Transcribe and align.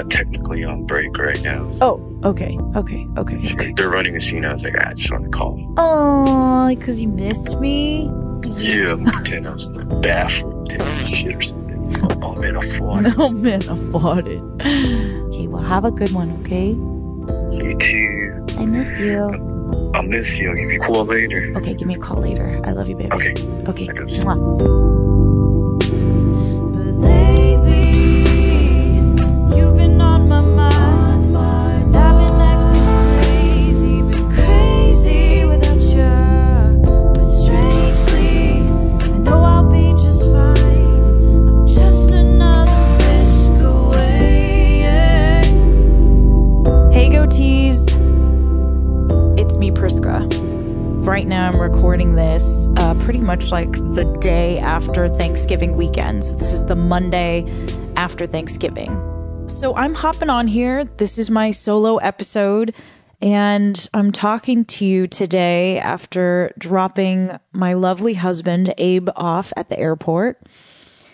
not 0.00 0.10
technically 0.10 0.64
on 0.64 0.84
break 0.84 1.16
right 1.18 1.40
now. 1.42 1.70
Oh, 1.80 2.00
okay, 2.24 2.56
okay, 2.74 3.06
okay, 3.18 3.52
okay. 3.52 3.72
They're 3.76 3.90
running 3.90 4.16
a 4.16 4.20
scene. 4.20 4.44
I 4.44 4.52
was 4.54 4.64
like, 4.64 4.74
ah, 4.78 4.90
I 4.90 4.94
just 4.94 5.10
want 5.10 5.24
to 5.24 5.30
call. 5.30 5.74
Oh, 5.76 6.68
because 6.68 7.00
you 7.02 7.08
missed 7.08 7.58
me. 7.60 8.04
Yeah, 8.44 8.92
I'm 8.92 9.04
pretending 9.04 9.46
I 9.46 9.52
was 9.52 9.66
in 9.66 9.74
the 9.74 9.84
bathroom 9.96 10.66
taking 10.66 11.12
shit 11.12 11.36
or 11.36 11.42
something. 11.42 11.70
Oh 12.22 12.34
man, 12.34 12.56
I 12.56 12.78
fought. 12.78 13.04
Oh 13.18 13.30
man, 13.30 13.62
I 13.68 14.18
it. 14.20 14.42
Okay, 15.34 15.46
well, 15.48 15.62
have 15.62 15.84
a 15.84 15.90
good 15.90 16.12
one, 16.12 16.30
okay? 16.40 16.70
You 16.70 17.76
too. 17.78 18.46
I 18.58 18.64
miss 18.64 18.98
you. 18.98 19.90
I'll 19.94 20.02
miss 20.02 20.38
you. 20.38 20.50
I'll 20.50 20.56
give 20.56 20.70
you 20.70 20.80
a 20.80 20.86
call 20.86 21.04
later. 21.04 21.52
Okay, 21.56 21.74
give 21.74 21.86
me 21.86 21.94
a 21.94 21.98
call 21.98 22.18
later. 22.18 22.60
I 22.64 22.70
love 22.70 22.88
you, 22.88 22.96
baby. 22.96 23.12
Okay. 23.12 23.32
Okay. 23.66 23.86
Mwah. 23.88 24.79
Much 53.40 53.52
like 53.52 53.72
the 53.94 54.04
day 54.20 54.58
after 54.58 55.08
Thanksgiving 55.08 55.74
weekend. 55.74 56.24
So, 56.24 56.36
this 56.36 56.52
is 56.52 56.66
the 56.66 56.76
Monday 56.76 57.46
after 57.96 58.26
Thanksgiving. 58.26 58.90
So, 59.48 59.74
I'm 59.76 59.94
hopping 59.94 60.28
on 60.28 60.46
here. 60.46 60.84
This 60.84 61.16
is 61.16 61.30
my 61.30 61.50
solo 61.50 61.96
episode, 61.96 62.74
and 63.22 63.88
I'm 63.94 64.12
talking 64.12 64.66
to 64.66 64.84
you 64.84 65.06
today 65.06 65.78
after 65.78 66.52
dropping 66.58 67.30
my 67.52 67.72
lovely 67.72 68.12
husband, 68.12 68.74
Abe, 68.76 69.08
off 69.16 69.54
at 69.56 69.70
the 69.70 69.78
airport. 69.78 70.46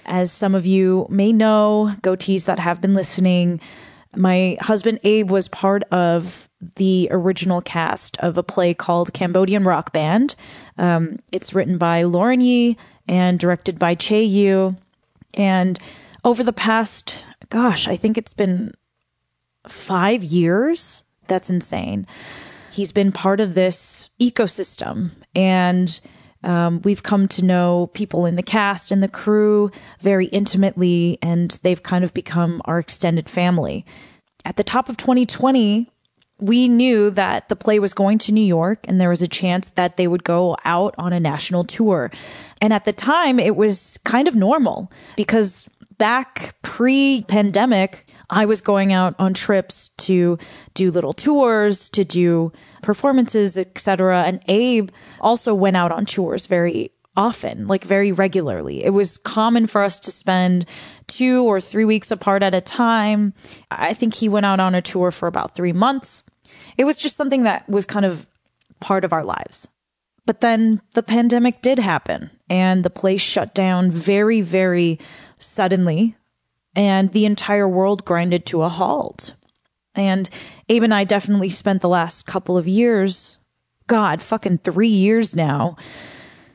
As 0.05 0.33
some 0.33 0.57
of 0.57 0.67
you 0.67 1.07
may 1.09 1.33
know, 1.33 1.95
goatees 2.01 2.47
that 2.47 2.59
have 2.59 2.81
been 2.81 2.95
listening, 2.95 3.61
my 4.17 4.57
husband 4.61 4.99
Abe 5.05 5.31
was 5.31 5.47
part 5.47 5.85
of 5.93 6.49
the 6.77 7.09
original 7.11 7.61
cast 7.61 8.17
of 8.19 8.39
a 8.39 8.43
play 8.43 8.75
called 8.75 9.13
Cambodian 9.13 9.65
Rock 9.65 9.93
Band. 9.93 10.35
Um, 10.79 11.19
it's 11.33 11.55
written 11.55 11.79
by 11.79 12.03
Lauren 12.03 12.41
Yee 12.41 12.77
and 13.07 13.39
directed 13.39 13.79
by 13.79 13.95
Chay 13.95 14.23
Yew. 14.23 14.77
And 15.35 15.79
over 16.25 16.43
the 16.43 16.53
past, 16.53 17.27
gosh, 17.51 17.89
I 17.89 17.97
think 17.97 18.17
it's 18.17 18.35
been 18.35 18.73
five 19.69 20.25
years. 20.25 21.03
That's 21.29 21.51
insane. 21.51 22.07
He's 22.73 22.93
been 22.93 23.13
part 23.13 23.41
of 23.41 23.55
this 23.55 24.09
ecosystem 24.21 25.11
and 25.35 26.01
um, 26.47 26.81
we've 26.83 27.03
come 27.03 27.27
to 27.29 27.45
know 27.45 27.91
people 27.93 28.25
in 28.25 28.37
the 28.37 28.43
cast 28.43 28.93
and 28.93 29.03
the 29.03 29.09
crew 29.09 29.71
very 30.01 30.27
intimately, 30.27 31.19
and 31.21 31.51
they've 31.63 31.83
kind 31.83 32.05
of 32.05 32.15
become 32.15 32.63
our 32.67 32.79
extended 32.79 33.29
family. 33.29 33.85
At 34.45 34.57
the 34.57 34.63
top 34.63 34.89
of 34.89 34.97
2020, 34.97 35.91
we 36.39 36.69
knew 36.69 37.11
that 37.11 37.49
the 37.49 37.57
play 37.57 37.79
was 37.79 37.95
going 37.95 38.19
to 38.19 38.33
New 38.33 38.45
York 38.45 38.81
and 38.85 39.01
there 39.01 39.09
was 39.09 39.23
a 39.23 39.29
chance 39.29 39.69
that 39.69 39.97
they 39.97 40.07
would 40.07 40.25
go 40.25 40.57
out 40.65 40.95
on 40.99 41.13
a 41.13 41.21
national 41.21 41.65
tour. 41.65 42.11
And 42.61 42.73
at 42.73 42.85
the 42.85 42.93
time, 42.93 43.39
it 43.39 43.57
was 43.57 43.99
kind 44.05 44.29
of 44.29 44.35
normal 44.35 44.91
because 45.17 45.67
back 45.99 46.57
pre 46.63 47.25
pandemic, 47.27 48.07
I 48.29 48.45
was 48.45 48.61
going 48.61 48.93
out 48.93 49.15
on 49.19 49.35
trips 49.35 49.91
to 49.99 50.39
do 50.75 50.91
little 50.91 51.13
tours, 51.13 51.89
to 51.91 52.05
do 52.05 52.53
performances, 52.83 53.57
etc. 53.57 54.25
And 54.25 54.41
Abe 54.49 54.91
also 55.21 55.55
went 55.55 55.77
out 55.77 55.93
on 55.93 56.05
tours 56.05 56.47
very 56.47 56.91
often, 57.17 57.67
like 57.67 57.85
very 57.85 58.13
regularly. 58.13 58.85
It 58.85 58.91
was 58.91 59.17
common 59.17 59.67
for 59.67 59.83
us 59.83 59.99
to 60.01 60.11
spend 60.11 60.67
two 61.07 61.45
or 61.45 61.61
three 61.61 61.85
weeks 61.85 62.11
apart 62.11 62.43
at 62.43 62.55
a 62.55 62.61
time. 62.61 63.33
I 63.71 63.95
think 63.95 64.15
he 64.15 64.29
went 64.29 64.47
out 64.47 64.61
on 64.61 64.75
a 64.75 64.83
tour 64.83 65.11
for 65.11 65.27
about 65.27 65.55
three 65.55 65.73
months. 65.73 66.23
It 66.77 66.85
was 66.85 66.99
just 66.99 67.17
something 67.17 67.45
that 67.45 67.69
was 67.69 67.87
kind 67.87 68.05
of 68.05 68.27
part 68.81 69.05
of 69.05 69.13
our 69.13 69.25
lives. 69.25 69.69
But 70.27 70.41
then 70.41 70.83
the 70.95 71.03
pandemic 71.03 71.63
did 71.63 71.79
happen 71.79 72.31
and 72.51 72.85
the 72.85 72.91
place 72.91 73.21
shut 73.21 73.55
down 73.55 73.91
very, 73.91 74.41
very 74.41 74.99
suddenly 75.39 76.17
and 76.75 77.13
the 77.13 77.25
entire 77.25 77.69
world 77.69 78.05
grinded 78.05 78.45
to 78.47 78.63
a 78.63 78.69
halt. 78.69 79.35
And 79.95 80.29
Abe 80.69 80.83
and 80.83 80.95
I 80.95 81.05
definitely 81.05 81.49
spent 81.49 81.81
the 81.81 81.89
last 81.89 82.27
couple 82.27 82.59
of 82.59 82.69
years, 82.69 83.39
God, 83.87 84.21
fucking 84.21 84.59
three 84.59 84.89
years 84.89 85.35
now, 85.35 85.77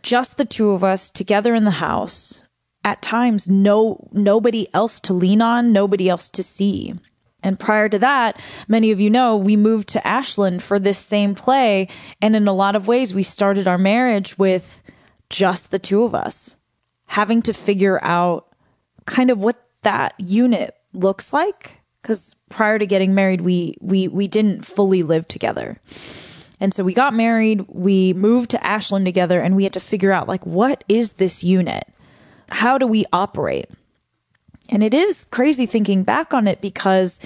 just 0.03 0.38
the 0.38 0.45
two 0.45 0.71
of 0.71 0.83
us 0.83 1.09
together 1.09 1.55
in 1.55 1.63
the 1.63 1.71
house. 1.71 2.43
At 2.83 3.01
times, 3.01 3.47
no, 3.47 4.09
nobody 4.11 4.67
else 4.73 4.99
to 5.01 5.13
lean 5.13 5.41
on, 5.41 5.71
nobody 5.71 6.09
else 6.09 6.29
to 6.29 6.43
see. 6.43 6.95
And 7.44 7.59
prior 7.59 7.90
to 7.90 8.00
that, 8.00 8.40
many 8.68 8.91
of 8.91 9.00
you 9.00 9.09
know, 9.09 9.35
we 9.35 9.56
moved 9.56 9.90
to 9.90 10.07
Ashland 10.07 10.62
for 10.62 10.79
this 10.79 10.97
same 10.97 11.35
play. 11.35 11.88
And 12.22 12.35
in 12.35 12.47
a 12.47 12.53
lot 12.53 12.75
of 12.75 12.88
ways, 12.88 13.13
we 13.13 13.24
started 13.24 13.68
our 13.68 13.78
marriage 13.78 14.38
with 14.38 14.81
just 15.29 15.72
the 15.72 15.80
two 15.80 16.03
of 16.03 16.13
us 16.13 16.57
having 17.07 17.41
to 17.41 17.53
figure 17.53 18.03
out 18.03 18.47
kind 19.06 19.30
of 19.30 19.40
what 19.40 19.62
that 19.81 20.13
unit 20.18 20.75
looks 20.94 21.34
like. 21.34 21.81
Cause 22.03 22.35
prior 22.50 22.80
to 22.80 22.85
getting 22.85 23.13
married, 23.13 23.41
we, 23.41 23.75
we, 23.80 24.07
we 24.07 24.28
didn't 24.28 24.66
fully 24.66 25.03
live 25.03 25.28
together. 25.28 25.80
And 26.59 26.74
so 26.74 26.84
we 26.84 26.94
got 26.94 27.13
married, 27.13 27.66
we 27.68 28.13
moved 28.13 28.51
to 28.51 28.66
Ashland 28.66 29.06
together 29.06 29.41
and 29.41 29.56
we 29.56 29.63
had 29.63 29.74
to 29.74 29.80
figure 29.80 30.12
out 30.12 30.28
like, 30.28 30.46
what 30.46 30.84
is 30.88 31.13
this 31.13 31.44
unit? 31.44 31.85
How 32.50 32.78
do 32.78 32.85
we 32.85 33.06
operate? 33.12 33.69
And 34.71 34.81
it 34.81 34.93
is 34.93 35.25
crazy 35.25 35.65
thinking 35.65 36.03
back 36.03 36.33
on 36.33 36.47
it 36.47 36.61
because 36.61 37.19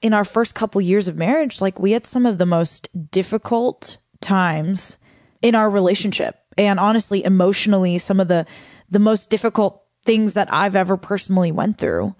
in 0.00 0.14
our 0.14 0.24
first 0.24 0.54
couple 0.54 0.80
years 0.80 1.08
of 1.08 1.18
marriage, 1.18 1.60
like 1.60 1.78
we 1.80 1.90
had 1.90 2.06
some 2.06 2.24
of 2.24 2.38
the 2.38 2.46
most 2.46 2.88
difficult 3.10 3.96
times 4.20 4.96
in 5.42 5.54
our 5.54 5.68
relationship. 5.68 6.38
And 6.56 6.78
honestly, 6.78 7.24
emotionally, 7.24 7.98
some 7.98 8.20
of 8.20 8.28
the, 8.28 8.46
the 8.88 9.00
most 9.00 9.28
difficult 9.28 9.82
things 10.04 10.34
that 10.34 10.52
I've 10.52 10.76
ever 10.76 10.96
personally 10.96 11.50
went 11.50 11.78
through. 11.78 12.14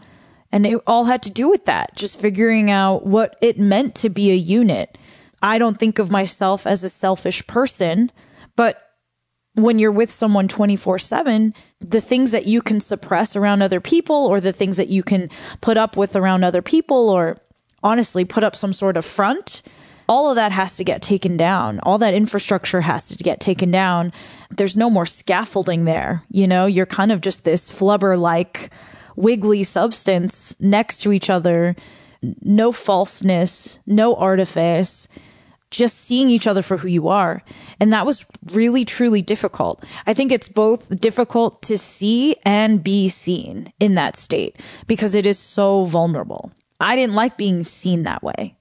And 0.50 0.66
it 0.66 0.80
all 0.86 1.04
had 1.04 1.22
to 1.24 1.30
do 1.30 1.48
with 1.48 1.66
that, 1.66 1.94
just 1.94 2.18
figuring 2.18 2.70
out 2.70 3.06
what 3.06 3.36
it 3.40 3.58
meant 3.58 3.94
to 3.96 4.08
be 4.08 4.30
a 4.30 4.36
unit. 4.36 4.98
I 5.42 5.58
don't 5.58 5.78
think 5.78 5.98
of 5.98 6.10
myself 6.10 6.66
as 6.66 6.82
a 6.82 6.88
selfish 6.90 7.46
person, 7.46 8.10
but 8.56 8.83
when 9.54 9.78
you're 9.78 9.92
with 9.92 10.12
someone 10.12 10.48
24 10.48 10.98
7, 10.98 11.54
the 11.80 12.00
things 12.00 12.30
that 12.32 12.46
you 12.46 12.60
can 12.60 12.80
suppress 12.80 13.36
around 13.36 13.62
other 13.62 13.80
people 13.80 14.26
or 14.26 14.40
the 14.40 14.52
things 14.52 14.76
that 14.76 14.88
you 14.88 15.02
can 15.02 15.30
put 15.60 15.76
up 15.76 15.96
with 15.96 16.16
around 16.16 16.44
other 16.44 16.62
people 16.62 17.08
or 17.08 17.38
honestly 17.82 18.24
put 18.24 18.44
up 18.44 18.56
some 18.56 18.72
sort 18.72 18.96
of 18.96 19.04
front, 19.04 19.62
all 20.08 20.28
of 20.28 20.36
that 20.36 20.52
has 20.52 20.76
to 20.76 20.84
get 20.84 21.02
taken 21.02 21.36
down. 21.36 21.80
All 21.80 21.98
that 21.98 22.14
infrastructure 22.14 22.80
has 22.82 23.08
to 23.08 23.16
get 23.16 23.40
taken 23.40 23.70
down. 23.70 24.12
There's 24.50 24.76
no 24.76 24.90
more 24.90 25.06
scaffolding 25.06 25.84
there. 25.84 26.24
You 26.30 26.46
know, 26.46 26.66
you're 26.66 26.86
kind 26.86 27.12
of 27.12 27.20
just 27.20 27.44
this 27.44 27.70
flubber 27.70 28.18
like 28.18 28.70
wiggly 29.16 29.64
substance 29.64 30.54
next 30.58 30.98
to 30.98 31.12
each 31.12 31.30
other. 31.30 31.76
No 32.42 32.72
falseness, 32.72 33.78
no 33.86 34.14
artifice 34.16 35.08
just 35.74 35.98
seeing 35.98 36.30
each 36.30 36.46
other 36.46 36.62
for 36.62 36.76
who 36.76 36.88
you 36.88 37.08
are. 37.08 37.42
And 37.80 37.92
that 37.92 38.06
was 38.06 38.24
really, 38.52 38.84
truly 38.84 39.22
difficult. 39.22 39.84
I 40.06 40.14
think 40.14 40.30
it's 40.30 40.48
both 40.48 40.88
difficult 41.00 41.62
to 41.62 41.76
see 41.76 42.36
and 42.44 42.82
be 42.82 43.08
seen 43.08 43.72
in 43.80 43.94
that 43.94 44.16
state 44.16 44.56
because 44.86 45.14
it 45.14 45.26
is 45.26 45.38
so 45.38 45.84
vulnerable. 45.84 46.52
I 46.80 46.96
didn't 46.96 47.14
like 47.14 47.36
being 47.36 47.64
seen 47.64 48.04
that 48.04 48.22
way. 48.22 48.56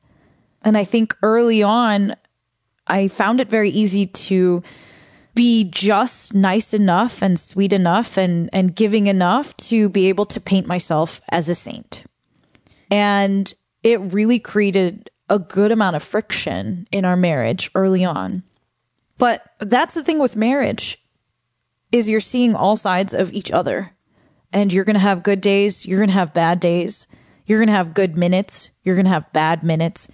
And 0.63 0.77
I 0.77 0.83
think 0.83 1.15
early 1.21 1.61
on, 1.61 2.15
I 2.87 3.07
found 3.07 3.39
it 3.39 3.49
very 3.49 3.69
easy 3.69 4.07
to 4.07 4.63
be 5.35 5.63
just 5.63 6.33
nice 6.33 6.73
enough 6.73 7.21
and 7.21 7.39
sweet 7.39 7.73
enough 7.73 8.17
and, 8.17 8.49
and 8.53 8.75
giving 8.75 9.07
enough 9.07 9.55
to 9.57 9.89
be 9.89 10.09
able 10.09 10.25
to 10.25 10.39
paint 10.39 10.67
myself 10.67 11.21
as 11.29 11.49
a 11.49 11.55
saint. 11.55 12.03
And 12.91 13.53
it 13.83 13.99
really 13.99 14.39
created 14.39 15.09
a 15.29 15.39
good 15.39 15.71
amount 15.71 15.95
of 15.95 16.03
friction 16.03 16.87
in 16.91 17.05
our 17.05 17.15
marriage 17.15 17.71
early 17.75 18.03
on. 18.03 18.43
But 19.17 19.43
that's 19.59 19.93
the 19.93 20.03
thing 20.03 20.19
with 20.19 20.35
marriage 20.35 21.03
is 21.91 22.09
you're 22.09 22.19
seeing 22.19 22.55
all 22.55 22.75
sides 22.75 23.13
of 23.13 23.31
each 23.33 23.51
other. 23.51 23.91
And 24.51 24.71
you're 24.71 24.83
going 24.83 24.95
to 24.95 24.99
have 24.99 25.23
good 25.23 25.41
days, 25.41 25.85
you're 25.85 25.99
going 25.99 26.09
to 26.09 26.13
have 26.13 26.33
bad 26.33 26.59
days. 26.59 27.07
You're 27.45 27.59
going 27.59 27.67
to 27.67 27.73
have 27.73 27.93
good 27.93 28.15
minutes, 28.15 28.69
you're 28.83 28.95
going 28.95 29.05
to 29.05 29.11
have 29.11 29.31
bad 29.33 29.63
minutes. 29.63 30.07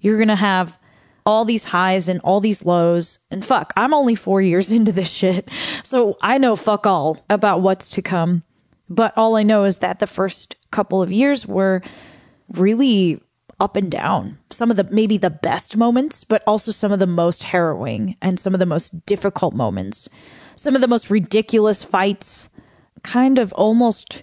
You're 0.00 0.18
going 0.18 0.28
to 0.28 0.36
have 0.36 0.78
all 1.24 1.44
these 1.44 1.64
highs 1.64 2.08
and 2.08 2.20
all 2.20 2.40
these 2.40 2.64
lows. 2.64 3.18
And 3.30 3.44
fuck, 3.44 3.72
I'm 3.76 3.92
only 3.92 4.14
4 4.14 4.40
years 4.40 4.70
into 4.72 4.92
this 4.92 5.10
shit. 5.10 5.48
So 5.82 6.16
I 6.20 6.38
know 6.38 6.54
fuck 6.54 6.86
all 6.86 7.24
about 7.28 7.62
what's 7.62 7.90
to 7.90 8.02
come. 8.02 8.44
But 8.88 9.12
all 9.16 9.34
I 9.34 9.42
know 9.42 9.64
is 9.64 9.78
that 9.78 9.98
the 9.98 10.06
first 10.06 10.54
couple 10.70 11.02
of 11.02 11.10
years 11.10 11.44
were 11.44 11.82
really 12.52 13.20
up 13.58 13.76
and 13.76 13.90
down. 13.90 14.38
Some 14.50 14.70
of 14.70 14.76
the 14.76 14.84
maybe 14.84 15.16
the 15.16 15.30
best 15.30 15.76
moments, 15.76 16.24
but 16.24 16.42
also 16.46 16.72
some 16.72 16.92
of 16.92 16.98
the 16.98 17.06
most 17.06 17.44
harrowing 17.44 18.16
and 18.20 18.38
some 18.38 18.54
of 18.54 18.60
the 18.60 18.66
most 18.66 19.06
difficult 19.06 19.54
moments. 19.54 20.08
Some 20.56 20.74
of 20.74 20.80
the 20.80 20.88
most 20.88 21.10
ridiculous 21.10 21.84
fights, 21.84 22.48
kind 23.02 23.38
of 23.38 23.52
almost 23.52 24.22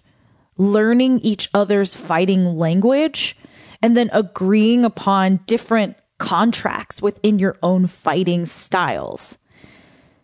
learning 0.57 1.19
each 1.19 1.50
other's 1.53 1.95
fighting 1.95 2.57
language 2.57 3.35
and 3.81 3.97
then 3.97 4.09
agreeing 4.13 4.85
upon 4.85 5.39
different 5.45 5.95
contracts 6.18 7.01
within 7.01 7.39
your 7.39 7.57
own 7.63 7.88
fighting 7.88 8.45
styles. 8.45 9.38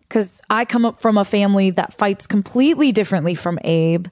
Because 0.01 0.41
I 0.49 0.65
come 0.65 0.85
up 0.85 1.01
from 1.01 1.17
a 1.17 1.25
family 1.25 1.69
that 1.71 1.93
fights 1.93 2.25
completely 2.25 2.91
differently 2.91 3.35
from 3.35 3.59
Abe. 3.63 4.07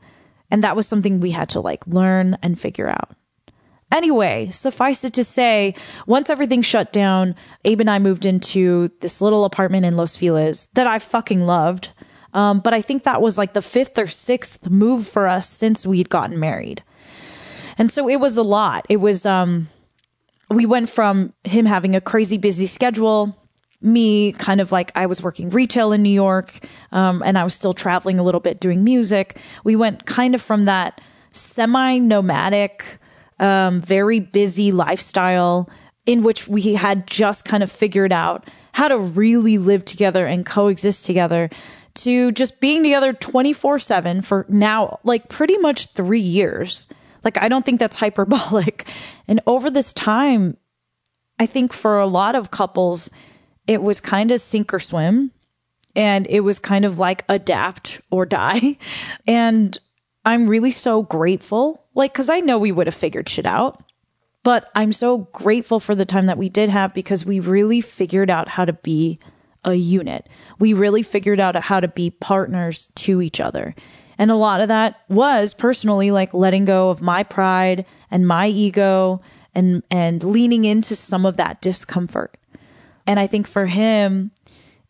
And 0.52 0.64
that 0.64 0.76
was 0.76 0.88
something 0.88 1.20
we 1.20 1.32
had 1.32 1.50
to 1.50 1.62
like 1.62 1.86
learn 1.88 2.38
and 2.44 2.60
figure 2.60 2.90
out. 2.90 3.16
Anyway, 3.92 4.50
suffice 4.52 5.04
it 5.04 5.14
to 5.14 5.24
say, 5.24 5.74
once 6.06 6.30
everything 6.30 6.62
shut 6.62 6.92
down, 6.92 7.36
Abe 7.64 7.82
and 7.82 7.90
I 7.90 8.00
moved 8.00 8.26
into 8.26 8.92
this 9.00 9.22
little 9.22 9.46
apartment 9.46 9.86
in 9.86 9.96
Los 9.96 10.18
Feliz 10.18 10.68
that 10.74 10.88
I 10.88 11.00
fucking 11.00 11.42
loved. 11.42 11.90
Um, 12.34 12.60
but 12.60 12.74
I 12.74 12.82
think 12.82 13.04
that 13.04 13.22
was 13.22 13.38
like 13.38 13.54
the 13.54 13.62
fifth 13.62 13.98
or 13.98 14.08
sixth 14.08 14.70
move 14.70 15.08
for 15.08 15.26
us 15.28 15.50
since 15.50 15.86
we'd 15.86 16.10
gotten 16.10 16.40
married. 16.40 16.84
And 17.78 17.92
so 17.92 18.10
it 18.10 18.20
was 18.20 18.36
a 18.38 18.44
lot. 18.44 18.86
It 18.90 18.98
was, 18.98 19.26
um, 19.26 19.70
we 20.50 20.66
went 20.66 20.90
from 20.90 21.34
him 21.46 21.66
having 21.66 21.96
a 21.96 22.02
crazy 22.02 22.38
busy 22.38 22.66
schedule, 22.66 23.38
me 23.82 24.34
kind 24.34 24.60
of 24.60 24.72
like 24.72 24.92
I 24.96 25.06
was 25.06 25.22
working 25.22 25.50
retail 25.50 25.94
in 25.94 26.04
New 26.04 26.10
York, 26.10 26.60
um, 26.92 27.22
and 27.26 27.38
I 27.38 27.44
was 27.44 27.54
still 27.54 27.74
traveling 27.74 28.20
a 28.20 28.24
little 28.24 28.42
bit 28.42 28.60
doing 28.60 28.84
music. 28.84 29.40
We 29.64 29.76
went 29.76 30.06
kind 30.06 30.36
of 30.36 30.42
from 30.42 30.66
that 30.66 31.00
semi 31.32 32.00
nomadic, 32.00 33.00
um, 33.40 33.82
very 33.82 34.20
busy 34.20 34.72
lifestyle 34.72 35.70
in 36.06 36.24
which 36.24 36.48
we 36.48 36.74
had 36.74 37.06
just 37.06 37.46
kind 37.46 37.64
of 37.64 37.72
figured 37.72 38.14
out 38.14 38.48
how 38.74 38.88
to 38.88 38.98
really 38.98 39.58
live 39.58 39.84
together 39.86 40.26
and 40.26 40.46
coexist 40.46 41.06
together 41.06 41.50
to 41.96 42.32
just 42.32 42.60
being 42.60 42.84
together 42.84 43.12
24 43.12 43.80
7 43.80 44.22
for 44.22 44.46
now, 44.48 45.00
like 45.04 45.30
pretty 45.30 45.58
much 45.58 45.88
three 45.94 46.20
years. 46.20 46.88
Like, 47.24 47.38
I 47.38 47.50
don't 47.50 47.66
think 47.66 47.80
that's 47.80 47.96
hyperbolic. 47.98 48.88
And 49.28 49.42
over 49.48 49.70
this 49.70 49.94
time, 49.94 50.58
I 51.40 51.46
think 51.46 51.74
for 51.74 52.00
a 52.00 52.08
lot 52.08 52.36
of 52.36 52.52
couples, 52.52 53.10
it 53.66 53.82
was 53.82 54.00
kind 54.00 54.32
of 54.32 54.42
sink 54.42 54.74
or 54.74 54.80
swim. 54.80 55.32
And 55.96 56.28
it 56.30 56.42
was 56.42 56.60
kind 56.60 56.86
of 56.86 57.00
like 57.00 57.26
adapt 57.28 58.02
or 58.12 58.26
die. 58.26 58.78
And 59.28 59.78
I'm 60.24 60.50
really 60.50 60.72
so 60.72 61.04
grateful. 61.04 61.87
Like, 61.98 62.14
cause 62.14 62.30
I 62.30 62.40
know 62.40 62.60
we 62.60 62.72
would 62.72 62.88
have 62.88 62.96
figured 62.96 63.28
shit 63.28 63.46
out. 63.46 63.84
But 64.44 64.72
I'm 64.76 64.94
so 64.94 65.18
grateful 65.34 65.82
for 65.82 65.94
the 65.94 66.06
time 66.06 66.28
that 66.28 66.38
we 66.38 66.48
did 66.48 66.70
have 66.70 66.94
because 66.94 67.26
we 67.26 67.42
really 67.42 67.82
figured 67.82 68.30
out 68.30 68.48
how 68.48 68.64
to 68.64 68.72
be 68.72 69.20
a 69.66 69.74
unit. 69.74 70.30
We 70.58 70.72
really 70.72 71.04
figured 71.04 71.42
out 71.42 71.56
how 71.58 71.82
to 71.82 71.90
be 71.90 72.12
partners 72.12 72.90
to 72.96 73.22
each 73.22 73.42
other. 73.42 73.76
And 74.18 74.32
a 74.32 74.36
lot 74.36 74.62
of 74.62 74.70
that 74.70 75.02
was 75.10 75.54
personally 75.54 76.12
like 76.12 76.34
letting 76.34 76.64
go 76.64 76.92
of 76.92 77.02
my 77.02 77.24
pride 77.24 77.86
and 78.10 78.26
my 78.26 78.48
ego 78.48 79.22
and, 79.54 79.84
and 79.92 80.24
leaning 80.24 80.64
into 80.64 80.96
some 80.96 81.26
of 81.26 81.36
that 81.38 81.60
discomfort. 81.62 82.38
And 83.06 83.20
I 83.20 83.28
think 83.28 83.48
for 83.48 83.66
him, 83.66 84.32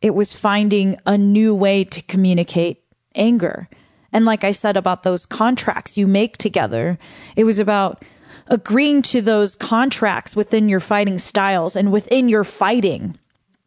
it 0.01 0.13
was 0.13 0.33
finding 0.33 0.98
a 1.06 1.18
new 1.18 1.56
way 1.56 1.83
to 1.86 2.01
communicate 2.03 2.83
anger. 3.15 3.69
And 4.18 4.25
like 4.25 4.44
I 4.44 4.52
said 4.52 4.78
about 4.78 5.04
those 5.04 5.28
contracts 5.28 5.96
you 5.96 6.08
make 6.08 6.38
together, 6.38 6.98
it 7.36 7.44
was 7.44 7.60
about 7.60 8.04
agreeing 8.48 9.04
to 9.04 9.22
those 9.22 9.56
contracts 9.56 10.36
within 10.36 10.68
your 10.68 10.80
fighting 10.80 11.19
styles 11.19 11.75
and 11.75 11.92
within 11.92 12.28
your 12.28 12.44
fighting, 12.44 13.16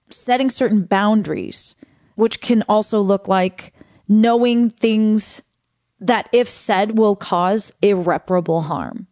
setting 0.08 0.50
certain 0.50 0.82
boundaries, 0.82 1.76
which 2.16 2.40
can 2.40 2.64
also 2.68 3.00
look 3.00 3.28
like 3.28 3.72
knowing 4.08 4.70
things 4.70 5.40
that, 6.00 6.28
if 6.32 6.50
said, 6.50 6.98
will 6.98 7.14
cause 7.14 7.72
irreparable 7.80 8.62
harm. 8.62 9.06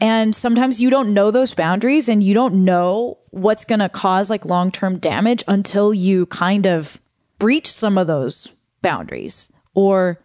And 0.00 0.34
sometimes 0.34 0.80
you 0.80 0.88
don't 0.88 1.12
know 1.12 1.30
those 1.30 1.52
boundaries 1.52 2.08
and 2.08 2.22
you 2.22 2.32
don't 2.32 2.64
know 2.64 3.18
what's 3.28 3.66
going 3.66 3.80
to 3.80 3.90
cause 3.90 4.30
like 4.30 4.46
long 4.46 4.72
term 4.72 4.98
damage 4.98 5.44
until 5.46 5.92
you 5.92 6.24
kind 6.24 6.64
of 6.64 6.98
breach 7.38 7.70
some 7.70 7.98
of 7.98 8.06
those 8.06 8.48
boundaries 8.80 9.50
or 9.74 10.18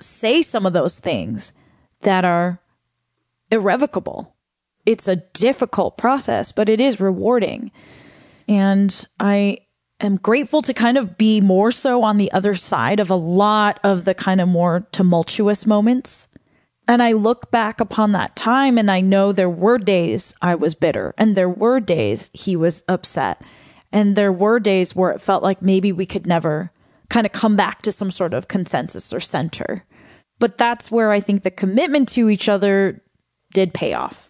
say 0.00 0.42
some 0.42 0.66
of 0.66 0.72
those 0.72 0.98
things 0.98 1.52
that 2.02 2.24
are 2.24 2.60
irrevocable. 3.50 4.34
It's 4.86 5.08
a 5.08 5.16
difficult 5.16 5.98
process, 5.98 6.52
but 6.52 6.68
it 6.68 6.80
is 6.80 7.00
rewarding. 7.00 7.70
And 8.46 9.06
I 9.20 9.58
am 10.00 10.16
grateful 10.16 10.62
to 10.62 10.72
kind 10.72 10.96
of 10.96 11.18
be 11.18 11.40
more 11.40 11.72
so 11.72 12.02
on 12.02 12.16
the 12.16 12.32
other 12.32 12.54
side 12.54 13.00
of 13.00 13.10
a 13.10 13.16
lot 13.16 13.80
of 13.82 14.04
the 14.04 14.14
kind 14.14 14.40
of 14.40 14.48
more 14.48 14.86
tumultuous 14.92 15.66
moments. 15.66 16.28
And 16.86 17.02
I 17.02 17.12
look 17.12 17.50
back 17.50 17.80
upon 17.80 18.12
that 18.12 18.34
time 18.34 18.78
and 18.78 18.90
I 18.90 19.00
know 19.00 19.32
there 19.32 19.50
were 19.50 19.78
days 19.78 20.34
I 20.40 20.54
was 20.54 20.74
bitter 20.74 21.14
and 21.18 21.36
there 21.36 21.50
were 21.50 21.80
days 21.80 22.30
he 22.32 22.56
was 22.56 22.82
upset. 22.88 23.42
And 23.92 24.16
there 24.16 24.32
were 24.32 24.60
days 24.60 24.94
where 24.94 25.10
it 25.10 25.20
felt 25.20 25.42
like 25.42 25.60
maybe 25.60 25.92
we 25.92 26.06
could 26.06 26.26
never 26.26 26.72
kind 27.10 27.26
of 27.26 27.32
come 27.32 27.56
back 27.56 27.82
to 27.82 27.92
some 27.92 28.10
sort 28.10 28.34
of 28.34 28.48
consensus 28.48 29.12
or 29.12 29.20
center. 29.20 29.84
But 30.38 30.58
that's 30.58 30.90
where 30.90 31.10
I 31.10 31.20
think 31.20 31.42
the 31.42 31.50
commitment 31.50 32.08
to 32.10 32.28
each 32.28 32.48
other 32.48 33.02
did 33.52 33.74
pay 33.74 33.94
off. 33.94 34.28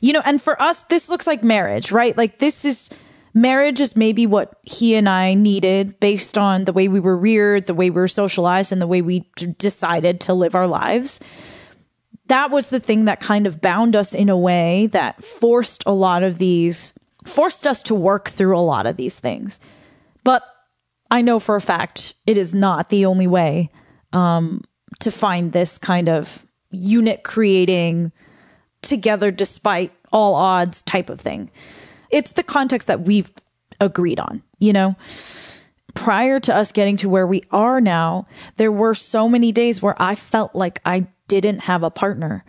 You 0.00 0.12
know, 0.12 0.22
and 0.24 0.40
for 0.40 0.60
us, 0.60 0.84
this 0.84 1.08
looks 1.08 1.26
like 1.26 1.44
marriage, 1.44 1.92
right? 1.92 2.16
Like 2.16 2.38
this 2.38 2.64
is 2.64 2.90
marriage 3.34 3.80
is 3.80 3.94
maybe 3.94 4.26
what 4.26 4.58
he 4.62 4.94
and 4.94 5.08
I 5.08 5.34
needed 5.34 6.00
based 6.00 6.36
on 6.36 6.64
the 6.64 6.72
way 6.72 6.88
we 6.88 7.00
were 7.00 7.16
reared, 7.16 7.66
the 7.66 7.74
way 7.74 7.90
we 7.90 8.00
were 8.00 8.08
socialized, 8.08 8.72
and 8.72 8.80
the 8.80 8.86
way 8.86 9.02
we 9.02 9.30
d- 9.36 9.54
decided 9.58 10.20
to 10.22 10.34
live 10.34 10.54
our 10.54 10.66
lives. 10.66 11.20
That 12.26 12.50
was 12.50 12.68
the 12.68 12.80
thing 12.80 13.04
that 13.04 13.20
kind 13.20 13.46
of 13.46 13.60
bound 13.60 13.94
us 13.94 14.14
in 14.14 14.28
a 14.28 14.38
way 14.38 14.86
that 14.88 15.22
forced 15.24 15.82
a 15.86 15.92
lot 15.92 16.22
of 16.22 16.38
these, 16.38 16.92
forced 17.24 17.66
us 17.66 17.82
to 17.84 17.94
work 17.94 18.30
through 18.30 18.56
a 18.56 18.60
lot 18.60 18.86
of 18.86 18.96
these 18.96 19.18
things. 19.18 19.60
But 20.24 20.42
I 21.10 21.22
know 21.22 21.38
for 21.38 21.56
a 21.56 21.60
fact 21.60 22.14
it 22.26 22.36
is 22.36 22.54
not 22.54 22.88
the 22.88 23.06
only 23.06 23.26
way 23.26 23.70
um, 24.12 24.62
to 25.00 25.10
find 25.10 25.52
this 25.52 25.78
kind 25.78 26.08
of 26.08 26.46
unit 26.70 27.22
creating 27.24 28.12
together 28.82 29.30
despite 29.30 29.92
all 30.12 30.34
odds 30.34 30.82
type 30.82 31.10
of 31.10 31.20
thing 31.20 31.50
it's 32.10 32.32
the 32.32 32.42
context 32.42 32.88
that 32.88 33.02
we've 33.02 33.30
agreed 33.80 34.20
on, 34.20 34.42
you 34.58 34.72
know? 34.72 34.96
Prior 35.94 36.38
to 36.40 36.54
us 36.54 36.70
getting 36.70 36.96
to 36.98 37.08
where 37.08 37.26
we 37.26 37.42
are 37.50 37.80
now, 37.80 38.26
there 38.56 38.70
were 38.70 38.94
so 38.94 39.28
many 39.28 39.50
days 39.50 39.82
where 39.82 40.00
I 40.00 40.14
felt 40.14 40.54
like 40.54 40.80
I 40.84 41.06
didn't 41.26 41.60
have 41.60 41.82
a 41.82 41.90
partner. 41.90 42.44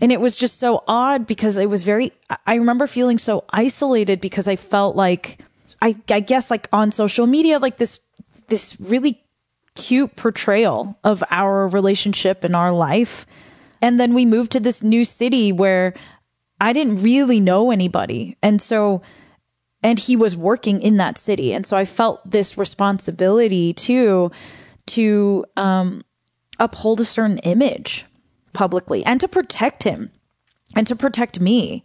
And 0.00 0.12
it 0.12 0.20
was 0.20 0.36
just 0.36 0.58
so 0.58 0.82
odd 0.86 1.26
because 1.26 1.56
it 1.56 1.68
was 1.68 1.84
very, 1.84 2.12
I 2.46 2.54
remember 2.54 2.86
feeling 2.86 3.18
so 3.18 3.44
isolated 3.50 4.20
because 4.20 4.48
I 4.48 4.56
felt 4.56 4.96
like, 4.96 5.40
I, 5.82 5.96
I 6.08 6.20
guess 6.20 6.50
like 6.50 6.68
on 6.72 6.92
social 6.92 7.26
media, 7.26 7.58
like 7.58 7.78
this, 7.78 8.00
this 8.48 8.78
really 8.80 9.22
cute 9.74 10.16
portrayal 10.16 10.98
of 11.04 11.22
our 11.30 11.68
relationship 11.68 12.44
and 12.44 12.56
our 12.56 12.72
life. 12.72 13.26
And 13.82 14.00
then 14.00 14.14
we 14.14 14.24
moved 14.24 14.52
to 14.52 14.60
this 14.60 14.82
new 14.82 15.04
city 15.04 15.52
where 15.52 15.94
I 16.60 16.72
didn't 16.72 17.02
really 17.02 17.40
know 17.40 17.70
anybody. 17.70 18.36
And 18.42 18.60
so, 18.60 19.02
and 19.82 19.98
he 19.98 20.16
was 20.16 20.34
working 20.34 20.80
in 20.80 20.96
that 20.96 21.18
city. 21.18 21.52
And 21.52 21.66
so 21.66 21.76
I 21.76 21.84
felt 21.84 22.28
this 22.28 22.56
responsibility 22.56 23.74
too 23.74 24.32
to 24.86 25.44
um, 25.56 26.02
uphold 26.58 27.00
a 27.00 27.04
certain 27.04 27.38
image 27.38 28.06
publicly 28.52 29.04
and 29.04 29.20
to 29.20 29.28
protect 29.28 29.82
him 29.82 30.10
and 30.74 30.86
to 30.86 30.96
protect 30.96 31.38
me. 31.40 31.84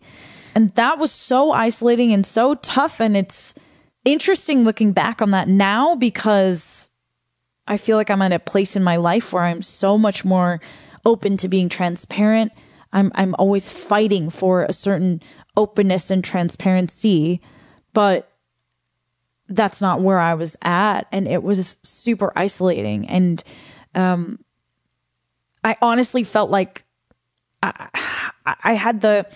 And 0.55 0.69
that 0.71 0.97
was 0.97 1.11
so 1.11 1.51
isolating 1.51 2.13
and 2.13 2.25
so 2.25 2.55
tough. 2.55 2.99
And 3.01 3.17
it's 3.17 3.53
interesting 4.05 4.63
looking 4.63 4.91
back 4.91 5.21
on 5.21 5.31
that 5.31 5.47
now 5.47 5.95
because 5.95 6.89
I 7.67 7.77
feel 7.77 7.97
like 7.97 8.09
I'm 8.09 8.21
at 8.21 8.33
a 8.33 8.39
place 8.39 8.75
in 8.75 8.83
my 8.83 8.95
life 8.97 9.31
where 9.31 9.43
I'm 9.43 9.61
so 9.61 9.97
much 9.97 10.25
more 10.25 10.59
open 11.05 11.37
to 11.37 11.47
being 11.47 11.69
transparent. 11.69 12.51
I'm 12.93 13.11
I'm 13.15 13.35
always 13.35 13.69
fighting 13.69 14.29
for 14.29 14.63
a 14.63 14.73
certain 14.73 15.21
openness 15.55 16.11
and 16.11 16.23
transparency, 16.23 17.41
but 17.93 18.31
that's 19.47 19.81
not 19.81 20.01
where 20.01 20.19
I 20.19 20.33
was 20.33 20.55
at 20.61 21.07
and 21.11 21.27
it 21.27 21.43
was 21.43 21.77
super 21.83 22.31
isolating. 22.35 23.07
And 23.07 23.43
um 23.95 24.39
I 25.63 25.77
honestly 25.81 26.23
felt 26.23 26.49
like 26.49 26.83
I, 27.61 27.89
I 28.45 28.73
had 28.73 29.01
the 29.01 29.27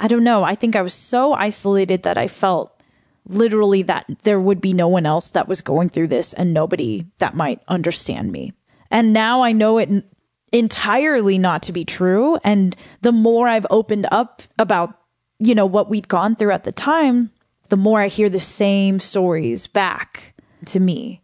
I 0.00 0.08
don't 0.08 0.24
know, 0.24 0.42
I 0.42 0.56
think 0.56 0.74
I 0.74 0.82
was 0.82 0.94
so 0.94 1.32
isolated 1.32 2.02
that 2.02 2.18
I 2.18 2.26
felt 2.26 2.81
literally 3.26 3.82
that 3.82 4.06
there 4.22 4.40
would 4.40 4.60
be 4.60 4.72
no 4.72 4.88
one 4.88 5.06
else 5.06 5.30
that 5.30 5.48
was 5.48 5.60
going 5.60 5.88
through 5.88 6.08
this 6.08 6.32
and 6.32 6.52
nobody 6.52 7.06
that 7.18 7.36
might 7.36 7.60
understand 7.68 8.32
me. 8.32 8.52
And 8.90 9.12
now 9.12 9.42
I 9.42 9.52
know 9.52 9.78
it 9.78 10.04
entirely 10.52 11.38
not 11.38 11.62
to 11.64 11.72
be 11.72 11.84
true. 11.84 12.38
And 12.44 12.76
the 13.00 13.12
more 13.12 13.48
I've 13.48 13.66
opened 13.70 14.06
up 14.10 14.42
about, 14.58 14.98
you 15.38 15.54
know, 15.54 15.66
what 15.66 15.88
we'd 15.88 16.08
gone 16.08 16.36
through 16.36 16.52
at 16.52 16.64
the 16.64 16.72
time, 16.72 17.30
the 17.68 17.76
more 17.76 18.00
I 18.00 18.08
hear 18.08 18.28
the 18.28 18.40
same 18.40 19.00
stories 19.00 19.66
back 19.66 20.34
to 20.66 20.78
me. 20.78 21.22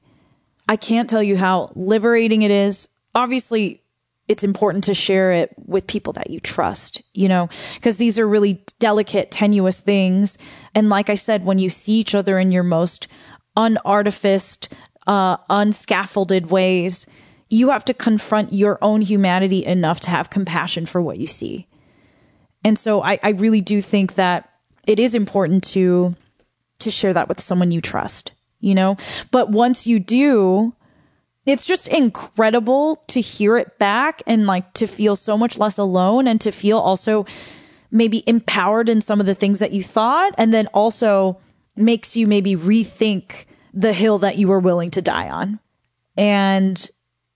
I 0.69 0.77
can't 0.77 1.09
tell 1.09 1.23
you 1.23 1.37
how 1.37 1.73
liberating 1.75 2.43
it 2.43 2.51
is. 2.51 2.89
Obviously, 3.15 3.83
it's 4.29 4.45
important 4.45 4.85
to 4.85 4.95
share 4.95 5.33
it 5.33 5.55
with 5.67 5.87
people 5.87 6.13
that 6.15 6.31
you 6.31 6.41
trust, 6.41 7.03
you 7.15 7.29
know, 7.29 7.49
because 7.75 7.97
these 7.97 8.19
are 8.19 8.29
really 8.29 8.65
delicate, 8.79 9.31
tenuous 9.31 9.79
things. 9.79 10.37
And 10.75 10.89
like 10.89 11.11
I 11.11 11.15
said, 11.15 11.45
when 11.45 11.59
you 11.59 11.71
see 11.71 11.93
each 11.93 12.15
other 12.15 12.39
in 12.39 12.53
your 12.53 12.63
most 12.63 13.09
unartificed, 13.57 14.69
uh, 15.07 15.39
unscaffolded 15.49 16.47
ways, 16.47 17.07
you 17.49 17.71
have 17.71 17.85
to 17.87 17.95
confront 17.95 18.53
your 18.53 18.79
own 18.83 19.01
humanity 19.01 19.65
enough 19.65 20.01
to 20.01 20.11
have 20.11 20.31
compassion 20.31 20.87
for 20.87 21.01
what 21.01 21.19
you 21.19 21.27
see. 21.27 21.67
And 22.65 22.79
so 22.79 23.03
I, 23.03 23.19
I 23.23 23.31
really 23.31 23.61
do 23.61 23.81
think 23.81 24.15
that 24.15 24.51
it 24.87 24.99
is 24.99 25.15
important 25.15 25.65
to 25.65 26.15
to 26.81 26.91
share 26.91 27.13
that 27.13 27.29
with 27.29 27.41
someone 27.41 27.73
you 27.73 27.81
trust, 27.81 28.33
you 28.61 28.73
know? 28.73 28.97
But 29.33 29.51
once 29.51 29.85
you 29.85 29.99
do, 29.99 30.75
it's 31.45 31.67
just 31.67 31.89
incredible 31.89 33.03
to 33.09 33.21
hear 33.21 33.57
it 33.57 33.79
back 33.79 34.23
and 34.27 34.47
like 34.47 34.73
to 34.75 34.87
feel 34.87 35.17
so 35.17 35.37
much 35.37 35.59
less 35.59 35.77
alone 35.77 36.29
and 36.29 36.41
to 36.41 36.53
feel 36.53 36.79
also 36.79 37.27
maybe 37.91 38.23
empowered 38.27 38.89
in 38.89 39.01
some 39.01 39.21
of 39.21 39.27
the 39.27 39.35
things 39.35 39.59
that 39.59 39.73
you 39.73 39.83
thought 39.83 40.35
and 40.37 40.53
then 40.53 40.67
also 40.69 41.39
makes 41.77 42.17
you 42.17 42.27
maybe 42.27 42.55
rethink 42.57 43.47
the 43.73 43.93
hill 43.93 44.19
that 44.19 44.37
you 44.37 44.49
were 44.49 44.61
willing 44.61 44.91
to 44.91 45.03
die 45.03 45.29
on. 45.29 45.61
And 46.17 46.91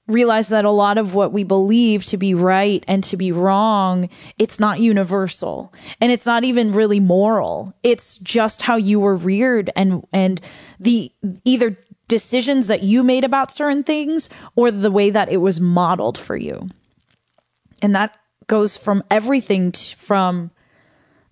realize 0.09 0.49
that 0.49 0.65
a 0.65 0.71
lot 0.71 0.99
of 0.99 1.15
what 1.15 1.33
we 1.33 1.45
believe 1.45 2.05
to 2.05 2.17
be 2.17 2.35
right 2.35 2.85
and 2.89 3.05
to 3.05 3.17
be 3.17 3.33
wrong, 3.33 4.09
it's 4.39 4.59
not 4.59 4.81
universal 4.81 5.73
and 6.01 6.11
it's 6.11 6.27
not 6.27 6.45
even 6.45 6.73
really 6.73 7.01
moral. 7.01 7.73
It's 7.83 8.19
just 8.19 8.63
how 8.63 8.77
you 8.77 8.99
were 8.99 9.17
reared 9.17 9.71
and, 9.77 10.05
and 10.13 10.41
the 10.81 11.13
either 11.45 11.77
decisions 12.09 12.67
that 12.67 12.83
you 12.83 13.03
made 13.03 13.25
about 13.25 13.53
certain 13.53 13.85
things 13.85 14.29
or 14.57 14.71
the 14.71 14.91
way 14.91 15.11
that 15.11 15.31
it 15.31 15.39
was 15.39 15.61
modeled 15.61 16.19
for 16.19 16.37
you. 16.37 16.69
And 17.81 17.95
that 17.95 18.17
goes 18.47 18.77
from 18.77 19.03
everything 19.11 19.73
t- 19.73 19.95
from 19.99 20.51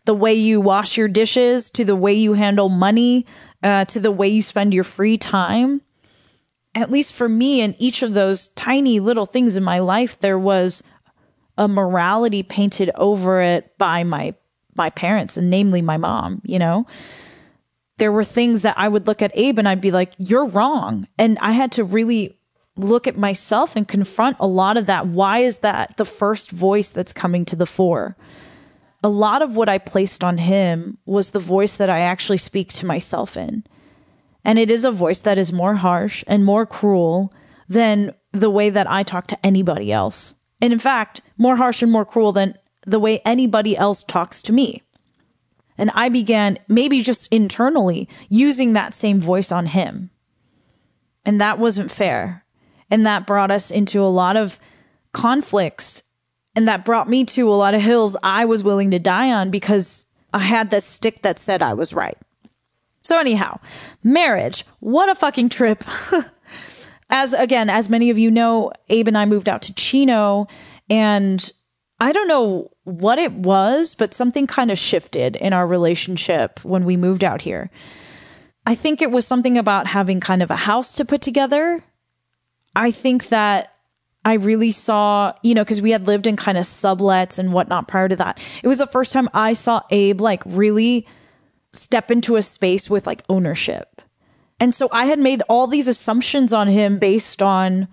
the 0.04 0.14
way 0.14 0.34
you 0.34 0.60
wash 0.60 0.96
your 0.96 1.08
dishes 1.08 1.70
to 1.70 1.84
the 1.84 1.96
way 1.96 2.12
you 2.12 2.32
handle 2.32 2.68
money 2.68 3.26
uh, 3.62 3.84
to 3.86 4.00
the 4.00 4.10
way 4.10 4.28
you 4.28 4.42
spend 4.42 4.72
your 4.72 4.84
free 4.84 5.18
time 5.18 5.82
at 6.74 6.90
least 6.90 7.14
for 7.14 7.28
me, 7.28 7.60
in 7.60 7.74
each 7.78 8.02
of 8.02 8.14
those 8.14 8.48
tiny 8.48 9.00
little 9.00 9.26
things 9.26 9.56
in 9.56 9.64
my 9.64 9.80
life, 9.80 10.18
there 10.20 10.38
was 10.38 10.82
a 11.58 11.66
morality 11.66 12.42
painted 12.42 12.90
over 12.94 13.40
it 13.40 13.76
by 13.76 14.04
my 14.04 14.34
my 14.76 14.88
parents 14.88 15.36
and 15.36 15.50
namely 15.50 15.82
my 15.82 15.96
mom, 15.96 16.40
you 16.44 16.58
know. 16.58 16.86
There 17.98 18.12
were 18.12 18.24
things 18.24 18.62
that 18.62 18.78
I 18.78 18.88
would 18.88 19.06
look 19.06 19.20
at 19.20 19.32
Abe 19.34 19.58
and 19.58 19.68
I'd 19.68 19.80
be 19.80 19.90
like, 19.90 20.12
"You're 20.16 20.46
wrong." 20.46 21.08
And 21.18 21.38
I 21.40 21.52
had 21.52 21.72
to 21.72 21.84
really 21.84 22.38
look 22.76 23.06
at 23.06 23.16
myself 23.16 23.76
and 23.76 23.86
confront 23.86 24.36
a 24.40 24.46
lot 24.46 24.76
of 24.76 24.86
that. 24.86 25.06
Why 25.06 25.38
is 25.38 25.58
that 25.58 25.96
the 25.96 26.04
first 26.04 26.50
voice 26.50 26.88
that's 26.88 27.12
coming 27.12 27.44
to 27.46 27.56
the 27.56 27.66
fore? 27.66 28.16
A 29.02 29.08
lot 29.08 29.42
of 29.42 29.56
what 29.56 29.68
I 29.68 29.78
placed 29.78 30.22
on 30.22 30.38
him 30.38 30.98
was 31.06 31.30
the 31.30 31.38
voice 31.38 31.72
that 31.72 31.90
I 31.90 32.00
actually 32.00 32.38
speak 32.38 32.72
to 32.74 32.86
myself 32.86 33.36
in. 33.36 33.64
And 34.44 34.58
it 34.58 34.70
is 34.70 34.84
a 34.84 34.90
voice 34.90 35.20
that 35.20 35.38
is 35.38 35.52
more 35.52 35.76
harsh 35.76 36.24
and 36.26 36.44
more 36.44 36.66
cruel 36.66 37.32
than 37.68 38.14
the 38.32 38.50
way 38.50 38.70
that 38.70 38.90
I 38.90 39.02
talk 39.02 39.26
to 39.28 39.46
anybody 39.46 39.92
else. 39.92 40.34
And 40.60 40.72
in 40.72 40.78
fact, 40.78 41.22
more 41.36 41.56
harsh 41.56 41.82
and 41.82 41.90
more 41.90 42.04
cruel 42.04 42.32
than 42.32 42.56
the 42.86 43.00
way 43.00 43.20
anybody 43.24 43.76
else 43.76 44.02
talks 44.02 44.42
to 44.42 44.52
me. 44.52 44.82
And 45.78 45.90
I 45.94 46.10
began, 46.10 46.58
maybe 46.68 47.02
just 47.02 47.26
internally, 47.32 48.08
using 48.28 48.74
that 48.74 48.92
same 48.92 49.18
voice 49.18 49.50
on 49.50 49.66
him. 49.66 50.10
And 51.24 51.40
that 51.40 51.58
wasn't 51.58 51.90
fair. 51.90 52.44
And 52.90 53.06
that 53.06 53.26
brought 53.26 53.50
us 53.50 53.70
into 53.70 54.02
a 54.02 54.08
lot 54.08 54.36
of 54.36 54.58
conflicts. 55.12 56.02
And 56.54 56.66
that 56.68 56.84
brought 56.84 57.08
me 57.08 57.24
to 57.26 57.48
a 57.48 57.54
lot 57.54 57.74
of 57.74 57.80
hills 57.80 58.16
I 58.22 58.44
was 58.44 58.64
willing 58.64 58.90
to 58.90 58.98
die 58.98 59.30
on 59.30 59.50
because 59.50 60.06
I 60.32 60.40
had 60.40 60.70
this 60.70 60.84
stick 60.84 61.22
that 61.22 61.38
said 61.38 61.62
I 61.62 61.74
was 61.74 61.92
right. 61.92 62.18
So 63.02 63.18
anyhow, 63.18 63.60
marriage, 64.02 64.66
what 64.80 65.08
a 65.08 65.14
fucking 65.14 65.48
trip. 65.48 65.84
as 67.10 67.32
again, 67.32 67.70
as 67.70 67.88
many 67.88 68.10
of 68.10 68.18
you 68.18 68.30
know, 68.30 68.72
Abe 68.88 69.08
and 69.08 69.18
I 69.18 69.24
moved 69.24 69.48
out 69.48 69.62
to 69.62 69.74
Chino 69.74 70.46
and 70.88 71.50
I 72.00 72.12
don't 72.12 72.28
know 72.28 72.70
what 72.84 73.18
it 73.18 73.32
was, 73.32 73.94
but 73.94 74.14
something 74.14 74.46
kind 74.46 74.70
of 74.70 74.78
shifted 74.78 75.36
in 75.36 75.52
our 75.52 75.66
relationship 75.66 76.64
when 76.64 76.84
we 76.84 76.96
moved 76.96 77.22
out 77.22 77.42
here. 77.42 77.70
I 78.66 78.74
think 78.74 79.02
it 79.02 79.10
was 79.10 79.26
something 79.26 79.58
about 79.58 79.86
having 79.86 80.20
kind 80.20 80.42
of 80.42 80.50
a 80.50 80.56
house 80.56 80.94
to 80.94 81.04
put 81.04 81.20
together. 81.20 81.84
I 82.74 82.90
think 82.90 83.28
that 83.28 83.74
I 84.24 84.34
really 84.34 84.72
saw, 84.72 85.32
you 85.42 85.54
know, 85.54 85.64
because 85.64 85.80
we 85.80 85.90
had 85.90 86.06
lived 86.06 86.26
in 86.26 86.36
kind 86.36 86.58
of 86.58 86.64
sublets 86.64 87.38
and 87.38 87.52
whatnot 87.52 87.88
prior 87.88 88.08
to 88.08 88.16
that. 88.16 88.38
It 88.62 88.68
was 88.68 88.78
the 88.78 88.86
first 88.86 89.12
time 89.12 89.28
I 89.32 89.54
saw 89.54 89.82
Abe 89.90 90.20
like 90.20 90.42
really 90.44 91.06
step 91.72 92.10
into 92.10 92.36
a 92.36 92.42
space 92.42 92.90
with 92.90 93.06
like 93.06 93.24
ownership. 93.28 94.02
And 94.58 94.74
so 94.74 94.88
I 94.92 95.06
had 95.06 95.18
made 95.18 95.42
all 95.48 95.66
these 95.66 95.88
assumptions 95.88 96.52
on 96.52 96.68
him 96.68 96.98
based 96.98 97.40
on 97.40 97.88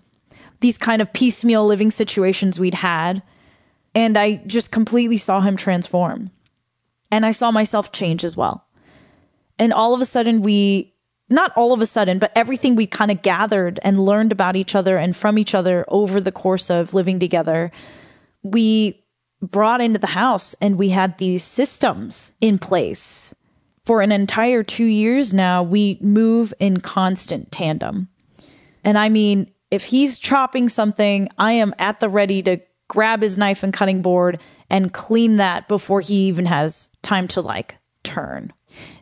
these 0.59 0.77
kind 0.77 1.01
of 1.01 1.13
piecemeal 1.13 1.65
living 1.65 1.91
situations 1.91 2.59
we'd 2.59 2.73
had. 2.73 3.23
And 3.95 4.17
I 4.17 4.35
just 4.47 4.69
completely 4.69 5.17
saw 5.17 5.39
him 5.41 5.55
transform. 5.55 6.31
And 7.09 7.25
I 7.25 7.31
saw 7.31 7.51
myself 7.51 7.93
change 7.93 8.25
as 8.25 8.35
well. 8.35 8.67
And 9.57 9.71
all 9.71 9.93
of 9.93 10.01
a 10.01 10.05
sudden, 10.05 10.41
we, 10.41 10.93
not 11.29 11.51
all 11.55 11.73
of 11.73 11.81
a 11.81 11.85
sudden, 11.85 12.19
but 12.19 12.31
everything 12.35 12.75
we 12.75 12.87
kind 12.87 13.11
of 13.11 13.21
gathered 13.21 13.79
and 13.83 14.05
learned 14.05 14.31
about 14.31 14.55
each 14.55 14.75
other 14.75 14.97
and 14.97 15.15
from 15.15 15.37
each 15.37 15.53
other 15.53 15.85
over 15.89 16.21
the 16.21 16.31
course 16.31 16.69
of 16.69 16.93
living 16.93 17.19
together, 17.19 17.71
we 18.43 19.03
brought 19.41 19.81
into 19.81 19.99
the 19.99 20.07
house 20.07 20.55
and 20.61 20.77
we 20.77 20.89
had 20.89 21.17
these 21.17 21.43
systems 21.43 22.31
in 22.39 22.57
place 22.57 23.33
for 23.87 24.01
an 24.01 24.11
entire 24.11 24.63
two 24.63 24.83
years 24.83 25.33
now, 25.33 25.63
we 25.63 25.97
move 26.01 26.53
in 26.59 26.81
constant 26.81 27.53
tandem. 27.53 28.09
And 28.83 28.97
I 28.97 29.07
mean, 29.07 29.49
if 29.71 29.85
he's 29.85 30.19
chopping 30.19 30.67
something, 30.67 31.29
I 31.37 31.53
am 31.53 31.73
at 31.79 32.01
the 32.01 32.09
ready 32.09 32.43
to 32.43 32.59
grab 32.89 33.21
his 33.21 33.37
knife 33.37 33.63
and 33.63 33.71
cutting 33.71 34.01
board 34.01 34.41
and 34.69 34.91
clean 34.91 35.37
that 35.37 35.69
before 35.69 36.01
he 36.01 36.27
even 36.27 36.47
has 36.47 36.89
time 37.01 37.29
to 37.29 37.39
like 37.39 37.77
turn. 38.03 38.51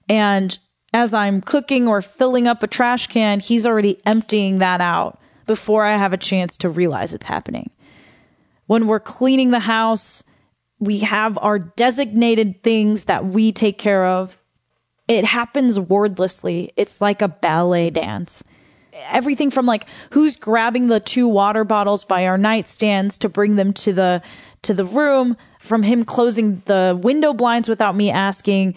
And 0.07 0.55
as 0.95 1.13
I'm 1.13 1.41
cooking 1.41 1.89
or 1.89 2.01
filling 2.01 2.47
up 2.47 2.63
a 2.63 2.67
trash 2.67 3.07
can, 3.07 3.41
he's 3.41 3.65
already 3.65 3.99
emptying 4.05 4.59
that 4.59 4.79
out 4.79 5.19
before 5.45 5.83
I 5.83 5.97
have 5.97 6.13
a 6.13 6.17
chance 6.17 6.55
to 6.57 6.69
realize 6.69 7.13
it's 7.13 7.25
happening. 7.25 7.69
When 8.67 8.87
we're 8.87 9.01
cleaning 9.01 9.51
the 9.51 9.59
house, 9.59 10.23
we 10.79 10.99
have 10.99 11.37
our 11.41 11.59
designated 11.59 12.63
things 12.63 13.03
that 13.03 13.25
we 13.25 13.51
take 13.51 13.77
care 13.77 14.05
of 14.05 14.39
it 15.07 15.25
happens 15.25 15.79
wordlessly. 15.79 16.71
It's 16.77 16.99
like 16.99 17.21
a 17.21 17.27
ballet 17.27 17.89
dance. 17.89 18.43
Everything 19.11 19.51
from 19.51 19.65
like 19.65 19.85
who's 20.11 20.37
grabbing 20.37 20.87
the 20.87 20.99
two 20.99 21.27
water 21.27 21.63
bottles 21.63 22.05
by 22.05 22.25
our 22.25 22.37
nightstands 22.37 23.17
to 23.19 23.29
bring 23.29 23.55
them 23.55 23.73
to 23.73 23.93
the 23.93 24.21
to 24.63 24.73
the 24.73 24.85
room, 24.85 25.37
from 25.59 25.83
him 25.83 26.05
closing 26.05 26.63
the 26.65 26.99
window 26.99 27.33
blinds 27.33 27.69
without 27.69 27.95
me 27.95 28.09
asking, 28.09 28.73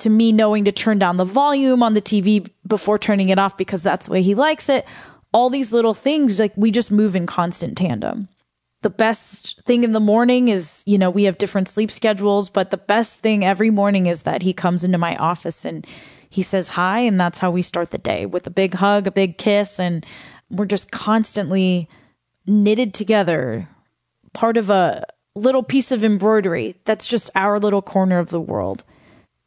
to 0.00 0.10
me 0.10 0.32
knowing 0.32 0.64
to 0.64 0.72
turn 0.72 0.98
down 0.98 1.16
the 1.16 1.24
volume 1.24 1.82
on 1.82 1.94
the 1.94 2.02
TV 2.02 2.50
before 2.66 2.98
turning 2.98 3.28
it 3.28 3.38
off 3.38 3.56
because 3.56 3.82
that's 3.82 4.06
the 4.06 4.12
way 4.12 4.22
he 4.22 4.34
likes 4.34 4.68
it. 4.68 4.84
All 5.32 5.50
these 5.50 5.72
little 5.72 5.94
things, 5.94 6.40
like 6.40 6.52
we 6.56 6.70
just 6.70 6.90
move 6.90 7.14
in 7.14 7.26
constant 7.26 7.78
tandem 7.78 8.28
the 8.82 8.90
best 8.90 9.60
thing 9.62 9.84
in 9.84 9.92
the 9.92 10.00
morning 10.00 10.48
is, 10.48 10.82
you 10.86 10.96
know, 10.96 11.10
we 11.10 11.24
have 11.24 11.38
different 11.38 11.68
sleep 11.68 11.90
schedules, 11.90 12.48
but 12.48 12.70
the 12.70 12.78
best 12.78 13.20
thing 13.20 13.44
every 13.44 13.70
morning 13.70 14.06
is 14.06 14.22
that 14.22 14.42
he 14.42 14.52
comes 14.52 14.84
into 14.84 14.96
my 14.96 15.16
office 15.16 15.64
and 15.64 15.86
he 16.30 16.42
says 16.42 16.70
hi. 16.70 17.00
And 17.00 17.20
that's 17.20 17.38
how 17.38 17.50
we 17.50 17.62
start 17.62 17.90
the 17.90 17.98
day 17.98 18.24
with 18.24 18.46
a 18.46 18.50
big 18.50 18.74
hug, 18.74 19.06
a 19.06 19.10
big 19.10 19.36
kiss. 19.36 19.78
And 19.78 20.06
we're 20.50 20.64
just 20.64 20.90
constantly 20.90 21.88
knitted 22.46 22.94
together, 22.94 23.68
part 24.32 24.56
of 24.56 24.70
a 24.70 25.04
little 25.34 25.62
piece 25.62 25.92
of 25.92 26.02
embroidery. 26.02 26.76
That's 26.84 27.06
just 27.06 27.30
our 27.34 27.60
little 27.60 27.82
corner 27.82 28.18
of 28.18 28.30
the 28.30 28.40
world. 28.40 28.84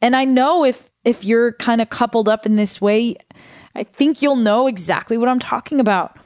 And 0.04 0.14
I 0.14 0.26
know 0.26 0.66
if, 0.66 0.90
if 1.06 1.24
you're 1.24 1.52
kind 1.52 1.80
of 1.80 1.88
coupled 1.88 2.28
up 2.28 2.44
in 2.44 2.56
this 2.56 2.78
way, 2.78 3.16
I 3.74 3.84
think 3.84 4.20
you'll 4.20 4.36
know 4.36 4.66
exactly 4.66 5.16
what 5.16 5.30
I'm 5.30 5.38
talking 5.38 5.80
about. 5.80 6.18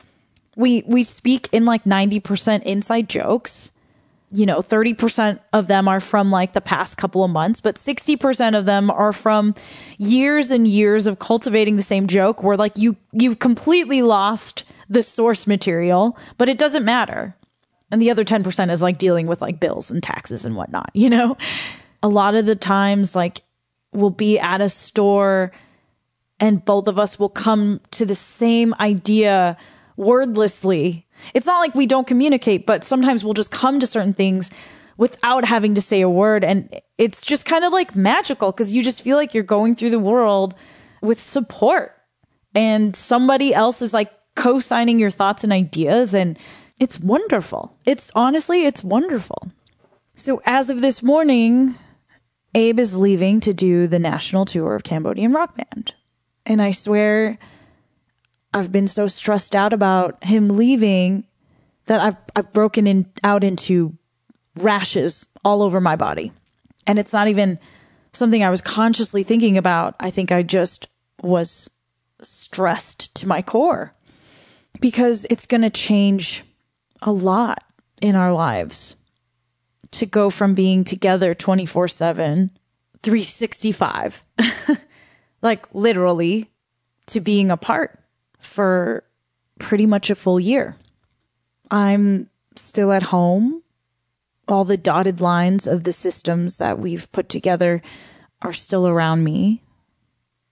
We 0.57 0.83
we 0.85 1.05
speak 1.05 1.49
in 1.53 1.65
like 1.65 1.85
90% 1.85 2.65
inside 2.65 3.09
jokes. 3.09 3.71
You 4.33 4.47
know 4.47 4.63
30% 4.63 5.39
of 5.53 5.69
them 5.69 5.87
are 5.87 6.01
from 6.01 6.33
like 6.33 6.55
the 6.55 6.61
past 6.61 6.97
couple 6.97 7.23
of 7.23 7.31
months 7.31 7.61
but 7.61 7.77
60% 7.77 8.59
of 8.59 8.67
them 8.67 8.91
are 8.91 9.13
from 9.13 9.55
years 9.97 10.51
and 10.51 10.67
years 10.67 11.07
of 11.07 11.21
cultivating 11.21 11.77
the 11.77 11.83
same 11.83 12.09
joke 12.09 12.43
where 12.43 12.57
like 12.57 12.77
you 12.77 12.97
you've 13.13 13.39
completely 13.39 14.03
lost 14.03 14.65
the 14.91 15.05
source 15.05 15.47
material 15.47 16.19
but 16.37 16.49
it 16.49 16.59
doesn't 16.59 16.85
matter. 16.85 17.37
And 17.93 18.03
the 18.03 18.11
other 18.11 18.25
10% 18.25 18.73
is 18.73 18.83
like 18.83 18.99
dealing 18.99 19.29
with 19.29 19.41
like 19.41 19.61
bills 19.61 19.89
and 19.89 20.03
taxes 20.03 20.45
and 20.45 20.57
whatnot, 20.57 20.91
you 20.95 21.09
know? 21.09 21.37
A 22.03 22.09
lot 22.09 22.37
of 22.37 22.47
the 22.47 22.55
times, 22.55 23.17
like, 23.17 23.43
we'll 23.99 24.11
be 24.11 24.39
at 24.39 24.61
a 24.61 24.69
store 24.69 25.53
and 26.41 26.65
both 26.65 26.87
of 26.87 26.99
us 26.99 27.19
will 27.19 27.29
come 27.29 27.81
to 27.91 28.07
the 28.07 28.15
same 28.15 28.75
idea 28.79 29.57
wordlessly. 29.97 31.07
It's 31.35 31.47
not 31.47 31.59
like 31.59 31.75
we 31.75 31.87
don't 31.87 32.07
communicate, 32.07 32.65
but 32.65 32.85
sometimes 32.85 33.25
we'll 33.25 33.35
just 33.35 33.51
come 33.51 33.81
to 33.81 33.87
certain 33.87 34.15
things 34.15 34.51
without 34.97 35.45
having 35.45 35.75
to 35.75 35.83
say 35.83 36.01
a 36.01 36.09
word. 36.09 36.45
And 36.45 36.81
it's 36.97 37.25
just 37.25 37.45
kind 37.45 37.65
of 37.65 37.73
like 37.73 37.97
magical 37.97 38.53
because 38.53 38.73
you 38.73 38.83
just 38.83 39.03
feel 39.03 39.17
like 39.17 39.35
you're 39.35 39.43
going 39.43 39.75
through 39.75 39.91
the 39.91 39.99
world 39.99 40.55
with 41.03 41.21
support 41.21 41.97
and 42.55 42.95
somebody 42.95 43.53
else 43.53 43.83
is 43.83 43.93
like 43.93 44.13
co 44.37 44.61
signing 44.61 44.99
your 44.99 45.11
thoughts 45.11 45.43
and 45.43 45.53
ideas. 45.53 46.15
And 46.15 46.39
it's 46.81 47.01
wonderful. 47.01 47.77
It's 47.85 48.13
honestly, 48.15 48.65
it's 48.65 48.85
wonderful. 48.85 49.51
So 50.15 50.41
as 50.45 50.71
of 50.71 50.81
this 50.81 51.03
morning, 51.03 51.77
Abe 52.55 52.79
is 52.79 52.97
leaving 52.97 53.41
to 53.41 53.53
do 53.53 53.87
the 53.87 53.99
national 53.99 54.45
tour 54.45 54.75
of 54.75 54.83
Cambodian 54.83 55.33
Rock 55.33 55.57
Band. 55.57 55.95
And 56.47 56.63
I 56.63 56.71
swear 56.71 57.39
I've 58.55 58.73
been 58.73 58.89
so 58.89 59.07
stressed 59.07 59.55
out 59.55 59.73
about 59.73 60.23
him 60.25 60.57
leaving 60.57 61.25
that 61.87 62.01
I've 62.01 62.17
I've 62.35 62.53
broken 62.53 62.87
in, 62.87 63.11
out 63.23 63.45
into 63.45 63.97
rashes 64.57 65.27
all 65.45 65.63
over 65.63 65.81
my 65.81 65.97
body. 65.97 66.33
And 66.87 66.99
it's 66.99 67.13
not 67.13 67.29
even 67.29 67.59
something 68.13 68.43
I 68.43 68.51
was 68.51 68.61
consciously 68.61 69.23
thinking 69.23 69.59
about. 69.59 69.95
I 70.01 70.11
think 70.11 70.33
I 70.33 70.43
just 70.43 70.89
was 71.23 71.69
stressed 72.23 73.15
to 73.17 73.29
my 73.29 73.43
core 73.43 73.95
because 74.81 75.27
it's 75.31 75.47
going 75.47 75.63
to 75.63 75.71
change 75.71 76.45
a 77.03 77.13
lot 77.13 77.63
in 78.01 78.15
our 78.15 78.33
lives 78.33 78.97
to 79.93 80.07
go 80.07 80.31
from 80.31 80.55
being 80.55 80.85
together 80.85 81.35
24 81.35 81.89
7, 81.89 82.51
365, 83.03 84.25
like 85.43 85.67
literally, 85.75 86.51
to 87.07 87.21
being 87.21 87.51
apart 87.51 87.99
for 88.39 89.05
pretty 89.59 89.87
much 89.87 90.11
a 90.11 90.15
full 90.15 90.39
year. 90.39 90.77
I'm 91.71 92.29
still 92.57 92.93
at 92.93 93.05
home. 93.05 93.63
All 94.47 94.65
the 94.65 94.77
dotted 94.77 95.21
lines 95.21 95.67
of 95.67 95.85
the 95.85 95.93
systems 95.93 96.57
that 96.57 96.79
we've 96.79 97.11
put 97.13 97.29
together 97.29 97.83
are 98.41 98.53
still 98.53 98.87
around 98.87 99.25
me, 99.25 99.63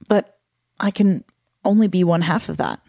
but 0.09 0.39
I 0.79 0.91
can 0.91 1.25
only 1.65 1.89
be 1.89 2.05
one 2.05 2.23
half 2.23 2.49
of 2.49 2.59
that. 2.59 2.81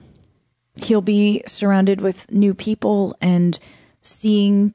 He'll 0.75 1.01
be 1.01 1.44
surrounded 1.48 2.01
with 2.01 2.30
new 2.32 2.54
people 2.54 3.16
and 3.22 3.58
seeing 4.01 4.74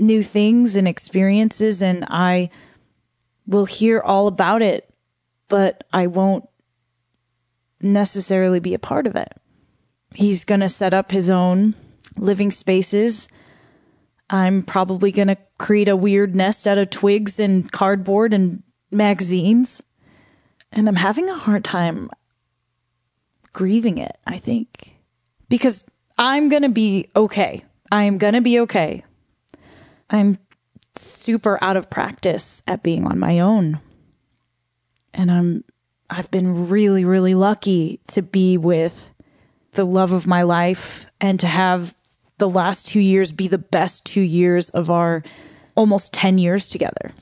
new 0.00 0.22
things 0.22 0.74
and 0.76 0.88
experiences, 0.88 1.82
and 1.82 2.04
I 2.08 2.50
will 3.46 3.66
hear 3.66 4.00
all 4.00 4.26
about 4.26 4.62
it, 4.62 4.92
but 5.48 5.84
I 5.92 6.06
won't 6.06 6.48
necessarily 7.82 8.60
be 8.60 8.74
a 8.74 8.78
part 8.78 9.06
of 9.06 9.14
it. 9.14 9.32
He's 10.14 10.44
going 10.44 10.60
to 10.60 10.68
set 10.68 10.94
up 10.94 11.12
his 11.12 11.30
own 11.30 11.74
living 12.16 12.50
spaces. 12.50 13.28
I'm 14.28 14.62
probably 14.62 15.12
going 15.12 15.28
to 15.28 15.38
create 15.58 15.88
a 15.88 15.96
weird 15.96 16.34
nest 16.34 16.66
out 16.66 16.78
of 16.78 16.90
twigs 16.90 17.38
and 17.38 17.70
cardboard 17.70 18.32
and 18.32 18.62
magazines. 18.90 19.82
And 20.72 20.88
I'm 20.88 20.96
having 20.96 21.28
a 21.28 21.36
hard 21.36 21.64
time 21.64 22.10
grieving 23.52 23.98
it, 23.98 24.16
I 24.26 24.38
think. 24.38 24.96
Because 25.48 25.84
I'm 26.16 26.48
going 26.48 26.62
to 26.62 26.68
be 26.68 27.08
okay. 27.14 27.64
I'm 27.90 28.18
going 28.18 28.34
to 28.34 28.40
be 28.40 28.60
okay. 28.60 29.04
I'm 30.10 30.38
super 30.96 31.58
out 31.62 31.76
of 31.76 31.88
practice 31.88 32.62
at 32.66 32.82
being 32.82 33.06
on 33.06 33.18
my 33.18 33.38
own. 33.40 33.80
And 35.14 35.30
I'm 35.30 35.64
I've 36.08 36.30
been 36.30 36.68
really 36.68 37.04
really 37.04 37.34
lucky 37.34 38.00
to 38.08 38.22
be 38.22 38.56
with 38.56 39.10
the 39.72 39.86
love 39.86 40.12
of 40.12 40.26
my 40.26 40.42
life 40.42 41.06
and 41.20 41.38
to 41.40 41.46
have 41.46 41.94
the 42.38 42.48
last 42.48 42.88
2 42.88 43.00
years 43.00 43.30
be 43.32 43.46
the 43.46 43.58
best 43.58 44.04
2 44.06 44.20
years 44.20 44.70
of 44.70 44.90
our 44.90 45.22
almost 45.76 46.12
10 46.12 46.38
years 46.38 46.68
together. 46.68 47.12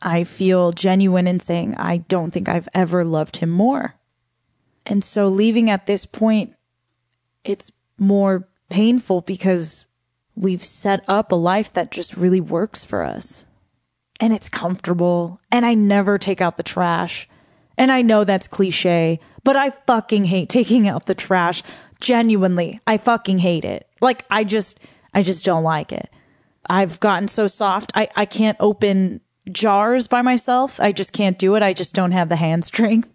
I 0.00 0.24
feel 0.24 0.72
genuine 0.72 1.26
in 1.26 1.40
saying 1.40 1.74
I 1.76 1.98
don't 1.98 2.30
think 2.30 2.48
I've 2.48 2.68
ever 2.72 3.04
loved 3.04 3.38
him 3.38 3.50
more. 3.50 3.96
And 4.86 5.04
so 5.04 5.28
leaving 5.28 5.68
at 5.68 5.86
this 5.86 6.06
point, 6.06 6.54
it's 7.44 7.72
more 7.98 8.48
painful 8.70 9.22
because 9.22 9.87
we've 10.38 10.64
set 10.64 11.04
up 11.08 11.32
a 11.32 11.36
life 11.36 11.72
that 11.72 11.90
just 11.90 12.16
really 12.16 12.40
works 12.40 12.84
for 12.84 13.02
us. 13.02 13.46
And 14.20 14.32
it's 14.32 14.48
comfortable. 14.48 15.40
And 15.50 15.66
I 15.66 15.74
never 15.74 16.18
take 16.18 16.40
out 16.40 16.56
the 16.56 16.62
trash. 16.62 17.28
And 17.76 17.92
I 17.92 18.02
know 18.02 18.24
that's 18.24 18.48
cliche, 18.48 19.20
but 19.44 19.56
I 19.56 19.70
fucking 19.86 20.24
hate 20.24 20.48
taking 20.48 20.88
out 20.88 21.06
the 21.06 21.14
trash. 21.14 21.62
Genuinely, 22.00 22.80
I 22.86 22.98
fucking 22.98 23.38
hate 23.38 23.64
it. 23.64 23.88
Like, 24.00 24.24
I 24.30 24.44
just, 24.44 24.80
I 25.14 25.22
just 25.22 25.44
don't 25.44 25.64
like 25.64 25.92
it. 25.92 26.10
I've 26.68 27.00
gotten 27.00 27.28
so 27.28 27.46
soft. 27.46 27.92
I, 27.94 28.08
I 28.14 28.24
can't 28.24 28.56
open 28.60 29.20
jars 29.50 30.06
by 30.06 30.22
myself. 30.22 30.78
I 30.80 30.92
just 30.92 31.12
can't 31.12 31.38
do 31.38 31.54
it. 31.54 31.62
I 31.62 31.72
just 31.72 31.94
don't 31.94 32.12
have 32.12 32.28
the 32.28 32.36
hand 32.36 32.64
strength 32.64 33.10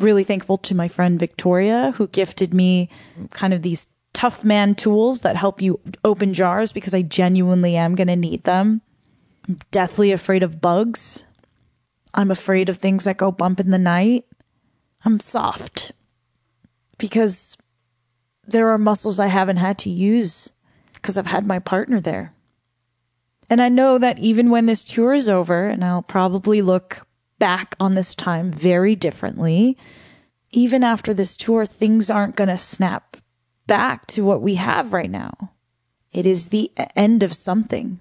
really 0.00 0.24
thankful 0.24 0.56
to 0.58 0.74
my 0.74 0.88
friend 0.88 1.18
Victoria, 1.18 1.92
who 1.96 2.06
gifted 2.08 2.54
me 2.54 2.88
kind 3.32 3.52
of 3.52 3.62
these 3.62 3.86
tough 4.18 4.42
man 4.42 4.74
tools 4.74 5.20
that 5.20 5.36
help 5.36 5.62
you 5.62 5.78
open 6.04 6.34
jars 6.34 6.72
because 6.72 6.92
I 6.92 7.02
genuinely 7.02 7.76
am 7.76 7.94
going 7.94 8.08
to 8.08 8.16
need 8.16 8.42
them. 8.42 8.82
I'm 9.46 9.60
deathly 9.70 10.10
afraid 10.10 10.42
of 10.42 10.60
bugs. 10.60 11.24
I'm 12.14 12.32
afraid 12.32 12.68
of 12.68 12.78
things 12.78 13.04
that 13.04 13.16
go 13.16 13.30
bump 13.30 13.60
in 13.60 13.70
the 13.70 13.78
night. 13.78 14.24
I'm 15.04 15.20
soft 15.20 15.92
because 16.98 17.56
there 18.44 18.70
are 18.70 18.76
muscles 18.76 19.20
I 19.20 19.28
haven't 19.28 19.58
had 19.58 19.78
to 19.78 19.88
use 19.88 20.50
because 20.94 21.16
I've 21.16 21.28
had 21.28 21.46
my 21.46 21.60
partner 21.60 22.00
there. 22.00 22.34
And 23.48 23.62
I 23.62 23.68
know 23.68 23.98
that 23.98 24.18
even 24.18 24.50
when 24.50 24.66
this 24.66 24.82
tour 24.82 25.14
is 25.14 25.28
over, 25.28 25.68
and 25.68 25.84
I'll 25.84 26.02
probably 26.02 26.60
look 26.60 27.06
back 27.38 27.76
on 27.78 27.94
this 27.94 28.16
time 28.16 28.50
very 28.50 28.96
differently. 28.96 29.78
Even 30.50 30.82
after 30.82 31.14
this 31.14 31.36
tour, 31.36 31.64
things 31.64 32.10
aren't 32.10 32.34
going 32.34 32.48
to 32.48 32.56
snap 32.56 33.07
back 33.68 34.08
to 34.08 34.24
what 34.24 34.42
we 34.42 34.56
have 34.56 34.92
right 34.92 35.10
now. 35.10 35.52
It 36.12 36.26
is 36.26 36.46
the 36.48 36.72
end 36.96 37.22
of 37.22 37.32
something. 37.32 38.00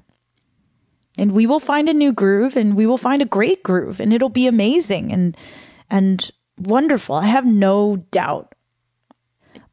And 1.15 1.33
we 1.33 1.45
will 1.45 1.59
find 1.59 1.87
a 1.87 1.93
new 1.93 2.11
groove 2.11 2.57
and 2.57 2.75
we 2.75 2.87
will 2.87 2.97
find 2.97 3.21
a 3.21 3.25
great 3.25 3.61
groove 3.61 3.99
and 3.99 4.11
it'll 4.11 4.29
be 4.29 4.47
amazing 4.47 5.11
and, 5.11 5.37
and 5.89 6.31
wonderful. 6.57 7.15
I 7.15 7.27
have 7.27 7.45
no 7.45 7.97
doubt. 7.97 8.55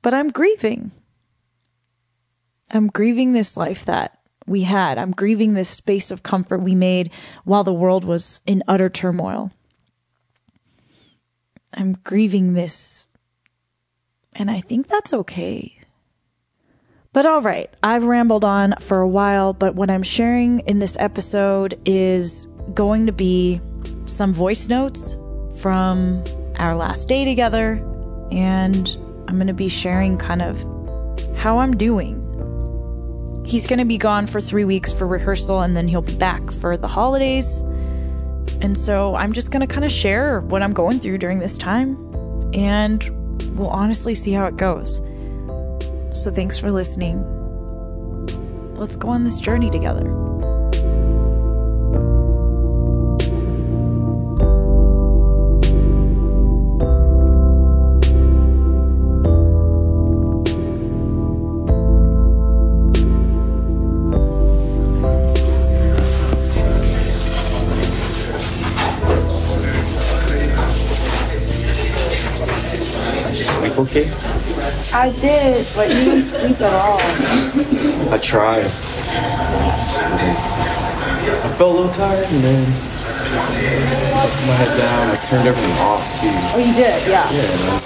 But 0.03 0.13
I'm 0.13 0.29
grieving. 0.29 0.91
I'm 2.71 2.89
grieving 2.89 3.33
this 3.33 3.57
life 3.57 3.85
that 3.87 4.19
we 4.47 4.63
had. 4.63 4.99
I'm 4.99 5.13
grieving 5.13 5.55
this 5.55 5.69
space 5.69 6.11
of 6.11 6.23
comfort 6.23 6.59
we 6.59 6.75
made 6.75 7.11
while 7.45 7.65
the 7.65 7.73
world 7.73 8.05
was 8.05 8.41
in 8.47 8.63
utter 8.69 8.91
turmoil. 8.91 9.51
I'm 11.73 11.95
grieving 12.05 12.55
this. 12.55 13.07
And 14.35 14.51
I 14.51 14.61
think 14.61 14.89
that's 14.89 15.13
okay. 15.13 15.74
But 17.15 17.25
all 17.25 17.41
right, 17.41 17.71
I've 17.83 18.05
rambled 18.05 18.45
on 18.45 18.75
for 18.81 19.01
a 19.01 19.09
while, 19.09 19.55
but 19.55 19.75
what 19.75 19.89
I'm 19.89 20.03
sharing 20.03 20.59
in 20.61 20.81
this 20.81 20.97
episode 21.01 21.81
is 21.87 22.47
going 22.75 23.07
to 23.07 23.13
be 23.13 23.63
some 24.05 24.35
voice 24.35 24.69
notes 24.69 25.17
from 25.59 26.23
our 26.57 26.77
last 26.77 27.09
day 27.09 27.25
together. 27.25 27.83
And 28.31 28.89
I'm 29.29 29.37
going 29.37 29.47
to 29.47 29.55
be 29.55 29.69
sharing 29.69 30.19
kind 30.19 30.43
of 30.43 30.63
how 31.39 31.59
I'm 31.59 31.75
doing 31.77 32.21
He's 33.45 33.67
going 33.67 33.79
to 33.79 33.85
be 33.85 33.99
gone 33.99 34.27
for 34.27 34.41
three 34.41 34.65
weeks 34.65 34.91
for 34.91 35.07
rehearsal 35.07 35.61
and 35.61 35.77
then 35.77 35.87
he'll 35.87 36.01
be 36.03 36.17
back 36.17 36.51
for 36.51 36.77
the 36.79 36.89
holidays. 36.89 37.61
And 38.61 38.77
so 38.77 39.15
I'm 39.17 39.35
just 39.35 39.51
going 39.51 39.61
to 39.61 39.73
kind 39.73 39.85
of 39.85 39.93
share 39.93 40.41
what 40.41 40.63
I'm 40.63 40.73
going 40.73 40.99
through 40.99 41.19
during 41.19 41.41
this 41.41 41.59
time 41.59 41.95
and 42.55 43.05
we'll 43.59 43.69
honestly 43.69 44.15
see 44.15 44.33
how 44.33 44.47
it 44.47 44.57
goes. 44.57 44.99
So 46.15 46.31
thanks 46.31 46.59
for 46.59 46.71
listening. 46.71 47.23
Let's 48.77 48.97
go 48.97 49.09
on 49.09 49.25
this 49.25 49.41
journey 49.41 49.71
together. 49.71 50.09
okay? 73.77 74.24
I 74.97 75.11
did, 75.21 75.67
but 75.75 75.89
you 75.89 76.05
didn't 76.05 76.23
sleep 76.23 76.61
at 76.61 76.73
all. 76.73 77.01
I 78.13 78.19
tried. 78.19 78.67
I 81.45 81.49
felt 81.59 81.61
a 81.61 81.77
little 81.81 81.93
tired 81.93 82.25
and 82.29 82.45
then 82.45 82.65
I 82.65 84.31
put 84.31 84.47
my 84.47 84.55
head 84.55 84.79
down. 84.79 85.11
I 85.11 85.17
turned 85.27 85.49
everything 85.49 85.73
off 85.79 86.21
too. 86.21 86.31
Oh, 86.55 86.59
you 86.65 86.73
did, 86.75 87.09
yeah. 87.09 87.29
Yeah, 87.33 87.81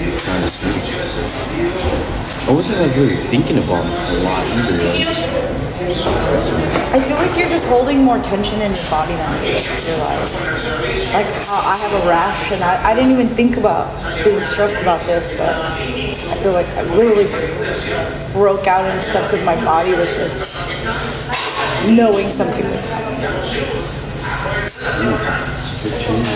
and 0.00 0.08
I 0.08 0.12
was 0.14 0.24
trying 0.24 0.40
to 0.42 0.48
sleep. 0.48 0.80
I 2.48 2.50
wasn't 2.52 2.80
like 2.80 2.96
really 2.96 3.16
thinking 3.28 3.58
about 3.58 3.84
it 3.84 3.92
a 3.92 3.94
lot 4.24 4.46
either. 4.56 4.80
I 6.92 7.00
feel 7.00 7.16
like 7.16 7.36
you're 7.38 7.48
just 7.48 7.66
holding 7.66 8.02
more 8.02 8.18
tension 8.20 8.60
in 8.62 8.72
your 8.72 8.90
body 8.90 9.14
than 9.14 9.44
you 9.44 9.52
realize. 9.86 10.34
Like 11.12 11.26
how 11.44 11.60
I 11.60 11.76
have 11.76 11.92
a 12.02 12.06
rash, 12.08 12.52
and 12.52 12.62
I, 12.62 12.90
I 12.90 12.94
didn't 12.94 13.12
even 13.12 13.28
think 13.28 13.56
about 13.56 13.94
being 14.24 14.42
stressed 14.44 14.82
about 14.82 15.02
this, 15.02 15.32
but 15.36 15.54
I 15.54 16.36
feel 16.42 16.52
like 16.52 16.66
I 16.68 16.82
literally 16.94 17.26
broke 18.32 18.66
out 18.66 18.86
into 18.88 19.02
stuff 19.02 19.30
because 19.30 19.44
my 19.44 19.56
body 19.64 19.92
was 19.92 20.08
just 20.16 20.54
knowing 21.88 22.30
something 22.30 22.64
was 22.70 22.86
coming. 22.88 23.20
Good 25.82 26.00
change. 26.00 26.28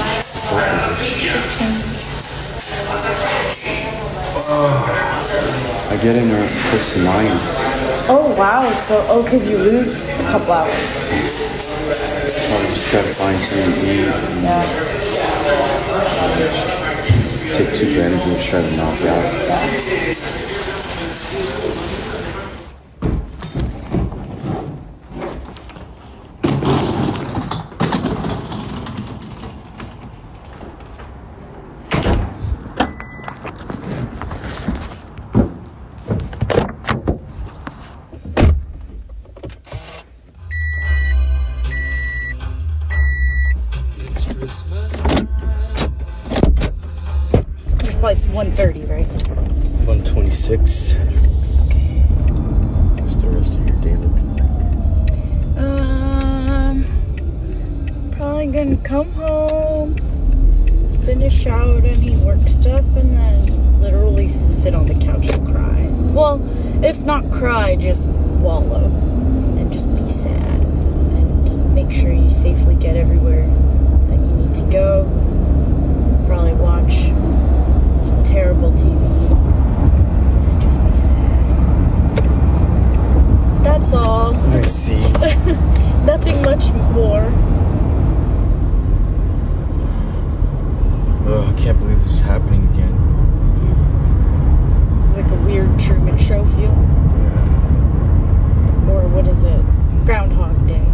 I 4.65 5.99
get 6.01 6.15
in 6.15 6.29
there 6.29 6.49
close 6.71 6.93
to 6.95 7.03
nine. 7.03 7.31
Oh 8.09 8.35
wow! 8.39 8.73
So 8.87 9.05
oh, 9.09 9.25
cause 9.25 9.49
you 9.49 9.59
lose 9.59 10.09
a 10.11 10.17
couple 10.31 10.53
hours. 10.53 10.73
So 10.75 12.57
I 12.57 12.67
just 12.69 12.89
try 12.91 13.03
to 13.03 13.15
find 13.15 13.41
something 13.43 13.73
to 13.75 13.81
eat 13.93 14.07
and 14.07 14.43
Yeah, 14.45 14.63
take 17.59 17.75
two 17.75 17.87
advantage 17.87 18.23
and 18.23 18.37
just 18.37 18.49
try 18.49 18.61
to 18.63 18.77
knock 18.77 19.01
it 19.01 19.07
out. 19.09 19.33
yeah. 19.49 20.15
Your 47.83 47.93
flight's 48.01 48.27
1.30, 48.27 48.89
right? 48.89 49.07
126. 49.87 50.95
Okay. 50.95 52.01
What's 53.01 53.15
the 53.17 53.29
rest 53.31 53.55
of 53.55 53.67
your 53.67 53.77
day 53.81 53.97
looking 53.97 54.37
like? 54.37 54.51
Um, 55.59 56.85
probably 58.13 58.44
gonna 58.55 58.77
come 58.77 59.11
home, 59.15 59.97
finish 61.05 61.45
out 61.45 61.85
any 61.85 62.17
work 62.19 62.39
stuff, 62.47 62.85
and 62.95 63.17
then 63.17 63.81
literally 63.81 64.29
sit 64.29 64.77
on 64.77 64.87
the 64.87 64.95
couch 65.05 65.27
and 65.27 65.45
cry. 65.45 65.89
Well, 66.15 66.41
if 66.85 67.03
not 67.03 67.33
cry, 67.33 67.75
just 67.75 68.11
wallow 68.11 68.85
and 69.59 69.73
just 69.73 69.93
be 69.97 70.09
sad 70.09 70.61
and 70.61 71.75
make 71.75 71.91
sure 71.91 72.13
you 72.13 72.31
safely 72.31 72.77
get 72.77 72.97
everywhere 72.97 73.49
that 74.07 74.21
you 74.21 74.37
need 74.37 74.55
to 74.55 74.63
go. 74.71 75.03
Probably 76.29 76.55
watch 76.55 77.07
some 78.07 78.23
terrible 78.23 78.71
TV 78.75 79.33
and 80.47 80.63
just 80.63 80.81
be 80.81 80.95
sad. 80.95 81.45
That's 83.65 83.93
all. 83.93 84.37
I 84.37 84.63
see. 84.63 85.01
Nothing 86.07 86.41
much 86.43 86.71
more. 86.93 87.33
Oh, 91.27 91.49
I 91.49 91.53
can't 91.59 91.79
believe 91.79 91.99
this 92.03 92.17
is 92.17 92.21
happening 92.21 92.69
again. 92.75 92.93
It's 95.03 95.15
like 95.15 95.25
a 95.31 95.35
weird 95.47 95.81
Truman 95.81 96.19
Show 96.19 96.45
feel. 96.49 96.71
Yeah. 96.71 98.91
Or 98.91 99.09
what 99.09 99.27
is 99.29 99.43
it? 99.43 99.65
Groundhog 100.05 100.67
Day. 100.69 100.85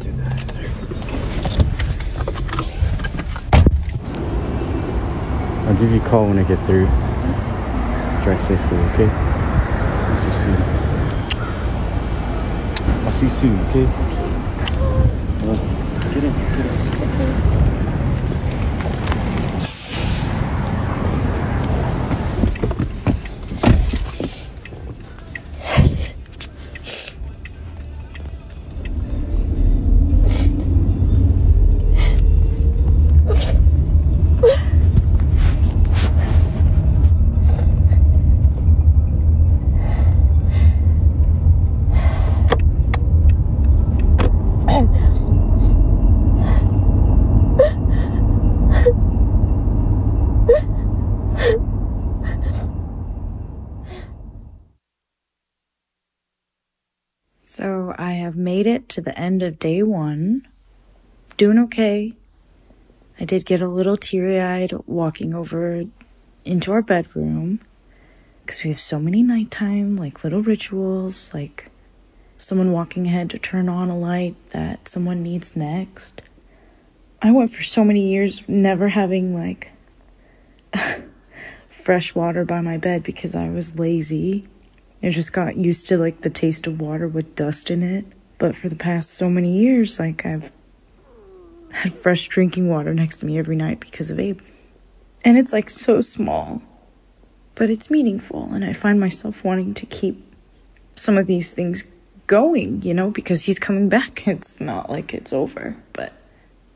Do 0.00 0.10
that. 0.18 0.44
I'll 5.68 5.76
give 5.76 5.92
you 5.92 6.00
a 6.02 6.04
call 6.08 6.26
when 6.26 6.40
I 6.40 6.42
get 6.42 6.58
through. 6.66 6.86
Drive 8.24 8.40
safely, 8.48 8.78
okay? 8.94 9.08
I'll 10.10 10.18
see 10.18 10.26
you 10.26 10.42
soon. 10.42 10.58
I'll 13.06 13.12
see 13.12 13.26
you 13.26 13.32
soon, 13.40 13.56
okay? 13.70 13.86
Made 58.44 58.66
it 58.66 58.88
to 58.90 59.00
the 59.00 59.18
end 59.18 59.42
of 59.42 59.58
day 59.58 59.82
one. 59.82 60.46
Doing 61.36 61.58
okay. 61.60 62.12
I 63.18 63.24
did 63.24 63.46
get 63.46 63.62
a 63.62 63.68
little 63.68 63.96
teary 63.96 64.40
eyed 64.40 64.72
walking 64.86 65.34
over 65.34 65.84
into 66.44 66.72
our 66.72 66.82
bedroom 66.82 67.60
because 68.44 68.62
we 68.62 68.70
have 68.70 68.78
so 68.78 68.98
many 68.98 69.22
nighttime, 69.22 69.96
like 69.96 70.22
little 70.22 70.42
rituals, 70.42 71.32
like 71.32 71.70
someone 72.36 72.72
walking 72.72 73.06
ahead 73.06 73.30
to 73.30 73.38
turn 73.38 73.68
on 73.68 73.88
a 73.88 73.96
light 73.96 74.36
that 74.50 74.86
someone 74.88 75.22
needs 75.22 75.56
next. 75.56 76.20
I 77.22 77.32
went 77.32 77.52
for 77.52 77.62
so 77.62 77.84
many 77.84 78.10
years 78.12 78.42
never 78.46 78.88
having 78.88 79.34
like 79.34 79.72
fresh 81.70 82.14
water 82.14 82.44
by 82.44 82.60
my 82.60 82.76
bed 82.76 83.02
because 83.02 83.34
I 83.34 83.48
was 83.48 83.78
lazy. 83.78 84.46
I 85.02 85.08
just 85.10 85.32
got 85.32 85.56
used 85.56 85.88
to 85.88 85.96
like 85.96 86.20
the 86.20 86.30
taste 86.30 86.66
of 86.66 86.80
water 86.80 87.08
with 87.08 87.34
dust 87.34 87.70
in 87.70 87.82
it. 87.82 88.04
But 88.38 88.54
for 88.56 88.68
the 88.68 88.76
past 88.76 89.10
so 89.10 89.28
many 89.28 89.56
years, 89.58 89.98
like 89.98 90.26
I've 90.26 90.50
had 91.72 91.92
fresh 91.92 92.28
drinking 92.28 92.68
water 92.68 92.94
next 92.94 93.18
to 93.18 93.26
me 93.26 93.38
every 93.38 93.56
night 93.56 93.80
because 93.80 94.10
of 94.10 94.18
Abe. 94.18 94.40
And 95.24 95.38
it's 95.38 95.52
like 95.52 95.70
so 95.70 96.00
small, 96.00 96.62
but 97.54 97.70
it's 97.70 97.90
meaningful. 97.90 98.52
And 98.52 98.64
I 98.64 98.72
find 98.72 99.00
myself 99.00 99.42
wanting 99.42 99.74
to 99.74 99.86
keep 99.86 100.22
some 100.96 101.16
of 101.16 101.26
these 101.26 101.52
things 101.52 101.84
going, 102.26 102.82
you 102.82 102.94
know, 102.94 103.10
because 103.10 103.44
he's 103.44 103.58
coming 103.58 103.88
back. 103.88 104.26
It's 104.28 104.60
not 104.60 104.90
like 104.90 105.14
it's 105.14 105.32
over. 105.32 105.76
But 105.92 106.12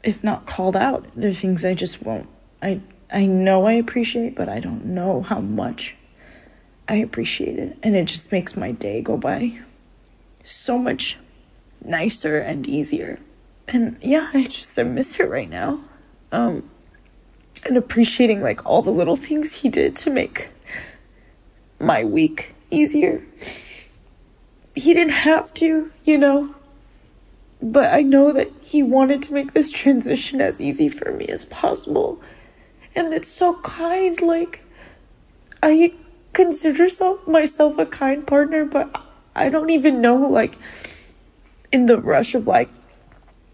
if 0.03 0.25
not 0.25 0.47
called 0.47 0.77
out, 0.77 1.07
there 1.15 1.31
are 1.31 1.35
things 1.35 1.65
I 1.65 1.75
just 1.75 2.03
won't. 2.03 2.29
I 2.63 2.81
I 3.11 3.25
know 3.25 3.67
I 3.67 3.73
appreciate, 3.73 4.35
but 4.35 4.49
I 4.49 4.61
don't 4.61 4.85
know 4.85 5.23
how 5.23 5.41
much 5.41 5.97
I 6.89 6.97
appreciate 6.97 7.59
it. 7.59 7.79
And 7.83 7.97
it 7.97 8.05
just 8.05 8.31
makes 8.31 8.57
my 8.57 8.73
day 8.73 9.01
go 9.01 9.17
by 9.17 9.61
so 10.43 10.79
much 10.79 11.19
nicer 11.85 12.39
and 12.39 12.67
easier. 12.67 13.21
And 13.67 13.97
yeah, 14.03 14.31
I 14.33 14.45
just 14.45 14.79
I 14.79 14.83
miss 14.83 15.17
her 15.17 15.27
right 15.27 15.49
now. 15.49 15.81
Um 16.33 16.71
and 17.65 17.77
appreciating 17.77 18.41
like 18.41 18.65
all 18.65 18.83
the 18.83 18.91
little 18.91 19.17
things 19.17 19.61
he 19.61 19.69
did 19.69 19.97
to 19.97 20.11
make 20.11 20.51
my 21.81 22.05
week 22.05 22.55
easier. 22.71 23.25
He 24.75 24.95
didn't 24.95 25.13
have 25.13 25.53
to, 25.55 25.91
you 26.05 26.19
know. 26.19 26.55
But 27.61 27.93
I 27.93 28.03
know 28.03 28.33
that 28.33 28.53
he 28.63 28.85
wanted 28.85 29.23
to 29.25 29.35
make 29.35 29.53
this 29.53 29.73
transition 29.73 30.41
as 30.41 30.61
easy 30.61 30.89
for 30.89 31.11
me 31.11 31.27
as 31.27 31.45
possible. 31.47 32.23
And 32.95 33.13
it's 33.13 33.29
so 33.29 33.55
kind 33.63 34.21
like 34.23 34.63
I 35.63 35.95
consider 36.33 36.89
so, 36.89 37.21
myself 37.27 37.79
a 37.79 37.87
kind 37.87 38.27
partner, 38.27 38.65
but 38.65 39.03
I 39.35 39.49
don't 39.49 39.71
even 39.71 40.01
know, 40.01 40.17
like, 40.17 40.57
in 41.73 41.87
the 41.87 42.01
rush 42.01 42.35
of 42.35 42.47
like 42.47 42.71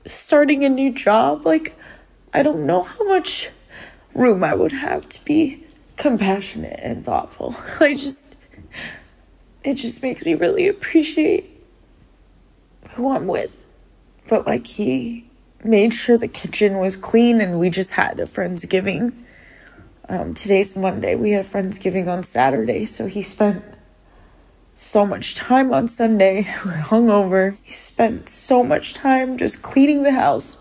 starting 0.07 0.65
a 0.65 0.69
new 0.69 0.93
job, 0.93 1.47
like, 1.47 1.77
I 2.33 2.43
don't 2.43 2.67
know 2.67 2.83
how 2.83 3.05
much 3.05 3.51
room 4.15 4.45
I 4.45 4.55
would 4.55 4.73
have 4.73 5.09
to 5.09 5.25
be 5.25 5.65
compassionate 5.97 6.81
and 6.83 7.05
thoughtful. 7.05 7.55
I 7.81 7.95
just, 7.95 8.27
it 9.63 9.75
just 9.75 10.03
makes 10.03 10.25
me 10.25 10.35
really 10.35 10.69
appreciate 10.69 11.51
who 12.91 13.15
I'm 13.15 13.27
with. 13.27 13.63
But 14.29 14.47
like 14.47 14.67
he 14.67 15.29
made 15.63 15.93
sure 15.93 16.19
the 16.19 16.29
kitchen 16.29 16.79
was 16.79 16.97
clean 16.97 17.41
and 17.41 17.59
we 17.59 17.71
just 17.71 17.93
had 17.93 18.21
a 18.21 18.25
Friendsgiving. 18.25 19.13
Um, 20.09 20.35
today's 20.35 20.77
Monday. 20.77 21.15
We 21.15 21.31
had 21.31 21.47
Friendsgiving 21.47 22.09
on 22.09 22.23
Saturday, 22.23 22.85
so 22.85 23.07
he 23.07 23.23
spent 23.23 23.65
so 24.75 25.07
much 25.07 25.37
time 25.37 25.73
on 25.73 25.89
Sunday. 25.89 26.43
We're 26.65 26.73
hungover. 26.73 27.57
He 27.63 27.73
spent 27.73 28.29
so 28.29 28.63
much 28.63 28.93
time 28.93 29.39
just 29.39 29.63
cleaning 29.63 30.03
the 30.03 30.13
house, 30.13 30.57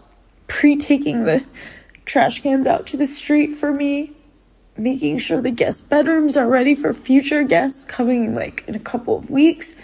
pre 0.47 0.77
taking 0.77 1.25
the 1.25 1.43
trash 2.05 2.41
cans 2.41 2.67
out 2.67 2.85
to 2.87 2.97
the 2.97 3.07
street 3.07 3.55
for 3.55 3.73
me, 3.73 4.13
making 4.77 5.17
sure 5.17 5.41
the 5.41 5.51
guest 5.51 5.89
bedrooms 5.89 6.37
are 6.37 6.47
ready 6.47 6.75
for 6.75 6.93
future 6.93 7.43
guests 7.43 7.85
coming 7.85 8.35
like 8.35 8.63
in 8.67 8.75
a 8.75 8.79
couple 8.79 9.17
of 9.17 9.29
weeks, 9.29 9.75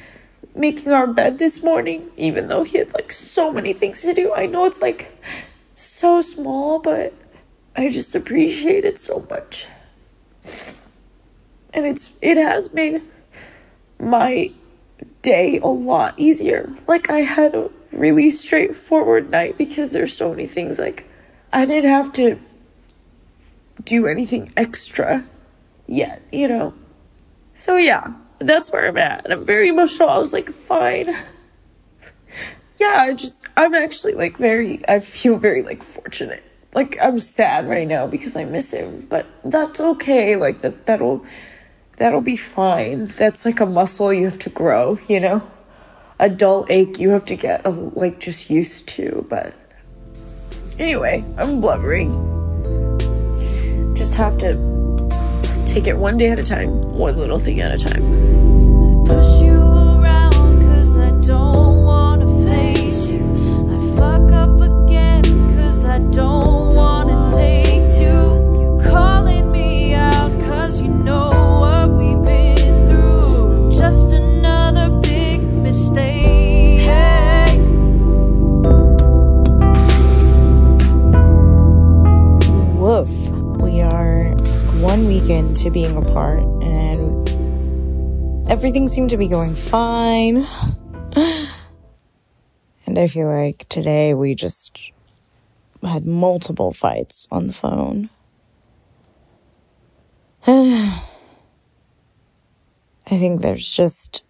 making 0.55 0.91
our 0.91 1.07
bed 1.07 1.39
this 1.39 1.63
morning, 1.63 2.09
even 2.15 2.47
though 2.47 2.63
he 2.63 2.77
had 2.77 2.93
like 2.93 3.11
so 3.11 3.51
many 3.51 3.73
things 3.73 4.01
to 4.03 4.13
do. 4.13 4.33
I 4.33 4.45
know 4.45 4.65
it's 4.65 4.81
like 4.81 5.11
so 5.73 6.21
small, 6.21 6.79
but 6.79 7.13
I 7.75 7.89
just 7.89 8.15
appreciate 8.15 8.85
it 8.85 8.99
so 8.99 9.25
much. 9.29 9.67
And 11.73 11.85
it's 11.85 12.11
it 12.21 12.37
has 12.37 12.73
made 12.73 13.01
my 13.99 14.51
day 15.21 15.59
a 15.59 15.67
lot 15.67 16.13
easier. 16.17 16.73
Like 16.87 17.09
I 17.09 17.19
had 17.19 17.55
a 17.55 17.69
really 17.91 18.29
straightforward 18.29 19.29
night 19.29 19.57
because 19.57 19.91
there's 19.91 20.15
so 20.15 20.29
many 20.29 20.47
things 20.47 20.79
like 20.79 21.09
I 21.51 21.65
didn't 21.65 21.89
have 21.89 22.13
to 22.13 22.39
do 23.83 24.07
anything 24.07 24.53
extra 24.55 25.25
yet, 25.87 26.21
you 26.31 26.47
know. 26.47 26.73
So 27.53 27.75
yeah, 27.75 28.13
that's 28.39 28.71
where 28.71 28.87
I'm 28.87 28.97
at. 28.97 29.29
I'm 29.31 29.45
very 29.45 29.69
emotional. 29.69 30.09
I 30.09 30.17
was 30.17 30.33
like, 30.33 30.51
fine. 30.51 31.07
yeah, 32.79 32.95
I 32.99 33.13
just 33.13 33.47
I'm 33.57 33.73
actually 33.73 34.13
like 34.13 34.37
very 34.37 34.81
I 34.87 34.99
feel 34.99 35.37
very 35.37 35.63
like 35.63 35.83
fortunate. 35.83 36.43
Like 36.73 36.97
I'm 37.01 37.19
sad 37.19 37.67
right 37.67 37.87
now 37.87 38.07
because 38.07 38.35
I 38.35 38.45
miss 38.45 38.71
him, 38.71 39.07
but 39.09 39.25
that's 39.43 39.79
okay. 39.79 40.35
Like 40.35 40.61
that 40.61 40.85
that'll 40.85 41.25
that'll 41.99 42.21
be 42.21 42.37
fine. 42.37 43.07
That's 43.07 43.45
like 43.45 43.59
a 43.59 43.65
muscle 43.65 44.11
you 44.11 44.25
have 44.25 44.39
to 44.39 44.49
grow, 44.49 44.97
you 45.07 45.19
know? 45.19 45.47
A 46.19 46.29
dull 46.29 46.65
ache 46.69 46.99
you 46.99 47.11
have 47.11 47.25
to 47.25 47.35
get 47.35 47.65
uh, 47.65 47.71
like 47.71 48.19
just 48.19 48.49
used 48.49 48.87
to, 48.89 49.25
but 49.29 49.53
anyway, 50.77 51.23
I'm 51.37 51.61
blubbering. 51.61 52.11
Just 53.95 54.15
have 54.15 54.37
to 54.39 54.51
take 55.65 55.87
it 55.87 55.97
one 55.97 56.17
day 56.17 56.29
at 56.29 56.39
a 56.39 56.43
time, 56.43 56.69
one 56.97 57.17
little 57.17 57.39
thing 57.39 57.61
at 57.61 57.71
a 57.71 57.77
time. 57.77 58.28
One 84.99 85.07
week 85.07 85.29
into 85.29 85.71
being 85.71 85.95
apart, 85.95 86.43
and 86.61 87.29
everything 88.51 88.89
seemed 88.89 89.09
to 89.09 89.15
be 89.17 89.27
going 89.27 89.55
fine. 89.55 90.45
And 92.85 92.97
I 92.97 93.07
feel 93.07 93.27
like 93.27 93.69
today 93.69 94.15
we 94.15 94.33
just 94.33 94.75
had 95.83 96.07
multiple 96.07 96.73
fights 96.73 97.27
on 97.29 97.45
the 97.45 97.53
phone. 97.53 98.09
I 100.47 100.99
think 103.05 103.41
there's 103.41 103.71
just 103.71 104.23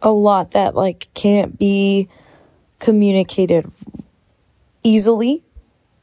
a 0.00 0.10
lot 0.10 0.52
that 0.52 0.74
like 0.74 1.08
can't 1.12 1.58
be 1.58 2.08
communicated 2.78 3.70
easily 4.82 5.44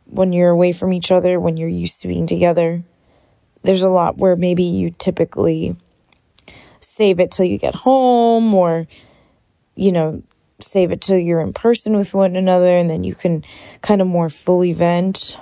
when 0.05 0.31
you're 0.33 0.51
away 0.51 0.71
from 0.71 0.93
each 0.93 1.11
other, 1.11 1.39
when 1.39 1.57
you're 1.57 1.67
used 1.67 1.99
to 2.03 2.07
being 2.07 2.27
together. 2.27 2.83
There's 3.63 3.81
a 3.81 3.89
lot 3.89 4.17
where 4.17 4.35
maybe 4.35 4.63
you 4.63 4.91
typically 4.91 5.75
save 6.79 7.19
it 7.19 7.31
till 7.31 7.45
you 7.45 7.57
get 7.57 7.75
home 7.75 8.53
or, 8.53 8.87
you 9.75 9.91
know, 9.91 10.23
save 10.59 10.91
it 10.91 11.01
till 11.01 11.17
you're 11.17 11.41
in 11.41 11.53
person 11.53 11.95
with 11.95 12.13
one 12.13 12.35
another 12.35 12.77
and 12.77 12.89
then 12.89 13.03
you 13.03 13.15
can 13.15 13.43
kind 13.81 14.01
of 14.01 14.07
more 14.07 14.29
fully 14.29 14.73
vent. 14.73 15.37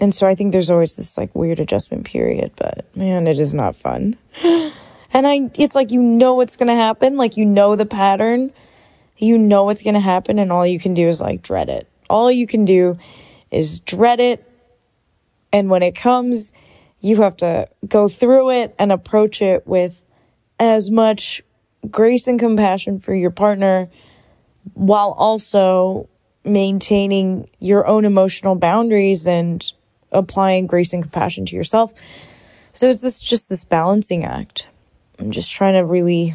And 0.00 0.14
so 0.14 0.26
I 0.26 0.34
think 0.34 0.52
there's 0.52 0.70
always 0.70 0.96
this 0.96 1.16
like 1.16 1.34
weird 1.34 1.60
adjustment 1.60 2.04
period, 2.04 2.52
but 2.56 2.84
man, 2.96 3.26
it 3.26 3.38
is 3.38 3.54
not 3.54 3.76
fun. 3.76 4.16
And 5.12 5.26
I, 5.26 5.50
it's 5.58 5.74
like, 5.74 5.90
you 5.90 6.02
know 6.02 6.34
what's 6.34 6.56
going 6.56 6.68
to 6.68 6.74
happen. 6.74 7.16
Like, 7.16 7.36
you 7.36 7.44
know 7.44 7.76
the 7.76 7.86
pattern. 7.86 8.52
You 9.18 9.36
know 9.36 9.64
what's 9.64 9.82
going 9.82 9.94
to 9.94 10.00
happen. 10.00 10.38
And 10.38 10.50
all 10.50 10.66
you 10.66 10.80
can 10.80 10.94
do 10.94 11.08
is 11.08 11.20
like 11.20 11.42
dread 11.42 11.68
it. 11.68 11.86
All 12.08 12.32
you 12.32 12.46
can 12.46 12.64
do 12.64 12.98
is 13.50 13.80
dread 13.80 14.20
it. 14.20 14.48
And 15.52 15.68
when 15.68 15.82
it 15.82 15.94
comes, 15.94 16.52
you 17.02 17.20
have 17.22 17.36
to 17.38 17.68
go 17.86 18.08
through 18.08 18.50
it 18.50 18.74
and 18.78 18.90
approach 18.92 19.42
it 19.42 19.66
with 19.66 20.02
as 20.58 20.90
much 20.90 21.42
grace 21.90 22.28
and 22.28 22.38
compassion 22.38 23.00
for 23.00 23.12
your 23.12 23.30
partner 23.30 23.90
while 24.74 25.10
also 25.10 26.08
maintaining 26.44 27.48
your 27.58 27.86
own 27.86 28.04
emotional 28.04 28.54
boundaries 28.54 29.26
and 29.26 29.72
applying 30.12 30.66
grace 30.66 30.92
and 30.92 31.02
compassion 31.02 31.44
to 31.46 31.56
yourself. 31.56 31.92
So 32.72 32.88
it's 32.88 33.00
this 33.00 33.18
just 33.20 33.48
this 33.48 33.64
balancing 33.64 34.24
act. 34.24 34.68
I'm 35.18 35.32
just 35.32 35.52
trying 35.52 35.74
to 35.74 35.84
really, 35.84 36.34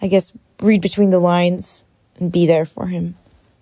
I 0.00 0.08
guess, 0.08 0.32
read 0.62 0.80
between 0.80 1.10
the 1.10 1.18
lines 1.18 1.84
and 2.18 2.32
be 2.32 2.46
there 2.46 2.64
for 2.64 2.86
him. 2.86 3.16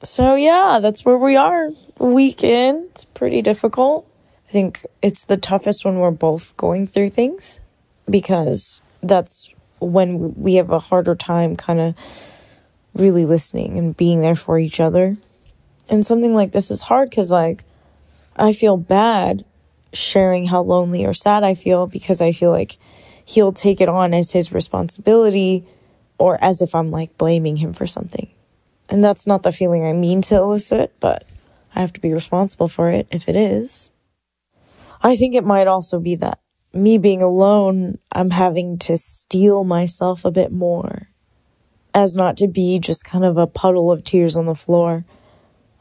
So 0.04 0.36
yeah, 0.36 0.78
that's 0.80 1.04
where 1.04 1.18
we 1.18 1.36
are. 1.36 1.70
Weekend. 1.98 2.90
It's 2.90 3.04
pretty 3.04 3.42
difficult. 3.42 4.08
I 4.48 4.52
think 4.52 4.86
it's 5.02 5.24
the 5.24 5.36
toughest 5.36 5.84
when 5.84 5.98
we're 5.98 6.12
both 6.12 6.56
going 6.56 6.86
through 6.86 7.10
things 7.10 7.58
because 8.08 8.80
that's 9.02 9.50
when 9.80 10.34
we 10.34 10.54
have 10.54 10.70
a 10.70 10.78
harder 10.78 11.16
time 11.16 11.56
kind 11.56 11.80
of 11.80 11.94
really 12.94 13.26
listening 13.26 13.76
and 13.76 13.96
being 13.96 14.20
there 14.20 14.36
for 14.36 14.58
each 14.58 14.78
other. 14.78 15.16
And 15.88 16.06
something 16.06 16.34
like 16.34 16.52
this 16.52 16.70
is 16.70 16.82
hard 16.82 17.10
because, 17.10 17.30
like, 17.30 17.64
I 18.36 18.52
feel 18.52 18.76
bad 18.76 19.44
sharing 19.92 20.46
how 20.46 20.62
lonely 20.62 21.04
or 21.04 21.14
sad 21.14 21.42
I 21.42 21.54
feel 21.54 21.86
because 21.86 22.20
I 22.20 22.32
feel 22.32 22.50
like 22.50 22.76
he'll 23.24 23.52
take 23.52 23.80
it 23.80 23.88
on 23.88 24.14
as 24.14 24.32
his 24.32 24.52
responsibility 24.52 25.66
or 26.18 26.42
as 26.42 26.62
if 26.62 26.74
I'm 26.74 26.90
like 26.90 27.16
blaming 27.18 27.56
him 27.56 27.72
for 27.72 27.86
something. 27.86 28.28
And 28.88 29.02
that's 29.02 29.26
not 29.26 29.42
the 29.42 29.52
feeling 29.52 29.84
I 29.84 29.92
mean 29.92 30.22
to 30.22 30.36
elicit, 30.36 30.94
but 31.00 31.24
I 31.74 31.80
have 31.80 31.92
to 31.94 32.00
be 32.00 32.12
responsible 32.12 32.68
for 32.68 32.90
it 32.90 33.06
if 33.10 33.28
it 33.28 33.36
is. 33.36 33.90
I 35.06 35.14
think 35.14 35.36
it 35.36 35.44
might 35.44 35.68
also 35.68 36.00
be 36.00 36.16
that 36.16 36.40
me 36.74 36.98
being 36.98 37.22
alone, 37.22 37.98
I'm 38.10 38.30
having 38.30 38.76
to 38.78 38.96
steel 38.96 39.62
myself 39.62 40.24
a 40.24 40.32
bit 40.32 40.50
more 40.50 41.10
as 41.94 42.16
not 42.16 42.36
to 42.38 42.48
be 42.48 42.80
just 42.80 43.04
kind 43.04 43.24
of 43.24 43.38
a 43.38 43.46
puddle 43.46 43.92
of 43.92 44.02
tears 44.02 44.36
on 44.36 44.46
the 44.46 44.54
floor. 44.56 45.04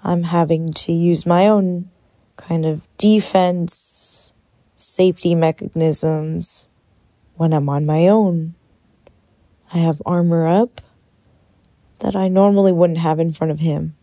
I'm 0.04 0.22
having 0.22 0.74
to 0.74 0.94
use 0.94 1.26
my 1.26 1.48
own 1.48 1.90
kind 2.36 2.68
of 2.68 2.88
defense, 3.00 4.32
safety 4.76 5.34
mechanisms 5.34 6.68
when 7.34 7.52
I'm 7.52 7.68
on 7.68 7.88
my 7.88 8.08
own. 8.08 8.54
I 9.74 9.80
have 9.80 10.04
armor 10.06 10.48
up 10.48 10.82
that 11.98 12.16
I 12.16 12.28
normally 12.28 12.72
wouldn't 12.72 13.00
have 13.00 13.20
in 13.20 13.34
front 13.34 13.50
of 13.50 13.60
him. 13.60 13.96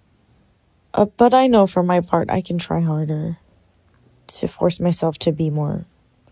Uh, 0.92 1.04
but 1.04 1.32
I 1.32 1.46
know 1.46 1.68
for 1.68 1.84
my 1.84 2.00
part, 2.00 2.28
I 2.28 2.40
can 2.40 2.58
try 2.58 2.80
harder 2.80 3.38
to 4.38 4.48
force 4.48 4.80
myself 4.80 5.18
to 5.18 5.32
be 5.32 5.50
more 5.50 5.84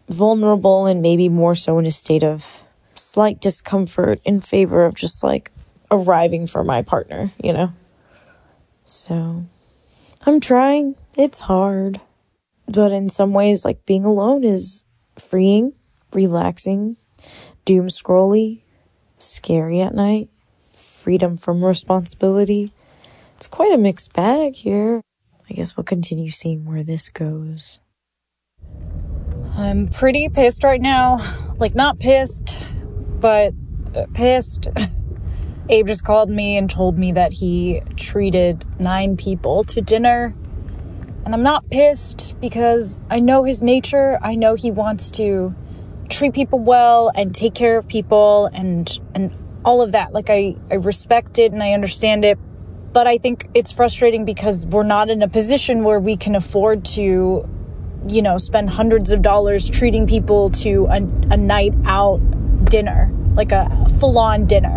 vulnerable 0.08 0.86
and 0.86 1.02
maybe 1.02 1.28
more 1.28 1.54
so 1.54 1.78
in 1.78 1.86
a 1.86 1.90
state 1.90 2.24
of 2.24 2.62
slight 2.94 3.40
discomfort 3.40 4.20
in 4.24 4.40
favor 4.40 4.84
of 4.84 4.94
just 4.94 5.22
like 5.22 5.50
arriving 5.90 6.46
for 6.46 6.64
my 6.64 6.82
partner, 6.82 7.30
you 7.42 7.52
know? 7.52 7.72
So 8.84 9.44
I'm 10.26 10.40
trying. 10.40 10.96
It's 11.16 11.40
hard. 11.40 12.00
But 12.66 12.92
in 12.92 13.08
some 13.08 13.32
ways, 13.32 13.64
like 13.64 13.86
being 13.86 14.04
alone 14.04 14.44
is 14.44 14.84
freeing, 15.18 15.72
relaxing, 16.12 16.96
doom 17.64 17.88
scrolly, 17.88 18.62
scary 19.18 19.80
at 19.80 19.94
night, 19.94 20.28
freedom 20.72 21.36
from 21.36 21.64
responsibility. 21.64 22.72
It's 23.36 23.48
quite 23.48 23.72
a 23.72 23.78
mixed 23.78 24.12
bag 24.12 24.54
here. 24.54 25.02
I 25.48 25.54
guess 25.54 25.76
we'll 25.76 25.84
continue 25.84 26.30
seeing 26.30 26.64
where 26.64 26.84
this 26.84 27.08
goes. 27.08 27.80
I'm 29.60 29.88
pretty 29.88 30.30
pissed 30.30 30.64
right 30.64 30.80
now. 30.80 31.20
Like, 31.58 31.74
not 31.74 32.00
pissed, 32.00 32.62
but 33.20 33.52
uh, 33.94 34.06
pissed. 34.14 34.68
Abe 35.68 35.86
just 35.86 36.02
called 36.02 36.30
me 36.30 36.56
and 36.56 36.68
told 36.70 36.98
me 36.98 37.12
that 37.12 37.34
he 37.34 37.82
treated 37.94 38.64
nine 38.80 39.18
people 39.18 39.62
to 39.64 39.82
dinner. 39.82 40.34
And 41.26 41.34
I'm 41.34 41.42
not 41.42 41.68
pissed 41.68 42.34
because 42.40 43.02
I 43.10 43.20
know 43.20 43.44
his 43.44 43.60
nature. 43.60 44.18
I 44.22 44.34
know 44.34 44.54
he 44.54 44.70
wants 44.70 45.10
to 45.12 45.54
treat 46.08 46.32
people 46.32 46.58
well 46.58 47.12
and 47.14 47.34
take 47.34 47.54
care 47.54 47.76
of 47.76 47.86
people 47.86 48.46
and 48.54 48.98
and 49.14 49.30
all 49.62 49.82
of 49.82 49.92
that. 49.92 50.14
Like 50.14 50.30
I, 50.30 50.56
I 50.70 50.76
respect 50.76 51.38
it 51.38 51.52
and 51.52 51.62
I 51.62 51.72
understand 51.72 52.24
it. 52.24 52.38
But 52.94 53.06
I 53.06 53.18
think 53.18 53.46
it's 53.54 53.72
frustrating 53.72 54.24
because 54.24 54.64
we're 54.66 54.84
not 54.84 55.10
in 55.10 55.22
a 55.22 55.28
position 55.28 55.84
where 55.84 56.00
we 56.00 56.16
can 56.16 56.34
afford 56.34 56.84
to, 56.86 57.48
you 58.06 58.22
know, 58.22 58.38
spend 58.38 58.70
hundreds 58.70 59.10
of 59.10 59.22
dollars 59.22 59.68
treating 59.68 60.06
people 60.06 60.50
to 60.50 60.86
a, 60.86 60.96
a 60.96 61.36
night 61.36 61.74
out 61.84 62.18
dinner, 62.64 63.10
like 63.34 63.52
a 63.52 63.86
full 63.98 64.18
on 64.18 64.46
dinner. 64.46 64.76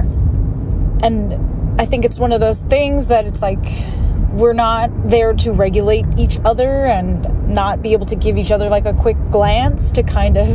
And 1.02 1.82
I 1.82 1.86
think 1.86 2.06
it's 2.06 2.20
one 2.20 2.32
of 2.32 2.40
those 2.40 2.62
things 2.64 3.08
that 3.08 3.26
it's 3.26 3.42
like 3.42 3.64
we're 4.34 4.54
not 4.54 4.90
there 5.08 5.34
to 5.34 5.52
regulate 5.52 6.06
each 6.18 6.40
other 6.44 6.86
and 6.86 7.48
not 7.48 7.84
be 7.84 7.94
able 7.94 8.08
to 8.08 8.16
give 8.16 8.36
each 8.36 8.52
other 8.52 8.68
like 8.68 8.86
a 8.86 8.94
quick 8.94 9.18
glance 9.30 9.92
to 9.92 10.02
kind 10.02 10.38
of 10.38 10.50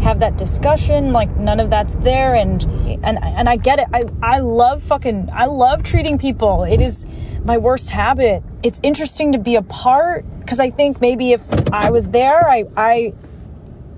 have 0.00 0.20
that 0.20 0.36
discussion 0.36 1.12
like 1.12 1.36
none 1.36 1.58
of 1.58 1.68
that's 1.68 1.96
there. 1.96 2.36
And 2.36 2.62
and 3.02 3.18
and 3.22 3.48
I 3.48 3.56
get 3.56 3.80
it. 3.80 3.86
I 3.92 4.04
I 4.22 4.38
love 4.38 4.82
fucking 4.84 5.30
I 5.32 5.46
love 5.46 5.82
treating 5.82 6.18
people. 6.18 6.62
It 6.62 6.80
is 6.80 7.04
my 7.44 7.58
worst 7.58 7.90
habit. 7.90 8.44
It's 8.62 8.78
interesting 8.84 9.32
to 9.32 9.38
be 9.38 9.56
a 9.56 9.62
part 9.62 10.24
cuz 10.46 10.60
I 10.60 10.70
think 10.70 11.00
maybe 11.00 11.32
if 11.32 11.42
I 11.72 11.90
was 11.90 12.06
there 12.06 12.48
I 12.48 12.64
I 12.76 13.12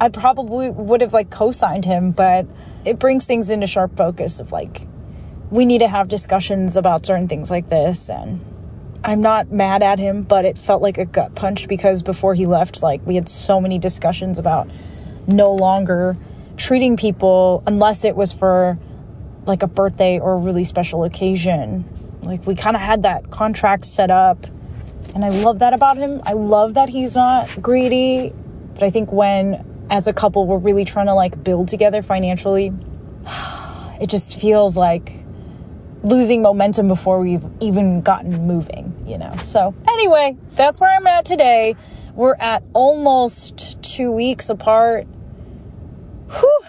I 0.01 0.09
probably 0.09 0.71
would 0.71 1.03
have 1.03 1.13
like 1.13 1.29
co-signed 1.29 1.85
him. 1.85 2.13
But 2.13 2.47
it 2.87 2.99
brings 2.99 3.27
things 3.27 3.51
into 3.51 3.67
sharp 3.67 3.95
focus 3.95 4.41
of 4.41 4.53
like 4.53 4.87
we 5.51 5.67
need 5.67 5.79
to 5.79 5.89
have 5.89 6.09
discussions 6.09 6.79
about 6.79 7.05
certain 7.05 7.29
things 7.29 7.51
like 7.51 7.69
this. 7.69 8.09
And 8.09 8.41
I'm 9.05 9.21
not 9.21 9.51
mad 9.51 9.83
at 9.83 9.99
him, 9.99 10.23
but 10.23 10.45
it 10.45 10.59
felt 10.59 10.83
like 10.83 10.99
a 10.99 11.05
gut 11.05 11.35
punch 11.35 11.69
because 11.69 12.03
before 12.03 12.35
he 12.35 12.47
left, 12.47 12.83
like 12.83 13.05
we 13.07 13.15
had 13.15 13.29
so 13.29 13.61
many 13.61 13.79
discussions 13.79 14.39
about 14.39 14.69
no 15.27 15.53
longer 15.53 16.17
treating 16.57 16.97
people 16.97 17.63
unless 17.67 18.05
it 18.05 18.17
was 18.17 18.33
for 18.33 18.79
like 19.47 19.63
a 19.63 19.67
birthday 19.67 20.19
or 20.19 20.35
a 20.35 20.39
really 20.39 20.65
special 20.65 21.05
occasion. 21.05 21.85
Like 22.23 22.47
we 22.47 22.55
kind 22.55 22.77
of 22.77 22.83
had 22.83 23.03
that 23.03 23.31
contract 23.31 23.85
set 23.85 24.11
up. 24.11 24.47
And 25.15 25.25
I 25.25 25.31
love 25.31 25.61
that 25.61 25.73
about 25.73 25.97
him. 25.97 26.21
I 26.25 26.33
love 26.33 26.75
that 26.75 26.89
he's 26.89 27.15
not 27.15 27.63
greedy. 27.63 28.33
But 28.75 28.83
I 28.83 28.91
think 28.91 29.13
when 29.13 29.65
as 29.91 30.07
a 30.07 30.13
couple 30.13 30.47
we're 30.47 30.59
really 30.59 30.85
trying 30.85 31.07
to 31.07 31.15
like 31.15 31.43
build 31.43 31.69
together 31.69 32.03
financially, 32.03 32.73
it 34.01 34.09
just 34.09 34.41
feels 34.41 34.77
like 34.77 35.13
losing 36.03 36.43
momentum 36.43 36.89
before 36.89 37.21
we've 37.21 37.45
even 37.61 38.01
gotten 38.01 38.47
moving, 38.47 38.95
you 39.07 39.19
know. 39.19 39.35
So, 39.43 39.75
anyway, 39.89 40.37
that's 40.51 40.81
where 40.81 40.91
I'm 40.91 41.07
at 41.07 41.25
today. 41.25 41.77
We're 42.15 42.37
at 42.37 42.63
almost 42.73 43.81
2 43.83 44.11
weeks 44.11 44.51
apart. 44.51 45.07
Whew. 46.31 46.61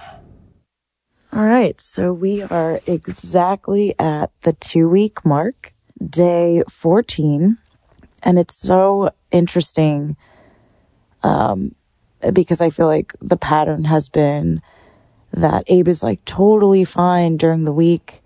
All 1.32 1.46
right, 1.46 1.80
so 1.80 2.12
we 2.12 2.42
are 2.42 2.82
exactly 2.88 3.94
at 4.00 4.32
the 4.42 4.54
two 4.54 4.89
week 4.89 5.24
mark, 5.24 5.74
day 6.04 6.63
14. 6.70 7.58
And 8.24 8.39
it's 8.39 8.56
so 8.56 9.12
interesting 9.32 10.18
um, 11.24 11.76
because 12.34 12.62
I 12.62 12.72
feel 12.72 12.88
like 12.88 13.13
the 13.22 13.38
pattern 13.38 13.86
has 13.86 14.10
been 14.10 14.62
that 15.32 15.65
Abe 15.68 15.88
is 15.88 16.02
like 16.02 16.26
totally 16.26 16.84
fine 16.84 17.38
during 17.38 17.63
the 17.63 17.72
week. 17.72 18.22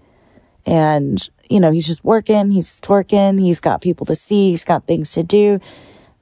And, 0.66 1.28
you 1.50 1.60
know, 1.60 1.72
he's 1.72 1.88
just 1.88 2.04
working, 2.04 2.52
he's 2.52 2.80
twerking, 2.80 3.40
he's 3.40 3.60
got 3.60 3.82
people 3.82 4.06
to 4.06 4.16
see, 4.16 4.52
he's 4.52 4.64
got 4.64 4.86
things 4.86 5.12
to 5.14 5.24
do. 5.24 5.60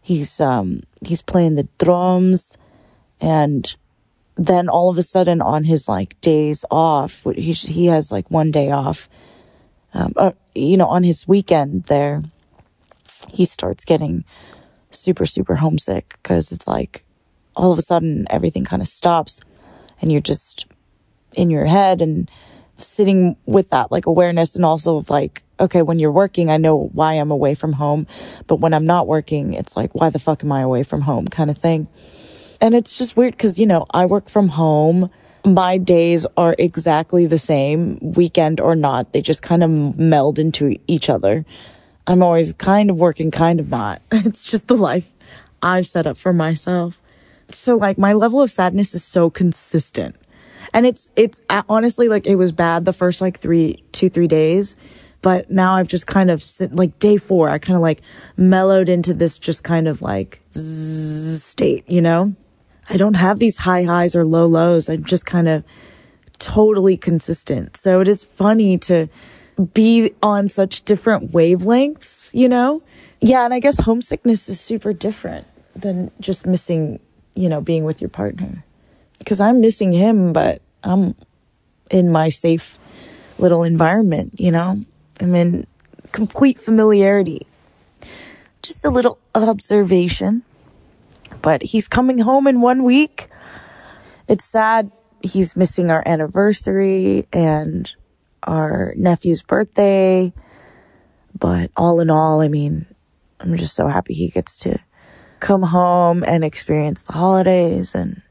He's, 0.02 0.42
um, 0.42 0.82
he's 1.06 1.22
playing 1.22 1.56
the 1.56 1.68
drums 1.78 2.58
and 3.20 3.76
then 4.36 4.70
all 4.70 4.90
of 4.90 4.98
a 4.98 5.04
sudden 5.04 5.42
on 5.42 5.64
his 5.64 5.88
like 5.88 6.20
days 6.22 6.66
off, 6.72 7.24
he, 7.36 7.54
he 7.54 7.86
has 7.88 8.12
like 8.12 8.30
one 8.32 8.50
day 8.50 8.72
off, 8.72 9.08
um, 9.94 10.14
uh, 10.16 10.32
you 10.56 10.78
know, 10.78 10.88
on 10.88 11.04
his 11.04 11.28
weekend 11.28 11.84
there, 11.84 12.24
he 13.32 13.46
starts 13.46 13.86
getting 13.86 14.24
super, 14.90 15.26
super 15.26 15.56
homesick 15.56 16.18
because 16.22 16.52
it's 16.52 16.68
like 16.68 17.04
all 17.56 17.72
of 17.72 17.78
a 17.78 17.82
sudden 17.82 18.26
everything 18.30 18.64
kind 18.64 18.82
of 18.82 18.88
stops 18.88 19.42
and 20.02 20.12
you're 20.12 20.22
just 20.22 20.66
in 21.34 21.50
your 21.50 21.66
head 21.66 22.02
and 22.02 22.30
sitting 22.84 23.36
with 23.46 23.70
that 23.70 23.92
like 23.92 24.06
awareness 24.06 24.56
and 24.56 24.66
also 24.66 25.04
like, 25.10 25.44
okay, 25.60 25.82
when 25.82 26.00
you're 26.00 26.12
working, 26.12 26.50
I 26.50 26.58
know 26.58 26.90
why 26.94 27.14
I'm 27.14 27.32
away 27.32 27.56
from 27.56 27.74
home. 27.74 28.08
But 28.48 28.58
when 28.58 28.74
I'm 28.74 28.86
not 28.86 29.08
working, 29.08 29.54
it's 29.54 29.78
like, 29.78 29.94
why 29.94 30.10
the 30.10 30.20
fuck 30.20 30.44
am 30.44 30.52
I 30.52 30.62
away 30.62 30.84
from 30.84 31.02
home 31.02 31.28
kind 31.28 31.50
of 31.50 31.58
thing. 31.58 31.88
And 32.60 32.76
it's 32.76 32.98
just 32.98 33.16
weird 33.16 33.34
because, 33.34 33.60
you 33.60 33.66
know, 33.66 33.86
I 33.92 34.06
work 34.06 34.30
from 34.30 34.50
home. 34.50 35.10
My 35.44 35.78
days 35.78 36.28
are 36.38 36.56
exactly 36.60 37.26
the 37.26 37.40
same, 37.40 37.98
weekend 38.02 38.60
or 38.60 38.76
not. 38.76 39.14
They 39.14 39.22
just 39.22 39.42
kind 39.42 39.64
of 39.64 39.98
meld 39.98 40.38
into 40.38 40.78
each 40.88 41.10
other. 41.10 41.46
I'm 42.06 42.22
always 42.22 42.54
kind 42.54 42.90
of 42.90 43.00
working, 43.00 43.32
kind 43.32 43.60
of 43.60 43.70
not. 43.70 44.02
It's 44.12 44.44
just 44.44 44.68
the 44.68 44.76
life 44.76 45.12
I've 45.62 45.88
set 45.88 46.08
up 46.08 46.18
for 46.18 46.34
myself. 46.34 47.02
So 47.52 47.76
like 47.76 47.98
my 47.98 48.14
level 48.14 48.42
of 48.42 48.52
sadness 48.52 48.94
is 48.94 49.04
so 49.04 49.30
consistent. 49.30 50.16
And 50.74 50.86
it's, 50.86 51.12
it's 51.16 51.42
honestly 51.70 52.08
like 52.08 52.26
it 52.26 52.36
was 52.36 52.52
bad 52.52 52.86
the 52.86 52.94
first 52.94 53.22
like 53.22 53.40
three, 53.40 53.84
two, 53.92 54.10
three 54.10 54.28
days. 54.28 54.76
But 55.22 55.52
now 55.52 55.76
I've 55.76 55.88
just 55.88 56.08
kind 56.08 56.32
of 56.32 56.44
like 56.72 56.98
day 57.00 57.18
four, 57.18 57.50
I 57.50 57.60
kind 57.60 57.76
of 57.76 57.82
like 57.82 58.02
mellowed 58.38 58.90
into 58.90 59.14
this 59.14 59.38
just 59.38 59.64
kind 59.64 59.88
of 59.88 60.02
like 60.02 60.42
state, 60.52 61.88
you 61.88 62.02
know? 62.02 62.36
I 62.90 62.98
don't 62.98 63.14
have 63.14 63.38
these 63.40 63.58
high 63.58 63.84
highs 63.84 64.16
or 64.16 64.26
low 64.26 64.48
lows. 64.48 64.90
I'm 64.90 65.04
just 65.04 65.26
kind 65.26 65.48
of 65.48 65.64
totally 66.40 66.98
consistent. 66.98 67.78
So 67.78 68.02
it 68.02 68.08
is 68.08 68.26
funny 68.26 68.80
to 68.80 69.08
be 69.74 70.12
on 70.24 70.50
such 70.50 70.84
different 70.86 71.32
wavelengths, 71.32 72.34
you 72.34 72.50
know? 72.50 72.82
Yeah. 73.20 73.46
And 73.46 73.54
I 73.54 73.60
guess 73.60 73.80
homesickness 73.80 74.50
is 74.50 74.60
super 74.60 74.92
different 74.92 75.46
than 75.76 76.10
just 76.20 76.48
missing, 76.48 77.00
you 77.36 77.48
know, 77.48 77.62
being 77.62 77.84
with 77.84 78.02
your 78.02 78.10
partner 78.10 78.66
because 79.22 79.40
I'm 79.40 79.62
missing 79.62 79.92
him, 79.92 80.34
but 80.34 80.64
I'm 80.84 81.14
in 81.92 82.12
my 82.12 82.30
safe 82.30 82.80
little 83.38 83.62
environment, 83.62 84.40
you 84.40 84.52
know? 84.52 84.84
I'm 85.20 85.36
in 85.36 85.68
complete 86.12 86.60
familiarity. 86.60 87.46
Just 88.64 88.84
a 88.84 88.90
little 88.90 89.20
observation. 89.36 90.42
But 91.44 91.62
he's 91.62 91.88
coming 91.88 92.18
home 92.18 92.48
in 92.48 92.62
one 92.62 92.84
week. 92.84 93.30
It's 94.28 94.46
sad. 94.46 94.92
He's 95.22 95.56
missing 95.56 95.92
our 95.92 96.02
anniversary 96.04 97.28
and 97.32 97.94
our 98.42 98.96
nephew's 98.98 99.44
birthday. 99.44 100.34
But 101.38 101.70
all 101.78 102.00
in 102.00 102.10
all, 102.10 102.42
I 102.42 102.48
mean, 102.48 102.88
I'm 103.40 103.56
just 103.56 103.76
so 103.76 103.88
happy 103.88 104.16
he 104.16 104.30
gets 104.30 104.58
to 104.62 104.80
come 105.40 105.62
home 105.62 106.24
and 106.26 106.44
experience 106.44 107.04
the 107.04 107.14
holidays 107.14 107.94
and 107.94 108.24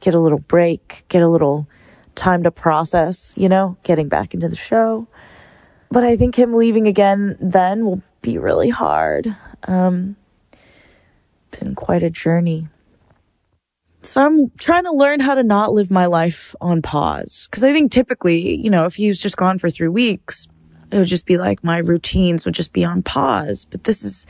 get 0.00 0.14
a 0.14 0.18
little 0.18 0.40
break, 0.40 1.04
get 1.08 1.22
a 1.22 1.28
little 1.28 1.68
time 2.14 2.42
to 2.42 2.50
process, 2.50 3.34
you 3.36 3.48
know, 3.48 3.76
getting 3.82 4.08
back 4.08 4.34
into 4.34 4.48
the 4.48 4.56
show. 4.56 5.06
But 5.90 6.04
I 6.04 6.16
think 6.16 6.36
him 6.36 6.54
leaving 6.54 6.86
again 6.86 7.36
then 7.40 7.84
will 7.84 8.02
be 8.22 8.38
really 8.38 8.70
hard. 8.70 9.34
Um, 9.66 10.16
been 11.58 11.74
quite 11.74 12.02
a 12.02 12.10
journey. 12.10 12.68
So 14.02 14.24
I'm 14.24 14.50
trying 14.58 14.84
to 14.84 14.92
learn 14.92 15.20
how 15.20 15.34
to 15.34 15.42
not 15.42 15.72
live 15.72 15.90
my 15.90 16.06
life 16.06 16.54
on 16.60 16.80
pause. 16.80 17.48
Cause 17.50 17.64
I 17.64 17.72
think 17.72 17.92
typically, 17.92 18.56
you 18.56 18.70
know, 18.70 18.86
if 18.86 18.94
he 18.94 19.08
was 19.08 19.20
just 19.20 19.36
gone 19.36 19.58
for 19.58 19.68
three 19.68 19.88
weeks, 19.88 20.48
it 20.90 20.98
would 20.98 21.06
just 21.06 21.26
be 21.26 21.38
like 21.38 21.62
my 21.62 21.78
routines 21.78 22.44
would 22.44 22.54
just 22.54 22.72
be 22.72 22.84
on 22.84 23.02
pause. 23.02 23.64
But 23.64 23.84
this 23.84 24.02
is 24.02 24.26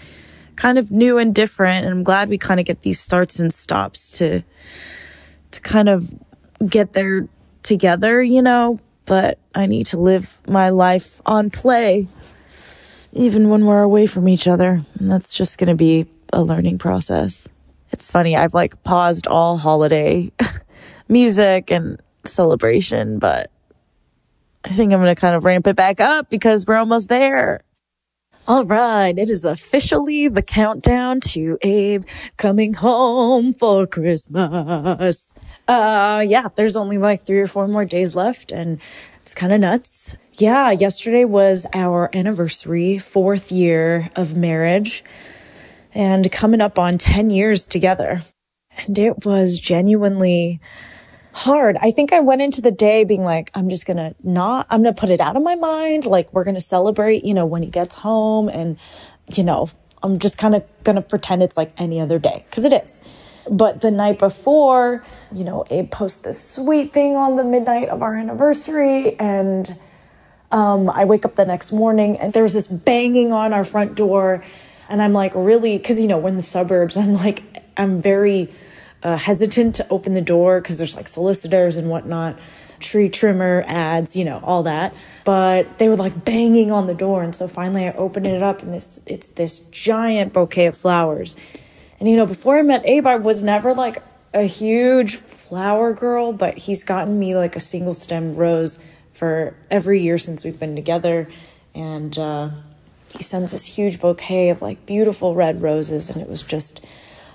kind 0.57 0.77
of 0.77 0.91
new 0.91 1.18
and 1.18 1.35
different. 1.35 1.87
And 1.87 1.95
I'm 1.95 2.03
glad 2.03 2.29
we 2.29 2.37
kind 2.37 2.61
of 2.61 2.66
get 2.66 2.83
these 2.83 3.01
starts 3.01 3.39
and 3.39 3.53
stops 3.53 4.11
to, 4.18 4.43
to 5.53 5.61
kind 5.61 5.89
of 5.89 6.13
get 6.67 6.93
there 6.93 7.29
together, 7.63 8.23
you 8.23 8.43
know, 8.43 8.79
but 9.05 9.39
I 9.55 9.67
need 9.67 9.87
to 9.87 9.99
live 9.99 10.39
my 10.47 10.69
life 10.71 11.21
on 11.27 11.51
play 11.51 12.07
even 13.13 13.49
when 13.49 13.67
we're 13.67 13.83
away 13.83 14.07
from 14.07 14.29
each 14.29 14.47
other. 14.47 14.83
And 14.99 15.11
that's 15.11 15.35
just 15.35 15.59
going 15.59 15.69
to 15.69 15.75
be 15.75 16.07
a 16.33 16.43
learning 16.43 16.79
process. 16.79 17.49
It's 17.91 18.11
funny. 18.11 18.37
I've 18.37 18.55
like 18.55 18.83
paused 18.85 19.27
all 19.27 19.57
holiday 19.57 20.31
music 21.09 21.71
and 21.71 22.01
celebration, 22.25 23.19
but 23.19 23.51
I 24.65 24.69
think 24.71 24.93
I'm 24.93 25.01
going 25.01 25.15
to 25.15 25.21
kind 25.21 25.35
of 25.35 25.45
ramp 25.45 25.67
it 25.67 25.77
back 25.77 26.01
up 26.01 26.31
because 26.31 26.67
we're 26.67 26.77
almost 26.77 27.09
there. 27.09 27.63
All 28.47 28.65
right, 28.65 29.17
it 29.17 29.31
is 29.31 29.45
officially 29.45 30.29
the 30.29 30.43
countdown 30.43 31.21
to 31.21 31.59
Abe 31.63 32.05
coming 32.37 32.75
home 32.75 33.55
for 33.55 33.87
Christmas. 33.87 35.30
Uh, 35.69 36.25
yeah, 36.27 36.49
there's 36.55 36.77
only 36.77 36.99
like 36.99 37.23
three 37.23 37.39
or 37.39 37.47
four 37.47 37.69
more 37.69 37.85
days 37.85 38.17
left 38.17 38.51
and 38.53 38.81
it's 39.23 39.35
kind 39.35 39.53
of 39.53 39.61
nuts. 39.61 40.17
Yeah, 40.35 40.71
yesterday 40.71 41.25
was 41.25 41.67
our 41.75 42.11
anniversary, 42.15 42.99
fourth 42.99 43.53
year 43.53 44.11
of 44.17 44.37
marriage 44.37 45.05
and 45.95 46.31
coming 46.33 46.61
up 46.61 46.79
on 46.79 46.99
10 46.99 47.31
years 47.31 47.69
together. 47.69 48.23
And 48.79 48.99
it 48.99 49.25
was 49.25 49.61
genuinely 49.61 50.61
hard. 51.33 51.77
I 51.81 51.91
think 51.91 52.13
I 52.13 52.21
went 52.21 52.43
into 52.43 52.61
the 52.61 52.71
day 52.71 53.05
being 53.05 53.25
like, 53.25 53.51
I'm 53.55 53.69
just 53.69 53.87
gonna 53.87 54.15
not, 54.23 54.67
I'm 54.71 54.83
gonna 54.83 54.95
put 54.95 55.11
it 55.11 55.21
out 55.21 55.37
of 55.37 55.43
my 55.43 55.55
mind. 55.55 56.05
Like, 56.05 56.33
we're 56.33 56.45
gonna 56.45 56.61
celebrate, 56.61 57.25
you 57.25 57.35
know, 57.35 57.47
when 57.47 57.63
he 57.63 57.69
gets 57.71 57.97
home. 57.97 58.49
And, 58.49 58.79
you 59.35 59.45
know, 59.45 59.71
I'm 60.03 60.19
just 60.19 60.39
kind 60.39 60.55
of 60.55 60.65
gonna 60.85 61.03
pretend 61.03 61.43
it's 61.43 61.57
like 61.57 61.73
any 61.79 62.01
other 62.01 62.19
day, 62.19 62.45
because 62.49 62.65
it 62.65 62.73
is. 62.73 63.01
But 63.49 63.80
the 63.80 63.91
night 63.91 64.18
before, 64.18 65.05
you 65.32 65.45
know, 65.45 65.64
Abe 65.70 65.91
posts 65.91 66.18
this 66.18 66.41
sweet 66.41 66.93
thing 66.93 67.16
on 67.16 67.36
the 67.36 67.45
midnight 67.45 67.88
of 67.88 68.03
our 68.03 68.14
anniversary. 68.14 69.18
And 69.18 69.78
um, 70.51 70.91
I 70.91 71.05
wake 71.05 71.24
up 71.24 71.36
the 71.36 71.45
next 71.45 71.72
morning 71.72 72.18
and 72.18 72.32
there's 72.32 72.53
this 72.53 72.66
banging 72.66 73.32
on 73.32 73.53
our 73.53 73.64
front 73.64 73.95
door. 73.95 74.45
And 74.88 75.01
I'm 75.01 75.12
like, 75.12 75.32
really, 75.34 75.78
because, 75.78 76.01
you 76.01 76.09
know, 76.09 76.18
we're 76.18 76.30
in 76.30 76.36
the 76.36 76.43
suburbs. 76.43 76.97
I'm 76.97 77.14
like, 77.14 77.43
I'm 77.76 78.03
very, 78.03 78.51
uh, 79.03 79.16
hesitant 79.16 79.76
to 79.76 79.88
open 79.88 80.14
the 80.14 80.20
door 80.20 80.61
because 80.61 80.78
there's 80.78 80.97
like 80.97 81.09
solicitors 81.09 81.76
and 81.76 81.88
whatnot, 81.88 82.38
tree 82.78 83.09
trimmer 83.09 83.64
ads, 83.66 84.16
you 84.16 84.24
know, 84.24 84.41
all 84.43 84.64
that. 84.64 84.95
But 85.24 85.78
they 85.78 85.88
were 85.88 85.97
like 85.97 86.24
banging 86.24 86.70
on 86.70 86.86
the 86.86 86.95
door, 86.95 87.22
and 87.22 87.34
so 87.34 87.49
finally 87.49 87.86
I 87.86 87.93
open 87.93 88.26
it 88.26 88.43
up, 88.43 88.62
and 88.62 88.74
this 88.74 89.01
it's 89.07 89.28
this 89.28 89.61
giant 89.70 90.32
bouquet 90.32 90.66
of 90.66 90.76
flowers. 90.76 91.36
And 92.01 92.09
you 92.09 92.17
know, 92.17 92.27
before 92.27 92.59
I 92.59 92.63
met 92.63 92.87
Abe, 92.87 93.07
I 93.07 93.17
was 93.17 93.45
never 93.45 93.75
like 93.75 94.03
a 94.33 94.43
huge 94.43 95.17
flower 95.17 95.93
girl, 95.93 96.33
but 96.33 96.57
he's 96.57 96.83
gotten 96.83 97.19
me 97.19 97.37
like 97.37 97.57
a 97.57 97.61
single 97.61 97.93
stem 97.93 98.35
rose 98.35 98.79
for 99.13 99.55
every 99.71 100.01
year 100.01 100.17
since 100.17 100.45
we've 100.45 100.59
been 100.59 100.75
together, 100.75 101.29
and 101.75 102.17
uh, 102.19 102.51
he 103.13 103.23
sends 103.23 103.53
this 103.53 103.67
huge 103.67 104.01
bouquet 104.01 104.49
of 104.49 104.63
like 104.63 104.87
beautiful 104.87 105.35
red 105.35 105.61
roses, 105.61 106.09
and 106.09 106.23
it 106.23 106.29
was 106.29 106.43
just 106.43 106.81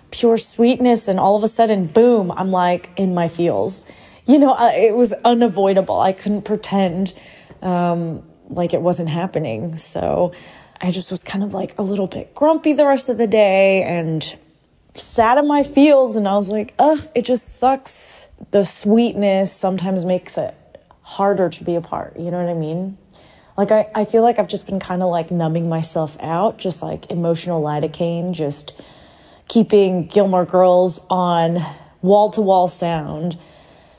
pure 0.10 0.38
sweetness. 0.38 1.08
And 1.08 1.20
all 1.20 1.36
of 1.36 1.44
a 1.44 1.48
sudden 1.48 1.88
boom 1.88 2.32
i'm 2.32 2.50
like 2.50 2.90
in 2.96 3.14
my 3.14 3.28
feels. 3.28 3.86
You 4.26 4.40
know 4.40 4.56
it 4.60 4.96
was 4.96 5.14
unavoidable. 5.24 6.00
I 6.00 6.12
couldn't 6.12 6.42
pretend 6.42 7.14
um, 7.62 8.24
like 8.50 8.74
it 8.74 8.82
wasn't 8.82 9.10
happening. 9.10 9.76
So 9.76 10.32
i 10.82 10.92
just 10.92 11.10
was 11.10 11.24
kind 11.24 11.42
of 11.44 11.54
like 11.54 11.78
a 11.78 11.82
little 11.82 12.06
bit 12.08 12.36
grumpy 12.36 12.74
the 12.74 12.86
rest 12.86 13.08
of 13.08 13.18
the 13.18 13.28
day 13.28 13.82
and 13.84 14.36
sat 15.00 15.38
in 15.38 15.48
my 15.48 15.64
feels 15.64 16.16
and 16.16 16.28
i 16.28 16.36
was 16.36 16.50
like 16.50 16.74
ugh 16.80 17.00
it 17.14 17.24
just 17.24 17.56
sucks 17.56 18.28
the 18.52 18.64
sweetness 18.64 19.52
sometimes 19.52 20.06
makes 20.06 20.38
it 20.38 20.56
harder 21.02 21.50
to 21.50 21.64
be 21.64 21.76
apart 21.76 22.18
you 22.18 22.32
know 22.32 22.44
what 22.44 22.50
i 22.50 22.54
mean 22.54 22.98
like 23.58 23.72
i, 23.72 23.90
I 23.94 24.06
feel 24.06 24.22
like 24.24 24.40
i've 24.40 24.48
just 24.48 24.66
been 24.66 24.80
kind 24.80 25.04
of 25.04 25.10
like 25.10 25.32
numbing 25.32 25.70
myself 25.70 26.16
out 26.20 26.58
just 26.58 26.82
like 26.82 27.12
emotional 27.12 27.62
lidocaine 27.62 28.34
just 28.34 28.74
keeping 29.48 30.08
Gilmore 30.08 30.46
Girls 30.46 31.02
on 31.10 31.66
wall 32.02 32.30
to 32.32 32.42
wall 32.42 32.68
sound, 32.68 33.38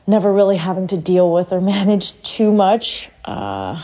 never 0.06 0.32
really 0.32 0.56
having 0.56 0.86
to 0.88 0.96
deal 0.96 1.32
with 1.32 1.52
or 1.52 1.60
manage 1.76 2.20
too 2.22 2.52
much. 2.52 3.10
Uh, 3.24 3.82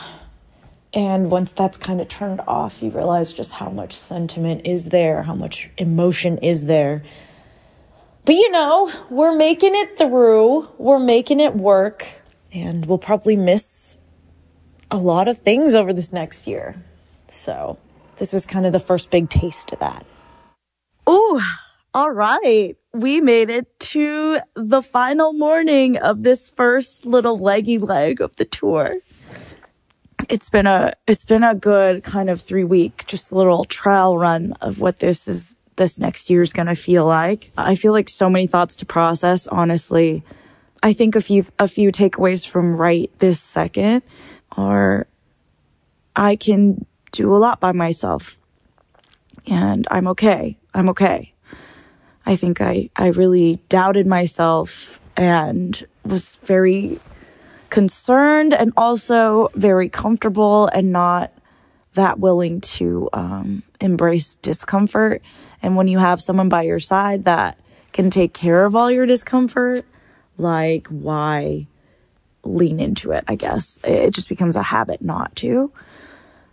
and 0.95 1.30
once 1.30 1.53
that's 1.53 1.78
kind 1.78 2.01
of 2.01 2.09
turned 2.09 2.40
off, 2.47 2.82
you 2.82 2.90
realize 2.90 3.32
just 3.32 3.55
how 3.55 3.70
much 3.70 3.95
sentiment 3.95 4.62
is 4.66 4.86
there, 4.86 5.22
how 5.22 5.34
much 5.34 5.70
emotion 5.78 6.38
is 6.38 6.66
there. 6.66 7.03
But 8.24 8.34
you 8.34 8.51
know, 8.51 8.93
we're 9.11 9.34
making 9.34 9.74
it 9.74 9.97
through, 9.97 10.68
we're 10.78 10.99
making 10.99 11.40
it 11.40 11.57
work, 11.57 12.07
and 12.53 12.86
we'll 12.86 12.99
probably 12.99 13.36
miss 13.36 13.97
a 14.90 14.99
lot 14.99 15.28
of 15.28 15.38
things 15.38 15.74
over 15.74 15.93
this 15.93 16.12
next 16.12 16.47
year. 16.47 16.76
So, 17.28 17.78
this 18.16 18.32
was 18.32 18.45
kind 18.45 18.66
of 18.66 18.72
the 18.72 18.78
first 18.78 19.11
big 19.11 19.30
taste 19.30 19.72
of 19.72 19.78
that. 19.78 20.05
Ooh, 21.09 21.40
all 21.95 22.11
right. 22.11 22.76
We 22.93 23.20
made 23.20 23.49
it 23.49 23.80
to 23.80 24.40
the 24.55 24.82
final 24.82 25.32
morning 25.32 25.97
of 25.97 26.22
this 26.22 26.51
first 26.51 27.07
little 27.07 27.38
leggy 27.38 27.78
leg 27.78 28.20
of 28.20 28.36
the 28.36 28.45
tour. 28.45 28.95
It's 30.28 30.48
been 30.48 30.66
a 30.66 30.92
it's 31.06 31.24
been 31.24 31.42
a 31.42 31.54
good 31.54 32.04
kind 32.04 32.30
of 32.30 32.40
3 32.40 32.64
week 32.64 33.04
just 33.06 33.32
little 33.32 33.64
trial 33.64 34.18
run 34.18 34.52
of 34.60 34.78
what 34.78 34.98
this 35.00 35.28
is 35.28 35.56
this 35.76 35.98
next 35.98 36.30
year 36.30 36.42
is 36.42 36.52
going 36.52 36.66
to 36.68 36.74
feel 36.74 37.06
like. 37.06 37.50
I 37.56 37.74
feel 37.74 37.92
like 37.92 38.08
so 38.08 38.28
many 38.28 38.46
thoughts 38.46 38.76
to 38.76 38.86
process, 38.86 39.46
honestly. 39.46 40.22
I 40.82 40.92
think 40.92 41.16
a 41.16 41.20
few 41.20 41.44
a 41.58 41.68
few 41.68 41.92
takeaways 41.92 42.46
from 42.46 42.76
right 42.76 43.10
this 43.18 43.40
second 43.40 44.02
are 44.52 45.06
I 46.14 46.36
can 46.36 46.86
do 47.12 47.34
a 47.34 47.38
lot 47.38 47.60
by 47.60 47.72
myself 47.72 48.38
and 49.46 49.86
I'm 49.90 50.06
okay. 50.08 50.58
I'm 50.74 50.88
okay. 50.90 51.32
I 52.24 52.36
think 52.36 52.60
I, 52.60 52.90
I 52.96 53.08
really 53.08 53.60
doubted 53.68 54.06
myself 54.06 55.00
and 55.16 55.86
was 56.04 56.36
very 56.44 57.00
concerned 57.72 58.52
and 58.52 58.70
also 58.76 59.48
very 59.54 59.88
comfortable 59.88 60.68
and 60.74 60.92
not 60.92 61.32
that 61.94 62.18
willing 62.18 62.60
to 62.60 63.08
um, 63.14 63.62
embrace 63.80 64.34
discomfort. 64.36 65.22
And 65.62 65.74
when 65.74 65.88
you 65.88 65.98
have 65.98 66.20
someone 66.20 66.50
by 66.50 66.64
your 66.64 66.80
side 66.80 67.24
that 67.24 67.58
can 67.94 68.10
take 68.10 68.34
care 68.34 68.66
of 68.66 68.76
all 68.76 68.90
your 68.90 69.06
discomfort, 69.06 69.86
like 70.36 70.86
why 70.88 71.66
lean 72.44 72.78
into 72.78 73.12
it? 73.12 73.24
I 73.26 73.36
guess 73.36 73.80
it 73.82 74.10
just 74.10 74.28
becomes 74.28 74.54
a 74.54 74.62
habit 74.62 75.00
not 75.00 75.34
to. 75.36 75.72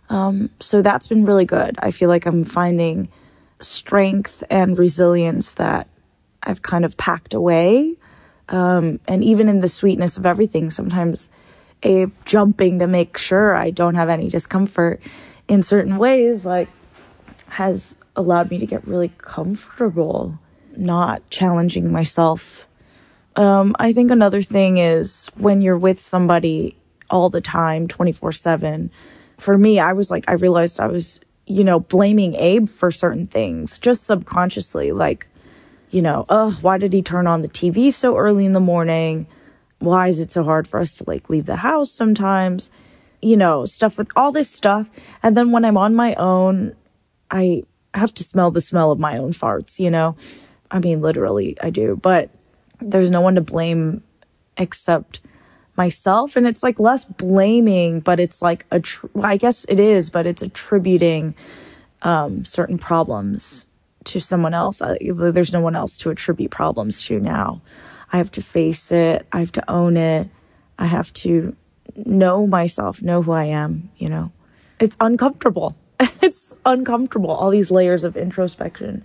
Um, 0.08 0.48
so 0.58 0.80
that's 0.80 1.06
been 1.06 1.26
really 1.26 1.44
good. 1.44 1.76
I 1.80 1.90
feel 1.90 2.08
like 2.08 2.24
I'm 2.24 2.44
finding 2.44 3.10
strength 3.58 4.42
and 4.48 4.78
resilience 4.78 5.52
that 5.52 5.86
I've 6.42 6.62
kind 6.62 6.86
of 6.86 6.96
packed 6.96 7.34
away. 7.34 7.96
Um, 8.50 9.00
and 9.06 9.24
even 9.24 9.48
in 9.48 9.60
the 9.60 9.68
sweetness 9.68 10.18
of 10.18 10.26
everything, 10.26 10.70
sometimes 10.70 11.28
a 11.84 12.06
jumping 12.24 12.80
to 12.80 12.86
make 12.86 13.16
sure 13.16 13.56
I 13.56 13.70
don't 13.70 13.94
have 13.94 14.08
any 14.08 14.28
discomfort 14.28 15.00
in 15.48 15.62
certain 15.62 15.96
ways, 15.96 16.44
like, 16.44 16.68
has 17.48 17.96
allowed 18.16 18.50
me 18.50 18.58
to 18.58 18.66
get 18.66 18.86
really 18.86 19.12
comfortable 19.18 20.38
not 20.76 21.28
challenging 21.30 21.92
myself. 21.92 22.66
Um, 23.36 23.74
I 23.78 23.92
think 23.92 24.10
another 24.10 24.42
thing 24.42 24.78
is 24.78 25.30
when 25.36 25.60
you're 25.60 25.78
with 25.78 26.00
somebody 26.00 26.76
all 27.08 27.30
the 27.30 27.40
time, 27.40 27.88
24 27.88 28.32
7, 28.32 28.90
for 29.38 29.56
me, 29.56 29.80
I 29.80 29.92
was 29.92 30.10
like, 30.10 30.24
I 30.28 30.34
realized 30.34 30.80
I 30.80 30.86
was, 30.86 31.20
you 31.46 31.64
know, 31.64 31.80
blaming 31.80 32.34
Abe 32.34 32.68
for 32.68 32.90
certain 32.90 33.26
things 33.26 33.78
just 33.78 34.04
subconsciously. 34.04 34.92
Like, 34.92 35.28
you 35.90 36.02
know, 36.02 36.24
oh, 36.28 36.58
why 36.60 36.78
did 36.78 36.92
he 36.92 37.02
turn 37.02 37.26
on 37.26 37.42
the 37.42 37.48
TV 37.48 37.92
so 37.92 38.16
early 38.16 38.46
in 38.46 38.52
the 38.52 38.60
morning? 38.60 39.26
Why 39.78 40.08
is 40.08 40.20
it 40.20 40.30
so 40.30 40.44
hard 40.44 40.68
for 40.68 40.80
us 40.80 40.96
to 40.96 41.04
like 41.06 41.28
leave 41.28 41.46
the 41.46 41.56
house 41.56 41.90
sometimes? 41.90 42.70
You 43.20 43.36
know, 43.36 43.64
stuff 43.64 43.98
with 43.98 44.08
all 44.16 44.32
this 44.32 44.50
stuff. 44.50 44.88
And 45.22 45.36
then 45.36 45.52
when 45.52 45.64
I'm 45.64 45.76
on 45.76 45.94
my 45.94 46.14
own, 46.14 46.74
I 47.30 47.64
have 47.94 48.14
to 48.14 48.24
smell 48.24 48.50
the 48.50 48.60
smell 48.60 48.92
of 48.92 48.98
my 48.98 49.18
own 49.18 49.32
farts, 49.32 49.78
you 49.78 49.90
know? 49.90 50.16
I 50.70 50.78
mean, 50.78 51.00
literally, 51.00 51.56
I 51.60 51.70
do. 51.70 51.96
But 51.96 52.30
there's 52.80 53.10
no 53.10 53.20
one 53.20 53.34
to 53.34 53.40
blame 53.40 54.02
except 54.56 55.20
myself 55.76 56.36
and 56.36 56.46
it's 56.46 56.62
like 56.62 56.78
less 56.78 57.04
blaming 57.04 58.00
but 58.00 58.20
it's 58.20 58.42
like 58.42 58.66
a 58.70 58.80
tr- 58.80 59.06
i 59.22 59.36
guess 59.36 59.64
it 59.68 59.80
is 59.80 60.10
but 60.10 60.26
it's 60.26 60.42
attributing 60.42 61.34
um, 62.02 62.44
certain 62.44 62.76
problems 62.76 63.64
to 64.10 64.20
someone 64.20 64.54
else 64.54 64.82
I, 64.82 64.98
there's 65.00 65.52
no 65.52 65.60
one 65.60 65.76
else 65.76 65.96
to 65.98 66.10
attribute 66.10 66.50
problems 66.50 67.02
to 67.04 67.18
now 67.18 67.62
i 68.12 68.16
have 68.16 68.30
to 68.32 68.42
face 68.42 68.92
it 68.92 69.26
i 69.32 69.40
have 69.40 69.52
to 69.52 69.70
own 69.70 69.96
it 69.96 70.28
i 70.78 70.86
have 70.86 71.12
to 71.14 71.56
know 71.96 72.46
myself 72.46 73.02
know 73.02 73.22
who 73.22 73.32
i 73.32 73.44
am 73.44 73.90
you 73.96 74.08
know 74.08 74.32
it's 74.78 74.96
uncomfortable 75.00 75.76
it's 76.22 76.58
uncomfortable 76.64 77.30
all 77.30 77.50
these 77.50 77.70
layers 77.70 78.04
of 78.04 78.16
introspection 78.16 79.04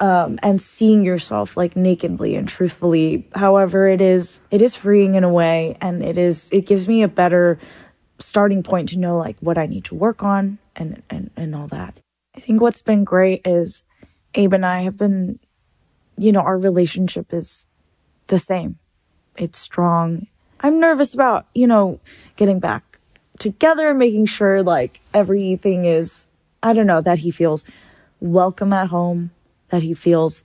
um, 0.00 0.38
and 0.42 0.60
seeing 0.60 1.04
yourself 1.04 1.56
like 1.56 1.76
nakedly 1.76 2.34
and 2.34 2.48
truthfully. 2.48 3.26
However, 3.34 3.86
it 3.86 4.00
is 4.00 4.40
it 4.50 4.62
is 4.62 4.74
freeing 4.74 5.14
in 5.14 5.24
a 5.24 5.32
way, 5.32 5.76
and 5.80 6.02
it 6.02 6.18
is 6.18 6.48
it 6.52 6.66
gives 6.66 6.88
me 6.88 7.02
a 7.02 7.08
better 7.08 7.58
starting 8.18 8.62
point 8.62 8.90
to 8.90 8.98
know 8.98 9.18
like 9.18 9.36
what 9.40 9.58
I 9.58 9.66
need 9.66 9.84
to 9.86 9.94
work 9.94 10.22
on 10.22 10.58
and 10.76 11.02
and 11.10 11.30
and 11.36 11.54
all 11.54 11.68
that. 11.68 11.98
I 12.36 12.40
think 12.40 12.60
what's 12.60 12.82
been 12.82 13.04
great 13.04 13.42
is 13.44 13.84
Abe 14.34 14.54
and 14.54 14.66
I 14.66 14.82
have 14.82 14.96
been, 14.96 15.38
you 16.16 16.32
know, 16.32 16.40
our 16.40 16.58
relationship 16.58 17.32
is 17.32 17.66
the 18.26 18.38
same. 18.38 18.78
It's 19.36 19.58
strong. 19.58 20.26
I'm 20.60 20.80
nervous 20.80 21.14
about, 21.14 21.46
you 21.54 21.66
know, 21.66 22.00
getting 22.36 22.60
back 22.60 22.98
together, 23.38 23.90
and 23.90 23.98
making 23.98 24.26
sure 24.26 24.62
like 24.62 25.00
everything 25.12 25.84
is 25.84 26.26
I 26.62 26.72
don't 26.72 26.86
know, 26.86 27.02
that 27.02 27.18
he 27.18 27.30
feels 27.30 27.64
welcome 28.20 28.72
at 28.72 28.88
home, 28.88 29.32
that 29.68 29.82
he 29.82 29.92
feels 29.92 30.44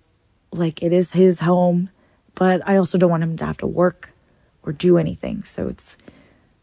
like 0.52 0.84
it 0.84 0.92
is 0.92 1.14
his 1.14 1.40
home, 1.40 1.90
but 2.36 2.68
I 2.68 2.76
also 2.76 2.98
don't 2.98 3.10
want 3.10 3.24
him 3.24 3.38
to 3.38 3.46
have 3.46 3.58
to 3.60 3.68
work 3.68 4.10
or 4.64 4.74
do 4.74 4.98
anything. 4.98 5.46
So 5.46 5.70
it's 5.70 5.98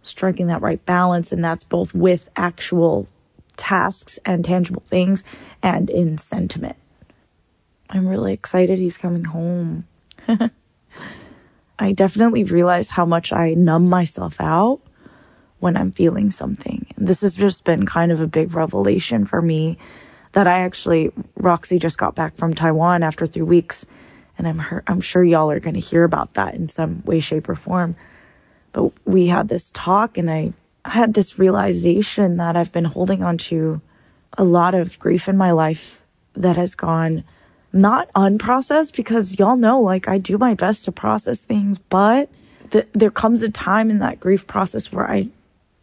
striking 0.02 0.48
that 0.48 0.60
right 0.60 0.84
balance, 0.84 1.32
and 1.32 1.42
that's 1.42 1.64
both 1.64 1.94
with 1.94 2.28
actual 2.36 3.08
tasks 3.56 4.18
and 4.26 4.44
tangible 4.44 4.82
things 4.88 5.24
and 5.62 5.88
in 5.88 6.18
sentiment. 6.18 6.76
I'm 7.90 8.06
really 8.06 8.32
excited 8.32 8.78
he's 8.78 8.96
coming 8.96 9.24
home. 9.24 9.86
I 11.78 11.92
definitely 11.92 12.44
realized 12.44 12.92
how 12.92 13.04
much 13.04 13.32
I 13.32 13.54
numb 13.54 13.88
myself 13.88 14.36
out 14.40 14.80
when 15.58 15.76
I'm 15.76 15.92
feeling 15.92 16.30
something. 16.30 16.86
And 16.96 17.06
this 17.06 17.20
has 17.20 17.36
just 17.36 17.64
been 17.64 17.86
kind 17.86 18.12
of 18.12 18.20
a 18.20 18.26
big 18.26 18.54
revelation 18.54 19.24
for 19.24 19.40
me 19.40 19.78
that 20.32 20.46
I 20.46 20.60
actually, 20.60 21.12
Roxy 21.36 21.78
just 21.78 21.98
got 21.98 22.14
back 22.14 22.36
from 22.36 22.54
Taiwan 22.54 23.02
after 23.02 23.26
three 23.26 23.42
weeks. 23.42 23.86
And 24.38 24.46
I'm, 24.46 24.82
I'm 24.86 25.00
sure 25.00 25.24
y'all 25.24 25.50
are 25.50 25.60
going 25.60 25.74
to 25.74 25.80
hear 25.80 26.04
about 26.04 26.34
that 26.34 26.54
in 26.54 26.68
some 26.68 27.02
way, 27.04 27.20
shape, 27.20 27.48
or 27.48 27.54
form. 27.54 27.96
But 28.72 28.92
we 29.06 29.28
had 29.28 29.48
this 29.48 29.70
talk 29.72 30.18
and 30.18 30.30
I 30.30 30.52
had 30.84 31.14
this 31.14 31.38
realization 31.38 32.36
that 32.36 32.56
I've 32.56 32.72
been 32.72 32.84
holding 32.84 33.22
on 33.22 33.38
to 33.38 33.80
a 34.36 34.44
lot 34.44 34.74
of 34.74 34.98
grief 34.98 35.28
in 35.28 35.36
my 35.36 35.52
life 35.52 36.02
that 36.34 36.56
has 36.56 36.74
gone 36.74 37.24
not 37.72 38.10
unprocessed 38.14 38.96
because 38.96 39.38
y'all 39.38 39.56
know, 39.56 39.80
like, 39.80 40.08
I 40.08 40.18
do 40.18 40.38
my 40.38 40.54
best 40.54 40.84
to 40.84 40.92
process 40.92 41.42
things, 41.42 41.78
but 41.78 42.30
th- 42.70 42.88
there 42.92 43.10
comes 43.10 43.42
a 43.42 43.50
time 43.50 43.90
in 43.90 43.98
that 43.98 44.20
grief 44.20 44.46
process 44.46 44.92
where 44.92 45.10
I, 45.10 45.28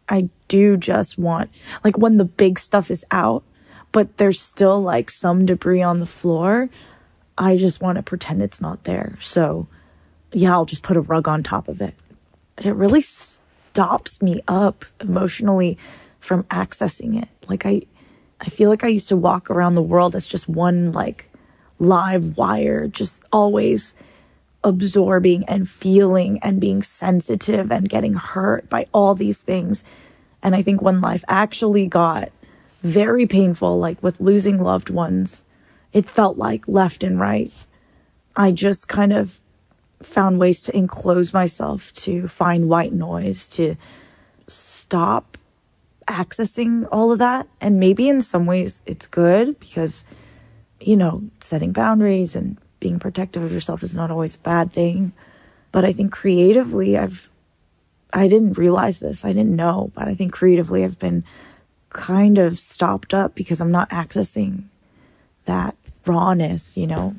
I 0.08 0.28
do 0.48 0.76
just 0.76 1.18
want, 1.18 1.50
like, 1.84 1.96
when 1.98 2.16
the 2.16 2.24
big 2.24 2.58
stuff 2.58 2.90
is 2.90 3.04
out, 3.10 3.44
but 3.92 4.16
there's 4.16 4.40
still 4.40 4.82
like 4.82 5.08
some 5.08 5.46
debris 5.46 5.82
on 5.82 6.00
the 6.00 6.06
floor, 6.06 6.68
I 7.38 7.56
just 7.56 7.80
want 7.80 7.96
to 7.96 8.02
pretend 8.02 8.42
it's 8.42 8.60
not 8.60 8.84
there. 8.84 9.16
So, 9.20 9.68
yeah, 10.32 10.52
I'll 10.52 10.64
just 10.64 10.82
put 10.82 10.96
a 10.96 11.00
rug 11.00 11.28
on 11.28 11.42
top 11.42 11.68
of 11.68 11.80
it. 11.80 11.94
It 12.58 12.74
really 12.74 13.02
stops 13.02 14.20
me 14.20 14.42
up 14.48 14.84
emotionally 15.00 15.78
from 16.20 16.44
accessing 16.44 17.20
it. 17.22 17.28
Like, 17.48 17.66
I, 17.66 17.82
I 18.40 18.46
feel 18.46 18.70
like 18.70 18.84
I 18.84 18.88
used 18.88 19.08
to 19.08 19.16
walk 19.16 19.50
around 19.50 19.74
the 19.74 19.82
world 19.82 20.16
as 20.16 20.26
just 20.26 20.48
one, 20.48 20.92
like, 20.92 21.30
live 21.78 22.36
wire, 22.36 22.86
just 22.88 23.22
always 23.32 23.94
absorbing 24.62 25.44
and 25.44 25.68
feeling 25.68 26.38
and 26.42 26.60
being 26.60 26.82
sensitive 26.82 27.70
and 27.70 27.88
getting 27.88 28.14
hurt 28.14 28.68
by 28.68 28.86
all 28.92 29.14
these 29.14 29.38
things. 29.38 29.84
And 30.42 30.54
I 30.54 30.62
think 30.62 30.80
when 30.80 31.00
life 31.00 31.24
actually 31.28 31.86
got 31.86 32.30
very 32.82 33.26
painful, 33.26 33.78
like 33.78 34.02
with 34.02 34.20
losing 34.20 34.62
loved 34.62 34.90
ones, 34.90 35.44
it 35.92 36.08
felt 36.08 36.36
like 36.36 36.66
left 36.66 37.04
and 37.04 37.20
right. 37.20 37.52
I 38.36 38.52
just 38.52 38.88
kind 38.88 39.12
of 39.12 39.40
found 40.02 40.38
ways 40.38 40.62
to 40.64 40.76
enclose 40.76 41.32
myself, 41.32 41.92
to 41.92 42.28
find 42.28 42.68
white 42.68 42.92
noise, 42.92 43.48
to 43.48 43.76
stop 44.46 45.38
accessing 46.08 46.86
all 46.92 47.12
of 47.12 47.18
that. 47.18 47.48
And 47.60 47.80
maybe 47.80 48.08
in 48.08 48.20
some 48.20 48.46
ways 48.46 48.82
it's 48.86 49.06
good 49.06 49.58
because 49.60 50.04
you 50.84 50.96
know, 50.96 51.22
setting 51.40 51.72
boundaries 51.72 52.36
and 52.36 52.58
being 52.78 52.98
protective 52.98 53.42
of 53.42 53.52
yourself 53.52 53.82
is 53.82 53.94
not 53.94 54.10
always 54.10 54.34
a 54.34 54.40
bad 54.40 54.72
thing. 54.72 55.12
But 55.72 55.84
I 55.84 55.92
think 55.92 56.12
creatively, 56.12 56.98
I've, 56.98 57.28
I 58.12 58.28
didn't 58.28 58.58
realize 58.58 59.00
this. 59.00 59.24
I 59.24 59.32
didn't 59.32 59.56
know, 59.56 59.90
but 59.94 60.06
I 60.06 60.14
think 60.14 60.32
creatively, 60.32 60.84
I've 60.84 60.98
been 60.98 61.24
kind 61.88 62.38
of 62.38 62.58
stopped 62.58 63.14
up 63.14 63.34
because 63.34 63.60
I'm 63.60 63.72
not 63.72 63.90
accessing 63.90 64.64
that 65.46 65.74
rawness, 66.06 66.76
you 66.76 66.86
know? 66.86 67.16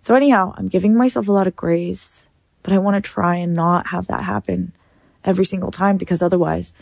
So, 0.00 0.14
anyhow, 0.14 0.54
I'm 0.56 0.68
giving 0.68 0.96
myself 0.96 1.28
a 1.28 1.32
lot 1.32 1.46
of 1.46 1.56
grace, 1.56 2.26
but 2.62 2.72
I 2.72 2.78
want 2.78 3.02
to 3.02 3.10
try 3.10 3.36
and 3.36 3.54
not 3.54 3.88
have 3.88 4.06
that 4.06 4.22
happen 4.22 4.72
every 5.24 5.44
single 5.44 5.70
time 5.70 5.96
because 5.96 6.22
otherwise, 6.22 6.72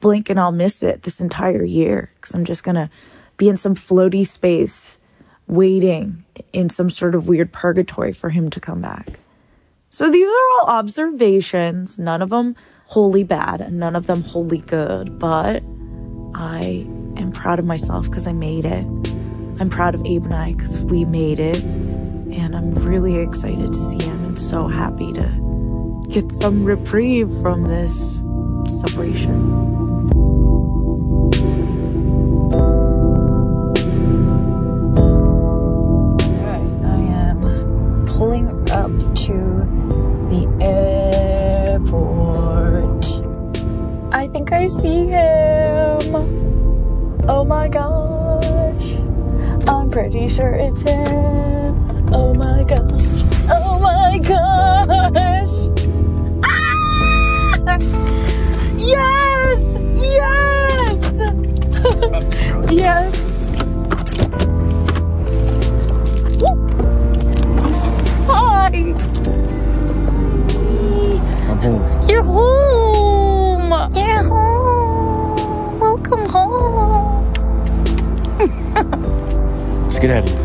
blink 0.00 0.30
and 0.30 0.38
I'll 0.38 0.52
miss 0.52 0.82
it 0.82 1.02
this 1.02 1.20
entire 1.20 1.64
year 1.64 2.12
because 2.14 2.34
I'm 2.34 2.44
just 2.44 2.64
going 2.64 2.76
to 2.76 2.90
be 3.36 3.48
in 3.48 3.56
some 3.56 3.74
floaty 3.74 4.26
space 4.26 4.98
waiting 5.46 6.24
in 6.52 6.70
some 6.70 6.90
sort 6.90 7.14
of 7.14 7.28
weird 7.28 7.52
purgatory 7.52 8.12
for 8.12 8.30
him 8.30 8.50
to 8.50 8.60
come 8.60 8.80
back. 8.80 9.20
So 9.90 10.10
these 10.10 10.28
are 10.28 10.60
all 10.60 10.66
observations, 10.68 11.98
none 11.98 12.22
of 12.22 12.30
them 12.30 12.56
wholly 12.86 13.24
bad 13.24 13.60
and 13.60 13.78
none 13.78 13.96
of 13.96 14.06
them 14.06 14.22
wholly 14.22 14.58
good, 14.58 15.18
but 15.18 15.62
I 16.34 16.86
am 17.16 17.32
proud 17.32 17.58
of 17.58 17.64
myself 17.64 18.04
because 18.04 18.26
I 18.26 18.32
made 18.32 18.64
it. 18.64 18.84
I'm 19.58 19.70
proud 19.70 19.94
of 19.94 20.04
Abe 20.04 20.24
and 20.24 20.34
I 20.34 20.52
because 20.52 20.78
we 20.80 21.04
made 21.04 21.40
it. 21.40 21.62
And 21.62 22.54
I'm 22.54 22.74
really 22.74 23.16
excited 23.16 23.72
to 23.72 23.80
see 23.80 24.04
him 24.04 24.24
and 24.24 24.38
so 24.38 24.68
happy 24.68 25.12
to 25.14 26.06
get 26.10 26.30
some 26.32 26.64
reprieve 26.64 27.30
from 27.40 27.62
this 27.62 28.22
separation. 28.80 29.65
Pulling 38.16 38.48
up 38.70 38.90
to 39.14 39.34
the 40.30 40.48
airport. 40.64 41.86
I 44.10 44.26
think 44.28 44.52
I 44.52 44.68
see 44.68 45.08
him. 45.08 46.16
Oh 47.28 47.44
my 47.44 47.68
gosh. 47.68 48.94
I'm 49.68 49.90
pretty 49.90 50.28
sure 50.28 50.54
it's 50.54 50.80
him. 50.80 52.14
Oh 52.14 52.32
my 52.32 52.64
gosh. 52.64 52.80
Oh 53.50 53.78
my 53.80 54.18
gosh. 54.18 55.68
Ah! 56.42 57.76
Yes! 58.78 59.60
Yes! 60.00 61.20
yes! 62.72 63.25
Let's 79.96 80.04
get 80.04 80.14
out 80.14 80.24
of 80.24 80.28
here. 80.28 80.44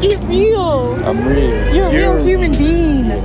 You're 0.00 0.20
real! 0.20 1.04
I'm 1.04 1.28
real. 1.28 1.74
You're 1.74 1.88
a 1.88 1.92
real 1.92 2.16
human 2.24 2.52
being! 2.52 3.04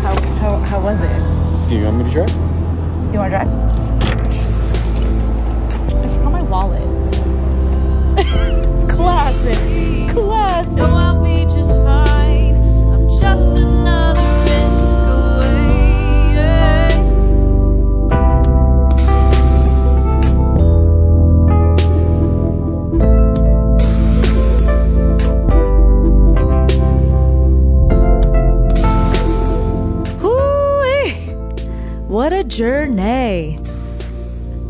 how, 0.00 0.14
how, 0.38 0.56
how 0.60 0.80
was 0.80 1.02
it? 1.02 1.68
Do 1.68 1.76
you 1.76 1.84
want 1.84 1.98
me 1.98 2.04
to 2.04 2.10
try? 2.10 2.26
You 3.12 3.18
wanna 3.18 3.28
drive? 3.28 3.48
I 5.92 6.08
forgot 6.08 6.32
my 6.32 6.40
wallet. 6.40 6.80
Classic! 8.96 9.58
Classic! 10.14 10.72
No, 10.72 10.86
I'll 10.86 11.22
be 11.22 11.44
just 11.54 11.70
fine. 11.84 12.56
I'm 12.94 13.10
just 13.10 13.58
another 13.60 14.39
journey. 32.60 33.56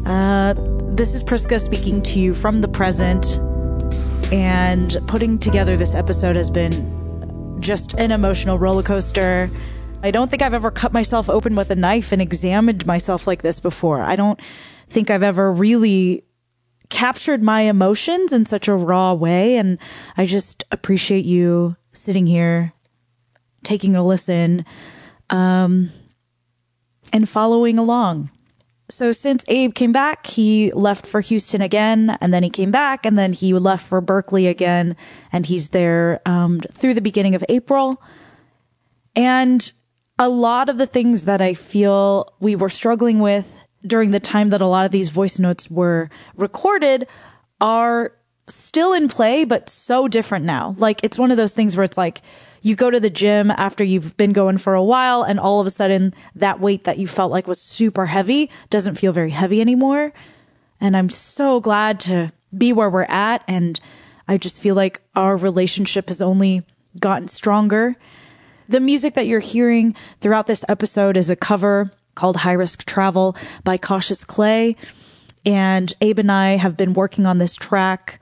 Uh, 0.06 0.54
this 0.94 1.12
is 1.12 1.24
Priska 1.24 1.60
speaking 1.60 2.00
to 2.02 2.20
you 2.20 2.34
from 2.34 2.60
the 2.60 2.68
present. 2.68 3.36
And 4.32 4.96
putting 5.08 5.40
together 5.40 5.76
this 5.76 5.96
episode 5.96 6.36
has 6.36 6.50
been 6.50 7.58
just 7.60 7.94
an 7.94 8.12
emotional 8.12 8.60
roller 8.60 8.84
coaster. 8.84 9.50
I 10.04 10.12
don't 10.12 10.30
think 10.30 10.40
I've 10.40 10.54
ever 10.54 10.70
cut 10.70 10.92
myself 10.92 11.28
open 11.28 11.56
with 11.56 11.68
a 11.72 11.74
knife 11.74 12.12
and 12.12 12.22
examined 12.22 12.86
myself 12.86 13.26
like 13.26 13.42
this 13.42 13.58
before. 13.58 14.02
I 14.02 14.14
don't 14.14 14.38
think 14.88 15.10
I've 15.10 15.24
ever 15.24 15.52
really 15.52 16.22
captured 16.90 17.42
my 17.42 17.62
emotions 17.62 18.32
in 18.32 18.46
such 18.46 18.68
a 18.68 18.74
raw 18.76 19.14
way. 19.14 19.56
And 19.56 19.80
I 20.16 20.26
just 20.26 20.62
appreciate 20.70 21.24
you 21.24 21.74
sitting 21.92 22.28
here, 22.28 22.72
taking 23.64 23.96
a 23.96 24.06
listen 24.06 24.64
um, 25.28 25.90
and 27.12 27.28
following 27.28 27.78
along. 27.78 28.30
So 28.90 29.12
since 29.12 29.44
Abe 29.46 29.74
came 29.74 29.92
back, 29.92 30.26
he 30.26 30.72
left 30.72 31.06
for 31.06 31.20
Houston 31.20 31.62
again, 31.62 32.18
and 32.20 32.34
then 32.34 32.42
he 32.42 32.50
came 32.50 32.70
back, 32.70 33.06
and 33.06 33.16
then 33.16 33.32
he 33.32 33.52
left 33.52 33.86
for 33.86 34.00
Berkeley 34.00 34.48
again, 34.48 34.96
and 35.32 35.46
he's 35.46 35.68
there 35.68 36.20
um, 36.26 36.60
through 36.72 36.94
the 36.94 37.00
beginning 37.00 37.34
of 37.34 37.44
April. 37.48 38.02
And 39.14 39.70
a 40.18 40.28
lot 40.28 40.68
of 40.68 40.76
the 40.76 40.86
things 40.86 41.24
that 41.24 41.40
I 41.40 41.54
feel 41.54 42.34
we 42.40 42.56
were 42.56 42.68
struggling 42.68 43.20
with 43.20 43.48
during 43.86 44.10
the 44.10 44.20
time 44.20 44.48
that 44.48 44.60
a 44.60 44.66
lot 44.66 44.84
of 44.84 44.90
these 44.90 45.08
voice 45.08 45.38
notes 45.38 45.70
were 45.70 46.10
recorded 46.36 47.06
are 47.60 48.12
still 48.48 48.92
in 48.92 49.08
play, 49.08 49.44
but 49.44 49.70
so 49.70 50.08
different 50.08 50.44
now. 50.44 50.74
Like 50.78 51.00
it's 51.02 51.18
one 51.18 51.30
of 51.30 51.36
those 51.36 51.52
things 51.52 51.76
where 51.76 51.84
it's 51.84 51.96
like 51.96 52.20
you 52.62 52.76
go 52.76 52.90
to 52.90 53.00
the 53.00 53.10
gym 53.10 53.50
after 53.50 53.82
you've 53.82 54.16
been 54.16 54.32
going 54.32 54.58
for 54.58 54.74
a 54.74 54.82
while 54.82 55.22
and 55.22 55.40
all 55.40 55.60
of 55.60 55.66
a 55.66 55.70
sudden 55.70 56.14
that 56.34 56.60
weight 56.60 56.84
that 56.84 56.98
you 56.98 57.08
felt 57.08 57.32
like 57.32 57.46
was 57.46 57.60
super 57.60 58.06
heavy 58.06 58.50
doesn't 58.68 58.96
feel 58.96 59.12
very 59.12 59.30
heavy 59.30 59.60
anymore. 59.60 60.12
And 60.80 60.96
I'm 60.96 61.10
so 61.10 61.60
glad 61.60 62.00
to 62.00 62.32
be 62.56 62.72
where 62.72 62.90
we're 62.90 63.02
at. 63.02 63.42
And 63.46 63.80
I 64.28 64.36
just 64.36 64.60
feel 64.60 64.74
like 64.74 65.00
our 65.14 65.36
relationship 65.36 66.08
has 66.08 66.20
only 66.20 66.62
gotten 66.98 67.28
stronger. 67.28 67.96
The 68.68 68.80
music 68.80 69.14
that 69.14 69.26
you're 69.26 69.40
hearing 69.40 69.94
throughout 70.20 70.46
this 70.46 70.64
episode 70.68 71.16
is 71.16 71.30
a 71.30 71.36
cover 71.36 71.90
called 72.14 72.36
High 72.36 72.52
Risk 72.52 72.84
Travel 72.84 73.36
by 73.64 73.78
Cautious 73.78 74.24
Clay. 74.24 74.76
And 75.46 75.92
Abe 76.00 76.18
and 76.20 76.30
I 76.32 76.56
have 76.56 76.76
been 76.76 76.92
working 76.92 77.26
on 77.26 77.38
this 77.38 77.54
track 77.54 78.20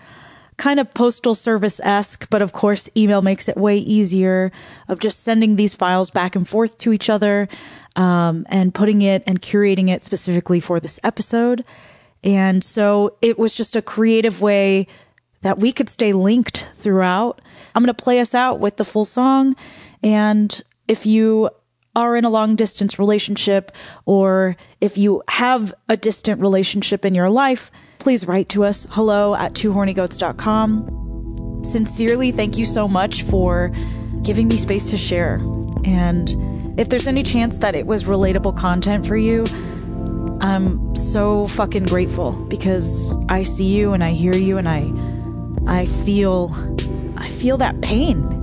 kind 0.58 0.78
of 0.78 0.92
postal 0.92 1.34
service 1.34 1.80
esque, 1.82 2.28
but 2.28 2.42
of 2.42 2.52
course, 2.52 2.90
email 2.96 3.22
makes 3.22 3.48
it 3.48 3.56
way 3.56 3.78
easier 3.78 4.52
of 4.88 4.98
just 4.98 5.22
sending 5.22 5.56
these 5.56 5.74
files 5.74 6.10
back 6.10 6.36
and 6.36 6.46
forth 6.46 6.76
to 6.78 6.92
each 6.92 7.08
other 7.08 7.48
um, 7.96 8.44
and 8.50 8.74
putting 8.74 9.00
it 9.00 9.22
and 9.26 9.40
curating 9.40 9.88
it 9.88 10.04
specifically 10.04 10.60
for 10.60 10.80
this 10.80 11.00
episode. 11.02 11.64
And 12.22 12.62
so 12.62 13.16
it 13.22 13.38
was 13.38 13.54
just 13.54 13.76
a 13.76 13.82
creative 13.82 14.40
way 14.40 14.88
that 15.42 15.58
we 15.58 15.72
could 15.72 15.88
stay 15.88 16.12
linked 16.12 16.68
throughout. 16.74 17.40
I'm 17.74 17.82
going 17.82 17.94
to 17.94 18.02
play 18.02 18.20
us 18.20 18.34
out 18.34 18.58
with 18.58 18.76
the 18.76 18.84
full 18.84 19.04
song. 19.04 19.54
And 20.02 20.60
if 20.88 21.06
you 21.06 21.50
are 21.94 22.16
in 22.16 22.24
a 22.24 22.30
long 22.30 22.56
distance 22.56 22.98
relationship 22.98 23.72
or 24.04 24.56
if 24.80 24.98
you 24.98 25.22
have 25.28 25.72
a 25.88 25.96
distant 25.96 26.40
relationship 26.40 27.04
in 27.04 27.14
your 27.14 27.30
life, 27.30 27.70
please 27.98 28.26
write 28.26 28.48
to 28.50 28.64
us 28.64 28.86
hello 28.90 29.34
at 29.34 29.54
twohornygoats.com. 29.54 31.64
Sincerely, 31.64 32.32
thank 32.32 32.56
you 32.56 32.64
so 32.64 32.88
much 32.88 33.22
for 33.24 33.72
giving 34.22 34.48
me 34.48 34.56
space 34.56 34.90
to 34.90 34.96
share. 34.96 35.34
And 35.84 36.78
if 36.78 36.88
there's 36.88 37.06
any 37.06 37.22
chance 37.22 37.56
that 37.58 37.74
it 37.74 37.86
was 37.86 38.04
relatable 38.04 38.56
content 38.56 39.06
for 39.06 39.16
you, 39.16 39.44
I'm 40.40 40.94
so 40.94 41.48
fucking 41.48 41.86
grateful 41.86 42.32
because 42.32 43.14
I 43.28 43.42
see 43.42 43.76
you 43.76 43.92
and 43.92 44.04
I 44.04 44.12
hear 44.12 44.34
you 44.34 44.58
and 44.58 44.68
I 44.68 44.92
I 45.66 45.86
feel 46.04 46.54
I 47.16 47.28
feel 47.28 47.56
that 47.58 47.80
pain. 47.80 48.37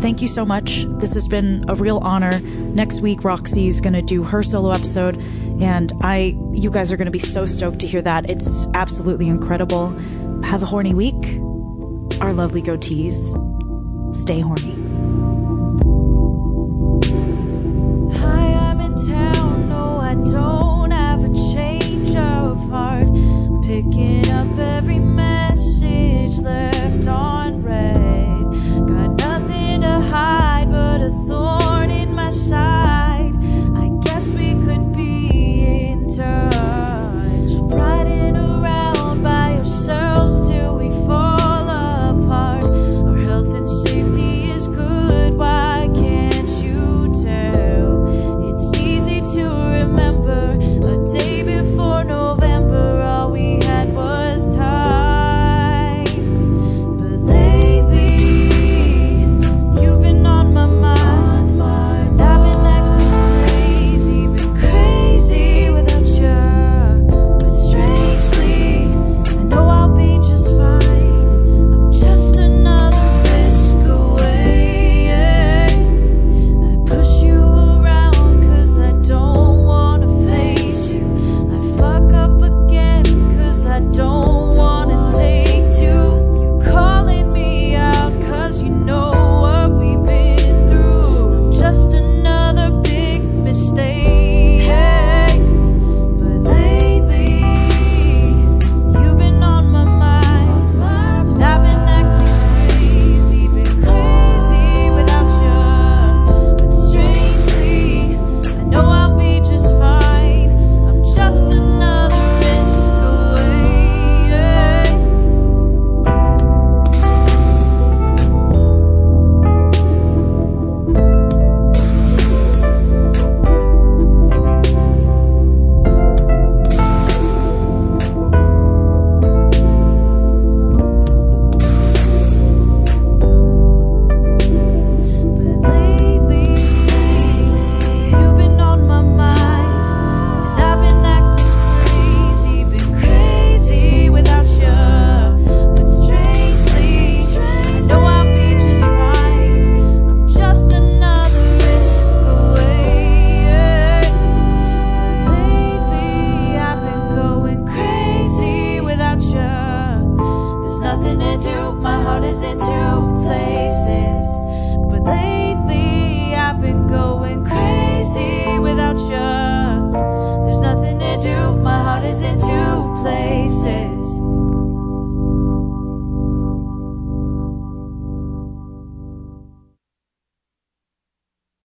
Thank 0.00 0.22
you 0.22 0.28
so 0.28 0.46
much. 0.46 0.86
This 0.98 1.12
has 1.12 1.28
been 1.28 1.64
a 1.68 1.74
real 1.74 1.98
honor. 1.98 2.40
Next 2.40 3.00
week 3.00 3.22
Roxy 3.22 3.68
is 3.68 3.80
going 3.80 3.92
to 3.92 4.02
do 4.02 4.22
her 4.22 4.42
solo 4.42 4.70
episode 4.70 5.18
and 5.60 5.92
I 6.00 6.36
you 6.52 6.70
guys 6.70 6.90
are 6.90 6.96
going 6.96 7.06
to 7.06 7.12
be 7.12 7.18
so 7.18 7.44
stoked 7.44 7.80
to 7.80 7.86
hear 7.86 8.00
that. 8.02 8.28
It's 8.30 8.66
absolutely 8.74 9.28
incredible. 9.28 9.90
Have 10.42 10.62
a 10.62 10.66
horny 10.66 10.94
week. 10.94 11.38
Our 12.22 12.32
lovely 12.32 12.62
goatees. 12.62 13.16
Stay 14.16 14.40
horny. 14.40 14.89